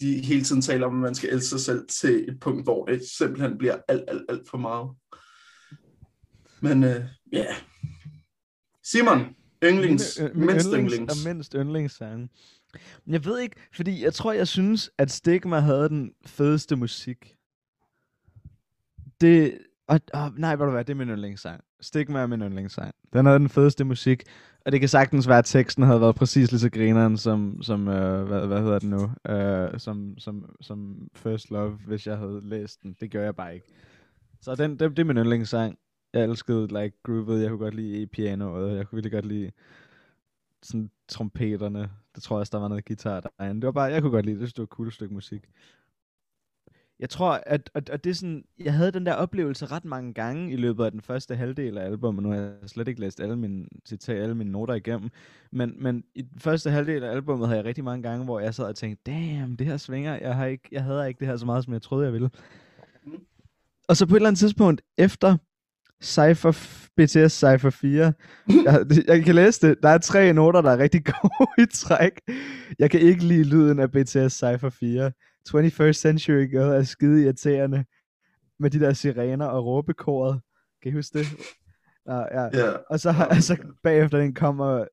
de 0.00 0.24
hele 0.24 0.44
tiden 0.44 0.62
taler 0.62 0.86
om, 0.86 0.94
at 0.94 1.00
man 1.00 1.14
skal 1.14 1.30
elske 1.30 1.48
sig 1.48 1.60
selv 1.60 1.86
til 1.88 2.28
et 2.28 2.40
punkt, 2.40 2.64
hvor 2.64 2.84
det 2.84 3.02
simpelthen 3.18 3.58
bliver 3.58 3.76
alt, 3.88 4.04
alt, 4.08 4.22
alt 4.28 4.48
for 4.50 4.58
meget. 4.58 4.90
Men 6.60 6.84
øh, 6.84 7.04
ja. 7.32 7.44
Yeah. 7.44 7.54
Simon, 8.84 9.20
yndlings, 9.64 10.20
min, 10.20 10.30
min 10.34 10.46
mindst 10.46 10.66
yndlings, 10.66 10.94
yndlings. 10.94 11.24
Og 11.24 11.28
mindst 11.28 11.52
yndlingssang. 11.52 12.30
Men 13.04 13.12
jeg 13.12 13.24
ved 13.24 13.38
ikke, 13.38 13.56
fordi 13.74 14.02
jeg 14.02 14.14
tror, 14.14 14.32
jeg 14.32 14.48
synes, 14.48 14.90
at 14.98 15.10
Stigma 15.10 15.58
havde 15.58 15.88
den 15.88 16.12
fedeste 16.26 16.76
musik. 16.76 17.36
Det, 19.20 19.58
og, 19.88 20.00
og, 20.12 20.32
nej, 20.36 20.56
hvad 20.56 20.66
du 20.66 20.72
hvad, 20.72 20.84
det 20.84 20.92
er 20.92 20.96
min 20.96 21.08
yndlingssang. 21.08 21.64
Stigma 21.84 22.18
er 22.18 22.26
min 22.26 22.40
yndlingssang. 22.40 22.94
Den 23.12 23.26
havde 23.26 23.38
den 23.38 23.48
fedeste 23.48 23.84
musik, 23.84 24.22
og 24.66 24.72
det 24.72 24.80
kan 24.80 24.88
sagtens 24.88 25.28
være, 25.28 25.38
at 25.38 25.44
teksten 25.44 25.84
havde 25.84 26.00
været 26.00 26.14
præcis 26.14 26.52
lige 26.52 26.60
så 26.60 26.70
grineren 26.70 27.16
som, 27.16 27.62
som 27.62 27.88
øh, 27.88 28.24
hvad, 28.24 28.46
hvad 28.46 28.62
hedder 28.62 28.78
den 28.78 28.90
nu, 28.90 29.10
øh, 29.32 29.78
som, 29.78 30.18
som, 30.18 30.56
som 30.60 31.08
First 31.14 31.50
Love, 31.50 31.78
hvis 31.86 32.06
jeg 32.06 32.16
havde 32.18 32.40
læst 32.42 32.82
den. 32.82 32.96
Det 33.00 33.10
gør 33.10 33.24
jeg 33.24 33.36
bare 33.36 33.54
ikke. 33.54 33.66
Så 34.40 34.54
den, 34.54 34.70
det, 34.70 34.90
det 34.90 34.98
er 34.98 35.04
min 35.04 35.16
yndlingssang. 35.16 35.78
Jeg 36.12 36.24
elskede 36.24 36.66
like 36.66 36.96
groovet, 37.02 37.42
jeg 37.42 37.48
kunne 37.48 37.58
godt 37.58 37.74
lide 37.74 38.06
pianoet, 38.06 38.76
jeg 38.76 38.86
kunne 38.86 38.96
virkelig 38.96 39.12
godt 39.12 39.26
lide 39.26 39.50
sådan 40.62 40.90
trompeterne. 41.08 41.90
Det 42.14 42.22
tror 42.22 42.36
jeg 42.36 42.40
også, 42.40 42.50
der 42.50 42.58
var 42.58 42.68
noget 42.68 42.84
guitar 42.84 43.20
derinde. 43.20 43.60
Det 43.60 43.66
var 43.66 43.72
bare, 43.72 43.92
jeg 43.92 44.02
kunne 44.02 44.12
godt 44.12 44.26
lide 44.26 44.40
det, 44.40 44.48
det 44.48 44.58
var 44.58 44.64
et 44.64 44.68
cool 44.68 44.92
stykke 44.92 45.14
musik 45.14 45.44
jeg 47.00 47.10
tror, 47.10 47.40
at, 47.46 47.70
at, 47.74 47.90
at 47.90 48.04
det 48.04 48.10
er 48.10 48.14
sådan, 48.14 48.44
jeg 48.58 48.74
havde 48.74 48.92
den 48.92 49.06
der 49.06 49.14
oplevelse 49.14 49.66
ret 49.66 49.84
mange 49.84 50.14
gange 50.14 50.52
i 50.52 50.56
løbet 50.56 50.84
af 50.84 50.90
den 50.90 51.00
første 51.00 51.36
halvdel 51.36 51.78
af 51.78 51.84
albumet. 51.84 52.22
Nu 52.22 52.28
har 52.28 52.36
jeg 52.36 52.52
slet 52.66 52.88
ikke 52.88 53.00
læst 53.00 53.20
alle 53.20 53.36
mine, 53.36 53.66
citat, 53.86 54.22
alle 54.22 54.34
mine 54.34 54.52
noter 54.52 54.74
igennem. 54.74 55.10
Men, 55.52 55.74
men 55.78 56.04
i 56.14 56.22
den 56.22 56.40
første 56.40 56.70
halvdel 56.70 57.04
af 57.04 57.10
albumet 57.10 57.48
havde 57.48 57.58
jeg 57.58 57.64
rigtig 57.64 57.84
mange 57.84 58.02
gange, 58.02 58.24
hvor 58.24 58.40
jeg 58.40 58.54
sad 58.54 58.64
og 58.64 58.76
tænkte, 58.76 59.12
damn, 59.12 59.56
det 59.56 59.66
her 59.66 59.76
svinger. 59.76 60.18
Jeg, 60.22 60.34
har 60.34 60.46
ikke, 60.46 60.68
jeg 60.72 60.82
havde 60.82 61.08
ikke 61.08 61.18
det 61.18 61.28
her 61.28 61.36
så 61.36 61.46
meget, 61.46 61.64
som 61.64 61.72
jeg 61.72 61.82
troede, 61.82 62.04
jeg 62.04 62.12
ville. 62.12 62.30
Mm. 63.06 63.12
Og 63.88 63.96
så 63.96 64.06
på 64.06 64.14
et 64.14 64.18
eller 64.18 64.28
andet 64.28 64.38
tidspunkt, 64.38 64.82
efter 64.98 65.36
Cypher, 66.02 66.52
BTS 66.96 67.32
Cypher 67.32 67.70
4. 67.70 68.12
Jeg, 68.64 68.86
jeg 69.06 69.24
kan 69.24 69.34
læse 69.34 69.68
det. 69.68 69.76
Der 69.82 69.88
er 69.88 69.98
tre 69.98 70.32
noter, 70.32 70.60
der 70.60 70.70
er 70.70 70.78
rigtig 70.78 71.04
gode 71.22 71.48
i 71.58 71.66
træk. 71.74 72.20
Jeg 72.78 72.90
kan 72.90 73.00
ikke 73.00 73.24
lide 73.24 73.44
lyden 73.44 73.78
af 73.78 73.90
BTS 73.90 74.34
Cypher 74.34 74.70
4. 74.70 75.12
21st 75.48 75.92
Century 75.92 76.50
Girl 76.50 76.80
er 76.80 76.82
skide 76.82 77.22
irriterende. 77.22 77.84
Med 78.58 78.70
de 78.70 78.80
der 78.80 78.92
sirener 78.92 79.46
og 79.46 79.64
råbekoret. 79.64 80.40
Kan 80.82 80.92
I 80.92 80.94
huske 80.94 81.18
det? 81.18 81.26
Ja, 82.06 82.18
ja. 82.18 82.56
Yeah. 82.56 82.80
Og 82.90 83.00
så, 83.00 83.14
altså, 83.30 83.56
bagefter 83.82 84.18
den 84.18 84.34
kommer, 84.34 84.84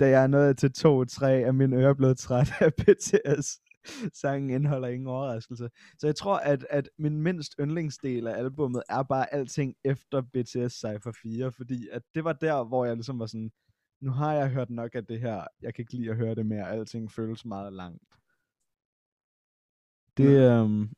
da 0.00 0.08
jeg 0.08 0.22
er 0.22 0.26
nået 0.26 0.58
til 0.58 0.72
2-3, 0.78 1.24
er 1.24 1.52
min 1.52 1.72
øre 1.72 1.96
blevet 1.96 2.18
træt 2.18 2.52
af 2.60 2.74
BTS. 2.80 3.60
Sangen 4.14 4.50
indeholder 4.50 4.88
ingen 4.88 5.06
overraskelse. 5.06 5.70
Så 5.98 6.06
jeg 6.06 6.16
tror, 6.16 6.36
at, 6.36 6.66
at 6.70 6.88
min 6.98 7.22
mindst 7.22 7.54
yndlingsdel 7.60 8.26
af 8.26 8.38
albummet 8.38 8.82
er 8.88 9.02
bare 9.02 9.34
alting 9.34 9.74
efter 9.84 10.20
BTS 10.20 10.74
Cypher 10.74 11.12
4, 11.22 11.52
fordi 11.52 11.88
at 11.92 12.02
det 12.14 12.24
var 12.24 12.32
der, 12.32 12.64
hvor 12.64 12.84
jeg 12.84 12.94
ligesom 12.94 13.18
var 13.18 13.26
sådan, 13.26 13.50
nu 14.00 14.10
har 14.10 14.32
jeg 14.32 14.48
hørt 14.50 14.70
nok 14.70 14.94
af 14.94 15.06
det 15.06 15.20
her, 15.20 15.44
jeg 15.62 15.74
kan 15.74 15.82
ikke 15.82 15.94
lide 15.94 16.10
at 16.10 16.16
høre 16.16 16.34
det 16.34 16.46
mere, 16.46 16.70
alting 16.70 17.12
føles 17.12 17.44
meget 17.44 17.72
langt. 17.72 18.02
Det, 20.22 20.60
øhm, 20.62 20.90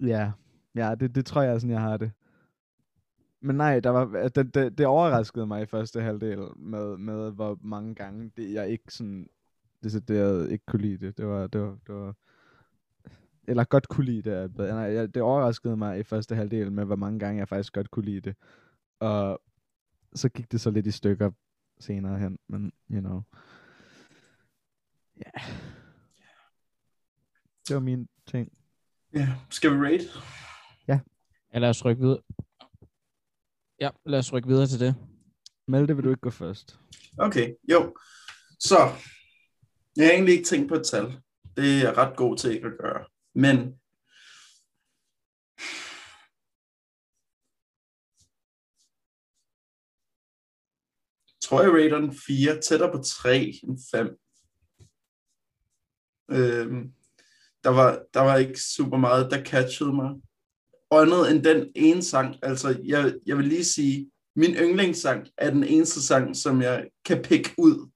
ja, 0.00 0.32
ja 0.74 0.94
det, 0.94 1.14
det 1.14 1.26
tror 1.26 1.42
jeg 1.42 1.60
sådan, 1.60 1.74
jeg 1.74 1.80
har 1.80 1.96
det. 1.96 2.12
Men 3.40 3.56
nej, 3.56 3.80
der 3.80 3.90
var, 3.90 4.28
det, 4.28 4.54
det, 4.54 4.78
det 4.78 4.86
overraskede 4.86 5.46
mig 5.46 5.62
i 5.62 5.66
første 5.66 6.00
halvdel 6.00 6.38
med, 6.56 6.96
med 6.96 7.32
hvor 7.32 7.58
mange 7.60 7.94
gange 7.94 8.30
det, 8.36 8.52
jeg 8.52 8.68
ikke 8.68 8.84
sådan 8.94 9.28
decideret 9.82 10.50
ikke 10.50 10.66
kunne 10.66 10.82
lide 10.82 11.06
det. 11.06 11.18
Det 11.18 11.26
var, 11.26 11.46
det 11.46 11.60
var, 11.60 11.76
det 11.86 11.94
var 11.94 12.14
eller 13.48 13.64
godt 13.64 13.88
kunne 13.88 14.06
lide 14.06 14.30
det. 14.30 14.56
Nej, 14.56 14.68
jeg, 14.68 15.14
det 15.14 15.22
overraskede 15.22 15.76
mig 15.76 15.98
i 15.98 16.02
første 16.02 16.34
halvdel 16.34 16.72
med, 16.72 16.84
hvor 16.84 16.96
mange 16.96 17.18
gange 17.18 17.38
jeg 17.38 17.48
faktisk 17.48 17.72
godt 17.72 17.90
kunne 17.90 18.04
lide 18.04 18.20
det. 18.20 18.36
Og 19.00 19.42
så 20.14 20.28
gik 20.28 20.52
det 20.52 20.60
så 20.60 20.70
lidt 20.70 20.86
i 20.86 20.90
stykker 20.90 21.30
senere 21.78 22.18
hen, 22.18 22.38
men 22.48 22.72
you 22.90 23.00
know. 23.00 23.22
Ja. 25.16 25.40
Yeah. 25.40 25.85
Det 27.68 27.74
var 27.74 27.80
min 27.80 28.08
ting. 28.26 28.52
Ja, 29.14 29.28
skal 29.50 29.70
vi 29.70 29.76
rate? 29.76 30.04
Ja. 30.88 31.00
Ja, 31.52 31.58
lad 31.58 31.68
os 31.68 31.84
rykke 31.84 32.02
videre. 32.02 32.22
Ja, 33.80 33.90
lad 34.06 34.18
os 34.18 34.32
rykke 34.32 34.48
videre 34.48 34.66
til 34.66 34.80
det. 34.80 34.94
Malte, 35.68 35.96
vil 35.96 36.04
du 36.04 36.10
ikke 36.10 36.20
gå 36.20 36.30
først? 36.30 36.78
Okay, 37.18 37.54
jo. 37.70 37.96
Så, 38.60 38.76
jeg 39.96 40.06
har 40.06 40.12
egentlig 40.12 40.34
ikke 40.34 40.48
tænkt 40.48 40.68
på 40.68 40.74
et 40.74 40.86
tal. 40.86 41.04
Det 41.56 41.64
er 41.64 41.82
jeg 41.82 41.96
ret 41.96 42.16
god 42.16 42.36
til 42.36 42.50
ikke 42.54 42.66
at 42.66 42.78
gøre. 42.78 43.04
Men 43.34 43.80
tror 51.46 51.62
jeg 51.62 51.72
rater 51.72 52.00
den 52.00 52.16
4, 52.26 52.60
tættere 52.60 52.92
på 52.92 53.02
3 53.02 53.36
end 53.62 53.78
5. 53.90 54.18
Øhm, 56.30 56.92
der, 57.66 57.72
var, 57.72 58.02
der 58.14 58.20
var 58.20 58.36
ikke 58.36 58.60
super 58.60 58.96
meget, 58.96 59.30
der 59.30 59.44
catchede 59.44 59.92
mig. 59.92 60.10
Andet 60.90 61.30
end 61.30 61.44
den 61.44 61.72
ene 61.74 62.02
sang, 62.02 62.36
altså 62.42 62.80
jeg, 62.84 63.14
jeg 63.26 63.38
vil 63.38 63.46
lige 63.46 63.64
sige, 63.64 64.10
min 64.36 64.54
yndlingssang 64.54 65.28
er 65.38 65.50
den 65.50 65.64
eneste 65.64 66.02
sang, 66.02 66.36
som 66.36 66.62
jeg 66.62 66.88
kan 67.04 67.22
pikke 67.22 67.54
ud 67.58 67.90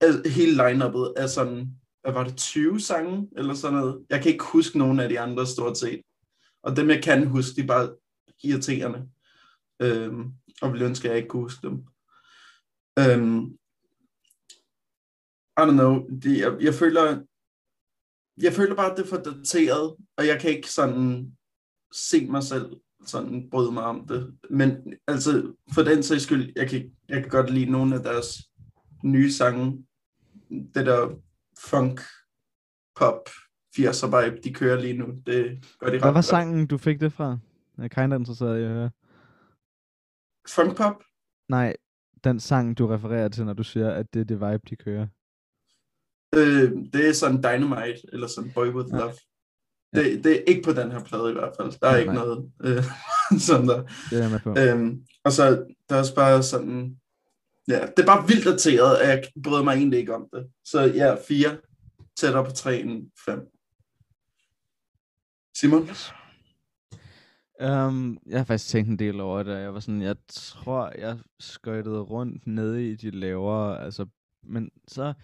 Altså, 0.00 0.28
hele 0.28 0.68
lineuppet 0.68 1.12
er 1.16 1.26
sådan, 1.26 1.70
hvad 2.02 2.12
var 2.12 2.24
det, 2.24 2.36
20 2.36 2.80
sange, 2.80 3.28
eller 3.36 3.54
sådan 3.54 3.78
noget. 3.78 4.06
Jeg 4.10 4.22
kan 4.22 4.32
ikke 4.32 4.44
huske 4.44 4.78
nogen 4.78 5.00
af 5.00 5.08
de 5.08 5.20
andre 5.20 5.46
stort 5.46 5.78
set. 5.78 6.02
Og 6.62 6.76
dem, 6.76 6.90
jeg 6.90 7.02
kan 7.02 7.26
huske, 7.26 7.56
de 7.56 7.60
er 7.60 7.66
bare 7.66 7.96
irriterende. 8.42 9.08
Øhm, 9.82 10.32
og 10.62 10.72
vil 10.72 10.82
ønske, 10.82 11.08
at 11.08 11.10
jeg 11.10 11.16
ikke 11.16 11.28
kunne 11.28 11.42
huske 11.42 11.66
dem. 11.66 11.86
Øhm, 12.98 13.58
I 15.58 15.62
don't 15.62 15.70
know, 15.70 16.08
det, 16.22 16.38
jeg, 16.38 16.56
jeg 16.60 16.74
føler, 16.74 17.22
jeg 18.42 18.52
føler 18.52 18.74
bare, 18.74 18.90
at 18.90 18.96
det 18.96 19.04
er 19.04 19.08
for 19.08 19.16
dateret, 19.16 19.96
og 20.16 20.26
jeg 20.26 20.40
kan 20.40 20.50
ikke 20.50 20.70
sådan 20.70 21.32
se 21.92 22.26
mig 22.26 22.42
selv 22.42 22.76
sådan 23.06 23.50
bryde 23.50 23.72
mig 23.72 23.82
om 23.82 24.06
det. 24.06 24.34
Men 24.50 24.94
altså, 25.06 25.52
for 25.74 25.82
den 25.82 26.02
sags 26.02 26.22
skyld, 26.22 26.52
jeg 26.56 26.68
kan, 26.70 26.90
jeg 27.08 27.22
kan 27.22 27.30
godt 27.30 27.50
lide 27.50 27.70
nogle 27.70 27.94
af 27.94 28.02
deres 28.02 28.50
nye 29.04 29.32
sange. 29.32 29.86
Det 30.50 30.86
der 30.86 31.20
funk, 31.58 32.00
pop, 32.96 33.28
80'er 33.78 34.06
vibe, 34.06 34.40
de 34.44 34.54
kører 34.54 34.80
lige 34.80 34.98
nu. 34.98 35.06
Det 35.26 35.64
gør 35.78 35.86
de 35.86 35.94
ret 35.94 36.02
Hvad 36.02 36.12
var 36.12 36.20
sangen, 36.20 36.66
du 36.66 36.78
fik 36.78 37.00
det 37.00 37.12
fra? 37.12 37.38
Jeg 37.76 37.84
er 37.84 37.88
kinda 37.88 38.16
interesseret 38.16 38.60
i 38.60 38.62
at 38.62 38.70
høre. 38.70 38.90
Funk 40.48 40.76
pop? 40.76 41.02
Nej, 41.48 41.76
den 42.24 42.40
sang, 42.40 42.78
du 42.78 42.86
refererer 42.86 43.28
til, 43.28 43.44
når 43.44 43.52
du 43.52 43.62
siger, 43.62 43.90
at 43.90 44.14
det 44.14 44.20
er 44.20 44.24
det 44.24 44.40
vibe, 44.40 44.62
de 44.70 44.76
kører. 44.76 45.06
Øh, 46.34 46.72
det 46.92 47.08
er 47.08 47.12
sådan 47.12 47.42
Dynamite, 47.42 48.00
eller 48.12 48.26
sådan 48.26 48.52
Boy 48.52 48.66
With 48.66 48.92
Love. 48.92 49.14
Ja. 49.94 50.02
Det, 50.02 50.24
det 50.24 50.32
er 50.32 50.42
ikke 50.46 50.62
på 50.62 50.72
den 50.72 50.92
her 50.92 51.04
plade 51.04 51.30
i 51.30 51.32
hvert 51.32 51.52
fald. 51.60 51.80
Der 51.80 51.88
er 51.88 51.92
ja, 51.92 51.98
ikke 51.98 52.12
nej. 52.12 52.24
noget 52.24 52.50
øh, 52.64 52.84
sådan 53.48 53.68
der. 53.68 53.82
Det 54.10 54.24
er 54.24 54.28
med 54.28 54.40
på. 54.40 54.54
Øhm, 54.58 55.06
og 55.24 55.32
så 55.32 55.66
der 55.88 55.94
er 55.94 55.98
også 55.98 56.14
bare 56.14 56.42
sådan... 56.42 56.96
Ja, 57.68 57.86
det 57.96 57.98
er 57.98 58.06
bare 58.06 58.26
vildt 58.28 58.44
dateret, 58.44 58.96
at 58.96 59.08
jeg 59.08 59.24
bryder 59.42 59.62
mig 59.62 59.74
egentlig 59.74 59.98
ikke 59.98 60.14
om 60.14 60.28
det. 60.32 60.46
Så 60.64 60.80
ja, 60.80 61.16
fire 61.28 61.56
tættere 62.16 62.44
på 62.44 62.50
tre 62.50 62.80
end 62.80 63.10
fem. 63.24 63.40
Simon? 65.58 65.88
Um, 67.60 68.18
jeg 68.26 68.38
har 68.38 68.44
faktisk 68.44 68.70
tænkt 68.70 68.90
en 68.90 68.98
del 68.98 69.20
over 69.20 69.42
det. 69.42 69.60
Jeg 69.60 69.74
var 69.74 69.80
sådan, 69.80 70.02
jeg 70.02 70.16
tror, 70.28 70.92
jeg 70.98 71.18
skøjtede 71.40 72.00
rundt 72.00 72.46
nede 72.46 72.90
i 72.90 72.94
de 72.94 73.10
lavere, 73.10 73.84
altså, 73.84 74.06
men 74.42 74.70
så, 74.88 75.14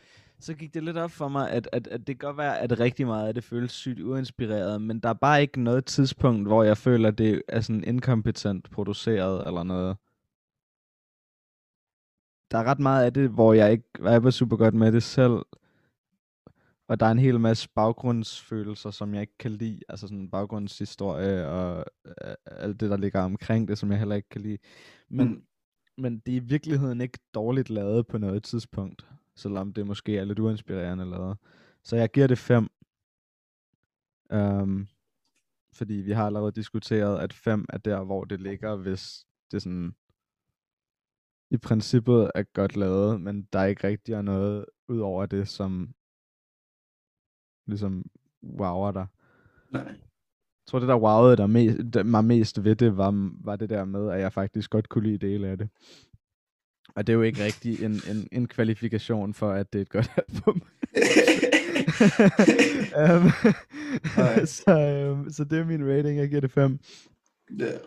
så 0.45 0.55
gik 0.55 0.75
det 0.75 0.85
lidt 0.85 0.97
op 0.97 1.11
for 1.11 1.29
mig, 1.29 1.51
at, 1.51 1.69
at, 1.73 1.87
at 1.87 2.07
det 2.07 2.07
kan 2.07 2.27
godt 2.27 2.37
være, 2.37 2.59
at 2.59 2.81
rigtig 2.81 3.07
meget 3.07 3.29
af 3.29 3.35
det 3.35 3.45
føles 3.45 3.73
sygt 3.73 4.01
uinspireret, 4.01 4.83
men 4.83 5.01
der 5.01 5.09
er 5.09 5.15
bare 5.15 5.43
ikke 5.43 5.61
noget 5.63 5.85
tidspunkt, 5.85 6.47
hvor 6.47 6.63
jeg 6.63 6.77
føler, 6.77 7.09
at 7.09 7.19
det 7.19 7.43
er 7.49 7.61
sådan 7.61 7.85
inkompetent 7.85 8.71
produceret 8.71 9.47
eller 9.47 9.63
noget. 9.63 9.97
Der 12.51 12.59
er 12.59 12.65
ret 12.65 12.79
meget 12.79 13.05
af 13.05 13.13
det, 13.13 13.31
hvor 13.31 13.53
jeg 13.53 13.73
ikke 13.73 13.89
var 14.01 14.31
super 14.31 14.57
godt 14.57 14.75
med 14.75 14.93
det 14.93 15.03
selv, 15.03 15.43
og 16.89 17.01
der 17.01 17.07
er 17.07 17.11
en 17.11 17.19
hel 17.19 17.41
masse 17.41 17.69
baggrundsfølelser, 17.75 18.91
som 18.91 19.15
jeg 19.15 19.21
ikke 19.21 19.39
kan 19.39 19.51
lide. 19.51 19.81
Altså 19.89 20.07
sådan 20.07 20.31
baggrundshistorie 20.31 21.49
og 21.49 21.85
øh, 22.07 22.35
alt 22.47 22.81
det, 22.81 22.91
der 22.91 22.97
ligger 22.97 23.21
omkring 23.21 23.69
det, 23.69 23.79
som 23.79 23.91
jeg 23.91 23.99
heller 23.99 24.17
ikke 24.17 24.29
kan 24.29 24.41
lide. 24.41 24.59
Men, 25.09 25.29
mm. 25.29 25.43
men 25.99 26.19
det 26.19 26.33
er 26.33 26.37
i 26.37 26.45
virkeligheden 26.45 27.01
ikke 27.01 27.19
dårligt 27.35 27.71
lavet 27.71 28.07
på 28.07 28.19
noget 28.19 28.43
tidspunkt. 28.43 29.07
Selvom 29.43 29.73
det 29.73 29.87
måske 29.87 30.19
er 30.19 30.25
lidt 30.25 30.39
uinspirerende 30.39 31.11
lavet. 31.11 31.37
Så 31.83 31.97
jeg 31.97 32.11
giver 32.11 32.27
det 32.27 32.39
5. 32.39 32.69
Um, 34.33 34.39
øhm, 34.39 34.87
fordi 35.73 35.95
vi 35.95 36.13
har 36.13 36.27
allerede 36.27 36.53
diskuteret, 36.53 37.19
at 37.19 37.33
5 37.33 37.67
er 37.69 37.79
der, 37.79 38.05
hvor 38.05 38.25
det 38.25 38.41
ligger, 38.41 38.77
hvis 38.77 39.27
det 39.53 39.63
sådan 39.63 39.95
i 41.51 41.57
princippet 41.57 42.31
er 42.35 42.43
godt 42.43 42.77
lavet, 42.77 43.21
men 43.21 43.49
der 43.53 43.59
er 43.59 43.67
ikke 43.67 43.87
rigtig 43.87 44.15
er 44.15 44.23
noget 44.23 44.67
ud 44.89 44.99
over 44.99 45.27
det, 45.27 45.49
som 45.49 45.95
ligesom 47.67 48.11
wower 48.43 48.93
dig. 48.93 49.07
Nej. 49.71 49.83
Jeg 49.83 50.67
tror, 50.67 50.79
det 50.79 50.89
der 50.89 50.99
wowede 50.99 51.37
der 51.37 51.47
mest, 51.47 51.79
der, 51.93 52.03
mig 52.03 52.25
mest 52.25 52.65
ved 52.65 52.77
det, 52.77 52.97
var, 52.97 53.31
var 53.45 53.57
det 53.57 53.71
der 53.71 53.85
med, 53.85 54.11
at 54.11 54.21
jeg 54.21 54.33
faktisk 54.33 54.71
godt 54.71 54.89
kunne 54.89 55.05
lide 55.05 55.27
dele 55.27 55.49
af 55.49 55.59
det. 55.59 55.69
Og 56.97 57.07
det 57.07 57.13
er 57.13 57.17
jo 57.17 57.23
ikke 57.23 57.45
rigtig 57.45 57.85
en, 57.85 57.93
en, 57.93 58.29
en 58.33 58.49
kvalifikation 58.49 59.35
for, 59.35 59.51
at 59.51 59.73
det 59.73 59.79
er 59.79 59.83
et 59.83 59.89
godt 59.89 60.11
album. 60.29 60.63
um, 63.03 63.31
så, 64.57 65.11
um, 65.13 65.31
så 65.31 65.45
det 65.45 65.59
er 65.59 65.65
min 65.65 65.89
rating, 65.89 66.19
jeg 66.19 66.29
giver 66.29 66.41
det 66.41 66.51
5. 66.51 66.79
Ja. 67.59 67.79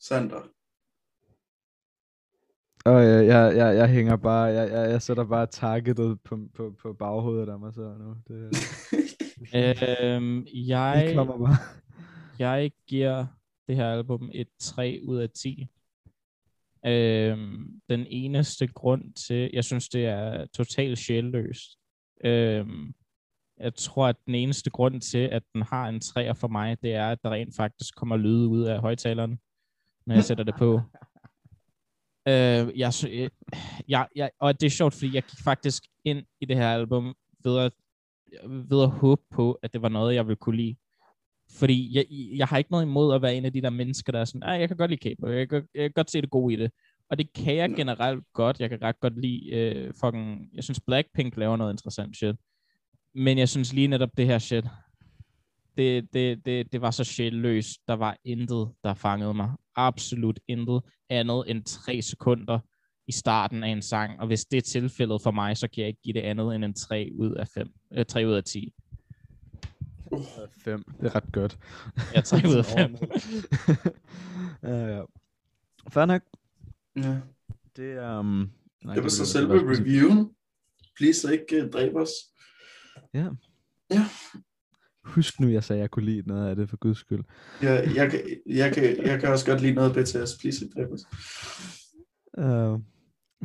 Sander. 0.00 0.48
Og 2.84 3.04
jeg, 3.04 3.26
jeg, 3.26 3.56
jeg, 3.56 3.76
jeg 3.76 3.88
hænger 3.88 4.16
bare, 4.16 4.42
jeg, 4.42 4.70
jeg, 4.70 4.90
jeg 4.90 5.02
sætter 5.02 5.24
bare 5.24 5.46
targetet 5.46 6.20
på, 6.20 6.38
på, 6.54 6.74
på 6.82 6.92
baghovedet 6.92 7.48
af 7.48 7.58
mig 7.58 7.74
så 7.74 7.94
nu. 7.98 8.16
Det, 8.28 8.50
øhm, 9.54 10.46
jeg, 10.54 11.04
det 11.06 11.16
kommer 11.16 11.38
bare. 11.38 11.56
jeg 12.38 12.72
giver 12.86 13.26
det 13.68 13.76
her 13.76 13.92
album 13.92 14.30
et 14.34 14.48
3 14.58 15.00
ud 15.04 15.18
af 15.18 15.30
10. 15.30 15.66
Øhm, 16.86 17.80
den 17.88 18.06
eneste 18.06 18.66
grund 18.66 19.14
til, 19.14 19.50
jeg 19.52 19.64
synes 19.64 19.88
det 19.88 20.06
er 20.06 20.46
totalt 20.46 20.98
sjælløst. 20.98 21.78
Øhm, 22.24 22.94
jeg 23.58 23.74
tror, 23.74 24.06
at 24.06 24.16
den 24.26 24.34
eneste 24.34 24.70
grund 24.70 25.00
til, 25.00 25.18
at 25.18 25.42
den 25.52 25.62
har 25.62 25.88
en 25.88 26.00
3 26.00 26.34
for 26.34 26.48
mig, 26.48 26.82
det 26.82 26.94
er, 26.94 27.08
at 27.08 27.18
der 27.22 27.30
rent 27.30 27.56
faktisk 27.56 27.96
kommer 27.96 28.16
lyde 28.16 28.48
ud 28.48 28.62
af 28.62 28.80
højtaleren, 28.80 29.38
når 30.06 30.14
jeg 30.14 30.24
sætter 30.24 30.44
det 30.44 30.54
på. 30.58 30.80
Øh, 32.28 32.78
jeg, 32.78 32.92
jeg, 33.88 34.08
jeg, 34.16 34.30
og 34.38 34.60
det 34.60 34.66
er 34.66 34.70
sjovt, 34.70 34.94
fordi 34.94 35.14
jeg 35.14 35.22
gik 35.22 35.38
faktisk 35.44 35.82
ind 36.04 36.26
i 36.40 36.44
det 36.44 36.56
her 36.56 36.68
album 36.68 37.14
ved 37.44 37.58
at, 37.58 37.72
ved 38.48 38.82
at 38.82 38.90
håbe 38.90 39.22
på, 39.30 39.52
at 39.62 39.72
det 39.72 39.82
var 39.82 39.88
noget, 39.88 40.14
jeg 40.14 40.26
ville 40.26 40.36
kunne 40.36 40.56
lide. 40.56 40.76
Fordi 41.58 41.96
jeg, 41.96 42.04
jeg 42.36 42.46
har 42.46 42.58
ikke 42.58 42.70
noget 42.70 42.84
imod 42.84 43.14
at 43.14 43.22
være 43.22 43.34
en 43.34 43.44
af 43.44 43.52
de 43.52 43.62
der 43.62 43.70
mennesker, 43.70 44.12
der 44.12 44.20
er 44.20 44.24
sådan, 44.24 44.60
jeg 44.60 44.68
kan 44.68 44.76
godt 44.76 44.90
lide 44.90 45.14
K-pop, 45.14 45.30
jeg 45.30 45.48
kan, 45.48 45.62
jeg 45.74 45.82
kan 45.82 45.92
godt 45.94 46.10
se 46.10 46.20
det 46.20 46.30
gode 46.30 46.54
i 46.54 46.56
det. 46.56 46.70
Og 47.10 47.18
det 47.18 47.32
kan 47.32 47.56
jeg 47.56 47.70
generelt 47.76 48.24
godt. 48.32 48.60
Jeg 48.60 48.70
kan 48.70 48.82
ret 48.82 49.00
godt 49.00 49.20
lide 49.20 49.50
øh, 49.50 49.92
fucking... 50.00 50.48
Jeg 50.54 50.64
synes 50.64 50.80
Blackpink 50.86 51.36
laver 51.36 51.56
noget 51.56 51.72
interessant 51.72 52.16
shit. 52.16 52.36
Men 53.14 53.38
jeg 53.38 53.48
synes 53.48 53.72
lige 53.72 53.88
netop 53.88 54.08
det 54.16 54.26
her 54.26 54.38
shit, 54.38 54.64
det, 55.76 56.08
det, 56.12 56.46
det, 56.46 56.72
det 56.72 56.80
var 56.80 56.90
så 56.90 57.04
sjælløst. 57.04 57.78
Der 57.88 57.94
var 57.94 58.16
intet, 58.24 58.72
der 58.84 58.94
fangede 58.94 59.34
mig. 59.34 59.50
Absolut 59.76 60.40
intet 60.48 60.80
andet 61.10 61.44
end 61.46 61.64
tre 61.64 62.02
sekunder 62.02 62.58
i 63.08 63.12
starten 63.12 63.64
af 63.64 63.68
en 63.68 63.82
sang. 63.82 64.20
Og 64.20 64.26
hvis 64.26 64.44
det 64.44 64.56
er 64.56 64.62
tilfældet 64.62 65.22
for 65.22 65.30
mig, 65.30 65.56
så 65.56 65.68
kan 65.68 65.80
jeg 65.80 65.88
ikke 65.88 66.02
give 66.02 66.14
det 66.14 66.20
andet 66.20 66.54
end 66.54 66.64
en 66.64 66.74
3 66.74 67.10
ud 67.18 67.34
af 67.34 67.48
5. 67.48 67.68
Øh, 67.92 68.04
3 68.04 68.26
ud 68.26 68.32
af 68.32 68.44
10. 68.44 68.72
5. 70.58 70.82
Det 71.00 71.06
er 71.06 71.14
ret 71.14 71.32
godt. 71.32 71.58
Ja, 72.14 72.20
3 72.20 72.36
ud 72.50 72.56
af 72.56 72.64
5. 72.64 72.96
ja, 74.72 74.96
ja. 74.96 75.02
Fair 75.90 76.04
nok. 76.04 76.22
Ja. 76.96 77.16
Det 77.76 77.92
er... 77.92 78.18
Um, 78.18 78.50
nej, 78.84 78.94
det 78.94 79.02
var 79.02 79.08
så 79.08 79.26
selve 79.26 79.70
reviewen. 79.70 80.30
Please 80.96 81.32
ikke 81.32 81.64
uh, 81.64 81.70
dræbe 81.70 81.96
os. 82.00 82.10
Ja. 83.14 83.28
Ja. 83.90 84.06
Husk 85.04 85.40
nu, 85.40 85.48
jeg 85.48 85.64
sagde, 85.64 85.80
at 85.80 85.82
jeg 85.82 85.90
kunne 85.90 86.04
lide 86.04 86.28
noget 86.28 86.48
af 86.48 86.56
det, 86.56 86.70
for 86.70 86.76
guds 86.76 86.98
skyld. 86.98 87.24
Ja, 87.62 87.72
jeg, 87.94 88.10
kan, 88.10 88.20
jeg, 88.46 88.74
kan, 88.74 89.06
jeg 89.06 89.20
kan 89.20 89.28
også 89.28 89.46
godt 89.46 89.60
lide 89.60 89.74
noget 89.74 89.96
af 89.96 90.04
BTS. 90.04 90.38
Please 90.40 90.64
ikke 90.64 90.74
dræbe 90.76 90.92
os. 90.92 91.06
Uh, 92.38 92.80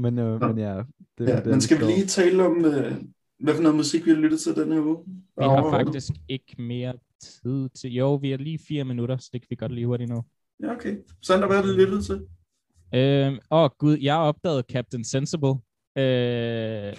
men, 0.02 0.20
uh, 0.20 0.42
men 0.42 0.58
ja. 0.58 0.84
Det, 1.18 1.28
ja 1.28 1.36
det, 1.36 1.46
men 1.46 1.62
skal 1.62 1.80
vi 1.80 1.84
lige 1.84 2.06
tale 2.06 2.46
om, 2.46 2.66
uh, 2.66 2.98
hvad 3.40 3.56
for 3.56 3.62
noget 3.62 3.76
musik 3.76 4.06
vi 4.06 4.10
har 4.10 4.18
lyttet 4.18 4.40
til 4.40 4.56
denne 4.56 4.84
uge? 4.84 5.04
Vi 5.38 5.44
har 5.44 5.70
faktisk 5.70 6.12
ikke 6.30 6.62
mere 6.62 6.94
tid 7.20 7.70
til. 7.70 7.94
Jo, 7.94 8.16
vi 8.16 8.32
har 8.32 8.38
lige 8.38 8.60
fire 8.68 8.84
minutter, 8.84 9.18
så 9.18 9.30
det 9.34 9.42
kan 9.42 9.48
vi 9.50 9.56
godt 9.56 9.72
lige 9.72 9.88
hurtigt 9.88 10.10
nu. 10.10 10.24
Ja, 10.64 10.72
okay. 10.72 10.98
Sander, 11.22 11.48
hvad 11.48 11.58
har 11.58 11.64
du 11.64 11.72
lyttet 11.72 12.06
til? 12.06 12.28
Øhm, 12.94 13.40
åh 13.52 13.64
oh, 13.64 13.70
gud, 13.78 13.98
jeg 13.98 14.14
har 14.14 14.22
opdaget 14.22 14.66
Captain 14.72 15.04
Sensible. 15.04 15.56
Øh, 15.98 16.94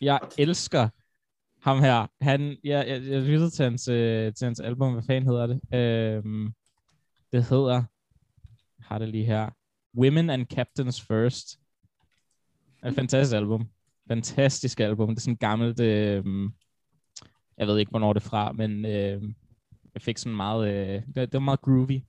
jeg 0.00 0.20
elsker 0.38 0.88
ham 1.62 1.80
her, 1.80 2.06
han, 2.20 2.56
jeg, 2.64 2.88
jeg, 2.88 3.02
jeg 3.06 3.22
lyttede 3.22 3.50
til 3.50 3.64
hans, 3.64 3.88
øh, 3.88 4.34
til 4.34 4.44
hans 4.44 4.60
album, 4.60 4.92
hvad 4.92 5.02
fanden 5.02 5.30
hedder 5.30 5.46
det? 5.46 5.60
Øhm, 5.74 6.52
det 7.32 7.44
hedder, 7.44 7.82
har 8.82 8.98
det 8.98 9.08
lige 9.08 9.24
her, 9.24 9.50
Women 9.98 10.30
and 10.30 10.46
Captains 10.46 11.02
First. 11.02 11.58
Et 12.86 12.94
fantastisk 12.94 13.36
album. 13.36 13.68
Fantastisk 14.12 14.80
album. 14.80 15.08
Det 15.08 15.16
er 15.16 15.20
sådan 15.20 15.36
gammelt, 15.36 15.80
øh, 15.80 16.24
jeg 17.58 17.66
ved 17.66 17.78
ikke, 17.78 17.90
hvornår 17.90 18.12
det 18.12 18.22
er 18.22 18.28
fra, 18.28 18.52
men 18.52 18.84
øh, 18.84 19.22
jeg 19.94 20.02
fik 20.02 20.18
sådan 20.18 20.36
meget, 20.36 20.68
øh, 20.68 21.02
det, 21.06 21.16
det 21.16 21.32
var 21.32 21.38
meget 21.38 21.60
groovy. 21.60 22.00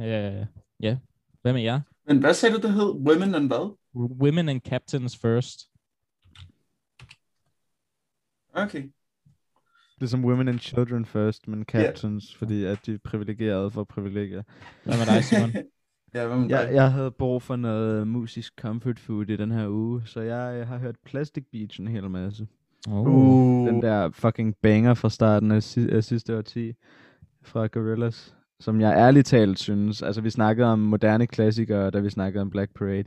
Øh, 0.00 0.46
ja, 0.80 0.96
hvad 1.42 1.52
med 1.52 1.62
jer? 1.62 1.80
Men 2.06 2.18
hvad 2.18 2.34
sagde 2.34 2.54
du, 2.54 2.60
det 2.60 2.72
hed? 2.74 2.94
Women 2.94 3.34
and 3.34 3.46
hvad? 3.46 3.76
Women 3.94 4.48
and 4.48 4.60
Captains 4.60 5.16
First. 5.16 5.60
Okay. 8.52 8.82
Det 9.94 10.02
er 10.02 10.06
som 10.06 10.24
Women 10.24 10.48
and 10.48 10.58
Children 10.58 11.04
First, 11.04 11.48
men 11.48 11.64
Captains, 11.64 12.24
yeah. 12.24 12.38
fordi 12.38 12.64
at 12.64 12.86
de 12.86 12.94
er 12.94 12.98
privilegerede 13.04 13.70
for 13.70 13.84
privilegier. 13.84 14.42
Hvad 14.84 14.98
med 14.98 15.06
dig, 15.06 15.24
Simon? 15.24 15.50
ja, 16.14 16.26
hvad 16.26 16.36
med 16.36 16.48
dig? 16.48 16.50
Jeg, 16.50 16.74
jeg 16.74 16.92
havde 16.92 17.10
brug 17.10 17.42
for 17.42 17.56
noget 17.56 18.08
musisk 18.08 18.52
comfort 18.60 18.98
food 18.98 19.28
i 19.30 19.36
den 19.36 19.50
her 19.50 19.68
uge, 19.68 20.02
så 20.04 20.20
jeg, 20.20 20.58
jeg 20.58 20.66
har 20.66 20.78
hørt 20.78 20.96
Plastic 21.04 21.44
Beach 21.52 21.80
en 21.80 21.88
hel 21.88 22.10
masse. 22.10 22.46
Oh. 22.88 23.06
Uh. 23.06 23.68
Den 23.68 23.82
der 23.82 24.10
fucking 24.10 24.56
banger 24.62 24.94
fra 24.94 25.10
starten 25.10 25.50
af, 25.50 25.62
si- 25.62 25.90
af 25.90 26.04
sidste 26.04 26.38
årti 26.38 26.72
fra 27.42 27.66
Gorillaz, 27.66 28.30
som 28.60 28.80
jeg 28.80 28.92
ærligt 28.96 29.26
talt 29.26 29.58
synes, 29.58 30.02
altså 30.02 30.20
vi 30.20 30.30
snakkede 30.30 30.68
om 30.68 30.78
moderne 30.78 31.26
klassikere, 31.26 31.90
da 31.90 32.00
vi 32.00 32.10
snakkede 32.10 32.42
om 32.42 32.50
Black 32.50 32.74
Parade. 32.74 33.04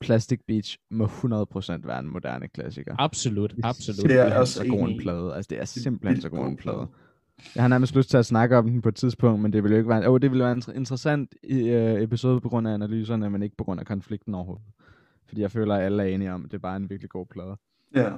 Plastic 0.00 0.40
Beach 0.46 0.78
må 0.90 1.04
100% 1.04 1.86
være 1.86 2.00
en 2.00 2.08
moderne 2.08 2.48
klassiker. 2.48 2.94
Absolut, 2.98 3.54
absolut. 3.62 4.10
Det 4.10 4.18
er 4.18 4.38
også 4.38 4.54
så 4.54 4.66
god 4.68 4.88
en 4.88 4.98
plade. 5.00 5.34
Altså, 5.34 5.46
det 5.50 5.60
er 5.60 5.64
simpelthen 5.64 6.20
så 6.20 6.28
god 6.28 6.46
en 6.46 6.56
plade. 6.56 6.86
Jeg 7.54 7.62
har 7.62 7.68
nærmest 7.68 7.96
lyst 7.96 8.10
til 8.10 8.16
at 8.16 8.26
snakke 8.26 8.56
om 8.56 8.70
den 8.70 8.82
på 8.82 8.88
et 8.88 8.94
tidspunkt, 8.94 9.42
men 9.42 9.52
det 9.52 9.62
ville 9.62 9.74
jo 9.74 9.78
ikke 9.78 9.88
være, 9.88 10.08
oh, 10.08 10.20
det 10.20 10.30
ville 10.30 10.44
være 10.44 10.52
en 10.52 10.62
interessant 10.74 11.34
uh, 11.50 12.02
episode 12.02 12.40
på 12.40 12.48
grund 12.48 12.68
af 12.68 12.72
analyserne, 12.72 13.30
men 13.30 13.42
ikke 13.42 13.56
på 13.56 13.64
grund 13.64 13.80
af 13.80 13.86
konflikten 13.86 14.34
overhovedet. 14.34 14.64
Fordi 15.28 15.40
jeg 15.40 15.50
føler, 15.50 15.74
at 15.74 15.84
alle 15.84 16.02
er 16.02 16.06
enige 16.06 16.32
om, 16.32 16.44
at 16.44 16.50
det 16.50 16.56
er 16.56 16.60
bare 16.60 16.76
en 16.76 16.90
virkelig 16.90 17.10
god 17.10 17.26
plade. 17.26 17.56
Ja. 17.94 18.10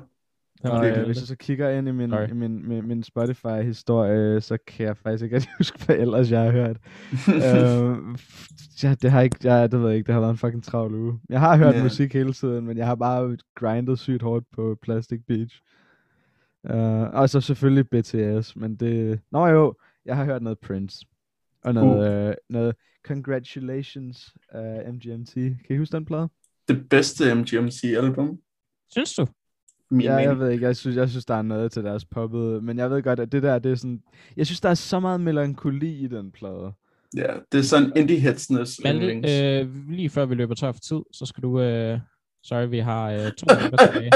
Og 0.65 0.89
øh, 0.89 1.07
hvis 1.07 1.17
jeg 1.17 1.27
så 1.27 1.37
kigger 1.37 1.71
ind 1.71 1.89
i 1.89 1.91
min, 1.91 2.15
i 2.31 2.33
min, 2.33 2.69
min, 2.69 2.89
min 2.89 3.03
Spotify-historie, 3.03 4.41
så 4.41 4.59
kan 4.67 4.87
jeg 4.87 4.97
faktisk 4.97 5.25
ikke 5.25 5.49
huske, 5.59 5.85
hvad 5.87 5.97
ellers 5.97 6.31
jeg 6.31 6.41
har 6.41 6.51
hørt. 6.51 6.77
øh, 7.37 8.19
ja, 8.83 8.95
det 9.03 9.11
har 9.11 9.21
ikke, 9.21 9.37
ja, 9.45 9.67
det 9.67 9.81
ved 9.81 9.89
jeg 9.89 9.97
ikke, 9.97 10.07
det 10.07 10.15
har 10.15 10.21
været 10.21 10.31
en 10.31 10.39
fucking 10.39 10.65
travl 10.65 10.95
uge. 10.95 11.21
Jeg 11.29 11.41
har 11.41 11.57
hørt 11.57 11.75
yeah. 11.75 11.83
musik 11.83 12.13
hele 12.15 12.33
tiden, 12.33 12.67
men 12.67 12.77
jeg 12.77 12.87
har 12.87 12.95
bare 12.95 13.37
grindet 13.55 13.99
sygt 13.99 14.23
hårdt 14.23 14.45
på 14.55 14.79
Plastic 14.83 15.21
Beach. 15.29 15.61
Uh, 16.65 17.15
og 17.15 17.31
så 17.31 17.41
selvfølgelig 17.41 17.89
BTS, 17.89 18.57
men 18.57 18.77
det... 18.77 19.21
Nå 19.33 19.47
jo, 19.47 19.75
jeg 20.05 20.17
har 20.17 20.25
hørt 20.25 20.43
noget 20.43 20.59
Prince. 20.59 21.07
Og 21.65 21.75
noget, 21.75 22.25
uh. 22.25 22.29
uh, 22.29 22.35
noget 22.49 22.75
Congratulations 23.07 24.35
uh, 24.55 24.95
MGMT. 24.95 25.35
Kan 25.35 25.67
I 25.71 25.77
huske 25.77 25.97
den 25.97 26.05
plade? 26.05 26.29
Det 26.69 26.89
bedste 26.89 27.35
MGMT-album. 27.35 28.39
Synes 28.91 29.15
du? 29.15 29.27
Min 29.91 30.01
ja, 30.01 30.15
jeg 30.15 30.39
ved 30.39 30.51
ikke, 30.51 30.67
jeg 30.67 30.77
synes, 30.77 30.97
jeg 30.97 31.11
synes, 31.11 31.25
der 31.25 31.35
er 31.35 31.43
noget 31.43 31.73
til 31.73 31.85
deres 31.85 32.05
poppet, 32.05 32.65
men 32.65 32.79
jeg 32.79 32.91
ved 32.91 33.03
godt, 33.03 33.21
at 33.21 33.33
det 33.33 33.43
der, 33.43 33.59
det 33.59 33.73
er 33.73 33.77
sådan, 33.77 34.03
jeg 34.37 34.47
synes, 34.47 34.61
der 34.61 34.69
er 34.69 34.75
så 34.75 35.01
meget 35.01 35.21
melankoli 35.21 36.05
i 36.05 36.07
den 36.07 36.33
plade. 36.33 36.73
Ja, 37.17 37.33
det 37.53 37.59
er 37.59 37.63
sådan 37.63 37.93
indie 37.97 38.19
hitsness. 38.19 38.81
Men 38.85 39.25
øh, 39.25 39.89
lige 39.91 40.11
før 40.11 40.27
vi 40.27 40.35
løber 40.35 40.55
tør 40.55 40.73
for 40.73 40.81
tid, 40.81 41.01
så 41.13 41.27
skal 41.27 41.43
du, 41.43 41.61
øh, 41.61 42.01
sorry, 42.43 42.69
vi 42.69 42.79
har 42.79 43.11
øh, 43.11 43.33
to 43.33 43.47
minutter 43.55 43.87
tilbage. 43.87 44.11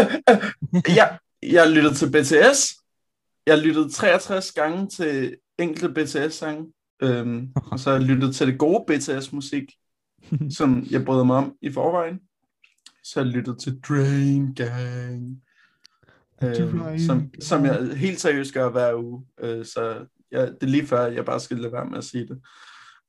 ja, 1.01 1.07
jeg 1.53 1.71
lyttede 1.71 1.95
til 1.95 2.11
BTS. 2.11 2.75
Jeg 3.47 3.59
lyttede 3.59 3.93
63 3.93 4.53
gange 4.53 4.89
til 4.89 5.37
enkelte 5.59 5.89
BTS-sange. 5.89 6.73
Øhm, 7.03 7.49
og 7.73 7.81
så 7.81 7.91
har 7.91 7.99
jeg 7.99 8.07
lyttet 8.07 8.35
til 8.35 8.47
det 8.47 8.59
gode 8.59 8.85
BTS-musik, 8.89 9.65
som 10.59 10.87
jeg 10.91 11.05
brød 11.05 11.25
mig 11.25 11.37
om 11.37 11.55
i 11.63 11.71
forvejen. 11.71 12.21
Så 13.05 13.21
jeg 13.21 13.27
lyttet 13.27 13.59
til 13.59 13.81
Drain 13.81 14.55
Gang, 14.55 15.43
øh, 16.43 17.01
som, 17.07 17.31
som 17.41 17.65
jeg 17.65 17.97
helt 17.97 18.21
seriøst 18.21 18.55
gør 18.55 18.71
hver 18.71 18.95
uge. 18.95 19.27
Øh, 19.41 19.65
så 19.65 20.07
ja, 20.33 20.47
det 20.47 20.63
er 20.63 20.67
lige 20.67 20.87
før, 20.87 21.07
jeg 21.07 21.25
bare 21.25 21.41
skal 21.41 21.57
lade 21.57 21.73
være 21.73 21.87
med 21.87 21.99
at 21.99 22.05
sige 22.05 22.27
det. 22.29 22.41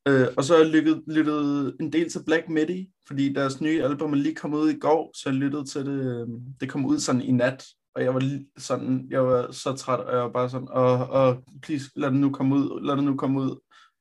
Øh, 0.07 0.27
og 0.37 0.43
så 0.43 0.53
har 0.53 0.63
jeg 0.63 0.71
lyttet, 0.71 1.03
lyttet 1.07 1.75
en 1.79 1.93
del 1.93 2.11
til 2.11 2.23
Black 2.25 2.49
Midi, 2.49 2.89
fordi 3.07 3.33
deres 3.33 3.61
nye 3.61 3.83
album 3.83 4.13
er 4.13 4.17
lige 4.17 4.35
kommet 4.35 4.57
ud 4.57 4.69
i 4.69 4.79
går, 4.79 5.11
så 5.17 5.29
jeg 5.29 5.35
lyttede 5.35 5.65
til 5.65 5.85
det. 5.85 6.21
Øh, 6.21 6.27
det 6.59 6.69
kom 6.69 6.85
ud 6.85 6.99
sådan 6.99 7.21
i 7.21 7.31
nat, 7.31 7.65
og 7.95 8.03
jeg 8.03 8.13
var 8.13 8.39
sådan, 8.57 9.07
jeg 9.09 9.25
var 9.25 9.51
så 9.51 9.73
træt, 9.73 9.99
og 9.99 10.13
jeg 10.13 10.21
var 10.23 10.31
bare 10.31 10.49
sådan, 10.49 10.67
og, 10.71 11.09
og 11.09 11.43
please, 11.61 11.91
lad 11.95 12.11
det 12.11 12.19
nu 12.19 12.31
komme 12.31 12.55
ud, 12.55 12.85
lad 12.85 12.95
det 12.95 13.03
nu 13.03 13.15
komme 13.15 13.41
ud. 13.41 13.59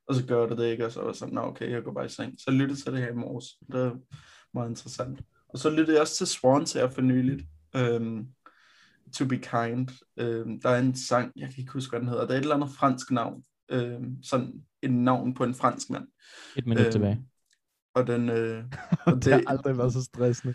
Og 0.08 0.14
så 0.14 0.26
gør 0.26 0.46
det 0.46 0.58
det 0.58 0.70
ikke, 0.70 0.86
og 0.86 0.92
så 0.92 1.00
var 1.00 1.08
jeg 1.08 1.16
sådan, 1.16 1.38
okay, 1.38 1.70
jeg 1.70 1.82
går 1.82 1.92
bare 1.92 2.06
i 2.06 2.08
seng. 2.08 2.34
Så 2.38 2.44
jeg 2.46 2.54
lyttede 2.54 2.80
til 2.80 2.92
det 2.92 3.00
her 3.00 3.10
i 3.10 3.14
morges. 3.14 3.46
Det 3.72 3.80
er 3.80 3.92
meget 4.54 4.68
interessant. 4.68 5.22
Og 5.48 5.58
så 5.58 5.70
lyttede 5.70 5.92
jeg 5.92 6.00
også 6.00 6.16
til 6.16 6.26
Swans 6.26 6.72
her 6.72 6.88
for 6.88 7.00
nyligt. 7.00 7.42
Um, 7.78 8.26
to 9.12 9.26
be 9.26 9.36
kind. 9.36 9.88
Um, 10.20 10.60
der 10.60 10.68
er 10.68 10.78
en 10.78 10.96
sang, 10.96 11.32
jeg 11.36 11.48
kan 11.48 11.58
ikke 11.58 11.72
huske, 11.72 11.90
hvad 11.90 12.00
den 12.00 12.08
hedder. 12.08 12.26
Der 12.26 12.34
er 12.34 12.38
et 12.38 12.42
eller 12.42 12.54
andet 12.54 12.70
fransk 12.70 13.10
navn. 13.10 13.42
Um, 13.74 14.16
sådan 14.22 14.52
en 14.82 15.04
navn 15.04 15.34
på 15.34 15.44
en 15.44 15.54
fransk 15.54 15.90
mand. 15.90 16.08
Et 16.56 16.66
minut 16.66 16.86
um, 16.86 16.92
tilbage. 16.92 17.24
Og 17.94 18.06
den... 18.06 18.28
Øh, 18.28 18.64
og 19.06 19.14
det, 19.14 19.24
det 19.24 19.32
har 19.32 19.42
aldrig 19.46 19.78
været 19.78 19.92
så 19.92 20.02
stressende. 20.02 20.54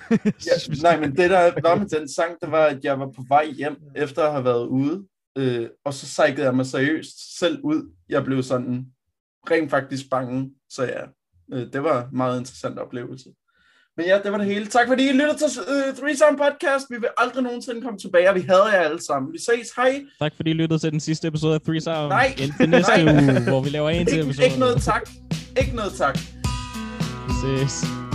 ja, 0.48 0.74
nej, 0.82 1.00
men 1.00 1.16
det 1.16 1.30
der 1.30 1.60
var 1.62 1.74
med 1.74 1.88
den 1.88 2.08
sang, 2.08 2.32
det 2.40 2.50
var, 2.50 2.66
at 2.66 2.84
jeg 2.84 3.00
var 3.00 3.06
på 3.06 3.24
vej 3.28 3.46
hjem, 3.46 3.76
efter 3.96 4.22
at 4.22 4.32
have 4.32 4.44
været 4.44 4.66
ude. 4.66 5.06
Øh, 5.38 5.68
og 5.84 5.94
så 5.94 6.06
sejkede 6.06 6.46
jeg 6.46 6.54
mig 6.54 6.66
seriøst 6.66 7.38
selv 7.38 7.60
ud. 7.64 7.94
Jeg 8.08 8.24
blev 8.24 8.42
sådan 8.42 8.86
rent 9.50 9.70
faktisk 9.70 10.10
bange. 10.10 10.50
Så 10.70 10.82
ja, 10.82 11.02
øh, 11.52 11.72
det 11.72 11.82
var 11.82 12.02
en 12.02 12.16
meget 12.16 12.38
interessant 12.38 12.78
oplevelse. 12.78 13.30
Men 13.96 14.06
ja, 14.06 14.18
det 14.24 14.32
var 14.32 14.38
det 14.38 14.46
hele. 14.46 14.66
Tak 14.66 14.88
fordi 14.88 15.08
I 15.08 15.12
lyttede 15.12 15.38
til 15.38 15.50
Three 15.96 16.16
Sound 16.16 16.38
Podcast. 16.38 16.86
Vi 16.90 16.96
vil 16.96 17.08
aldrig 17.16 17.42
nogensinde 17.42 17.82
komme 17.82 17.98
tilbage, 17.98 18.28
og 18.28 18.34
vi 18.34 18.40
hader 18.40 18.72
jer 18.72 18.80
alle 18.80 19.02
sammen. 19.02 19.32
Vi 19.32 19.38
ses. 19.38 19.70
Hej. 19.76 20.04
Tak 20.20 20.32
fordi 20.36 20.50
I 20.50 20.52
lyttede 20.52 20.78
til 20.78 20.92
den 20.92 21.00
sidste 21.00 21.28
episode 21.28 21.54
af 21.54 21.60
Three 21.60 21.80
Sound. 21.80 22.08
Nej. 22.08 22.34
Indtil 22.38 22.70
næste 22.70 22.92
uge, 23.04 23.48
hvor 23.48 23.60
vi 23.60 23.68
laver 23.68 23.90
en 23.90 24.06
til 24.06 24.20
episode. 24.20 24.46
Ikke 24.46 24.58
noget 24.58 24.82
tak. 24.82 25.08
Ikke 25.60 25.76
noget 25.76 25.92
tak. 25.92 26.39
Vi 27.42 27.66
ses. 27.66 28.09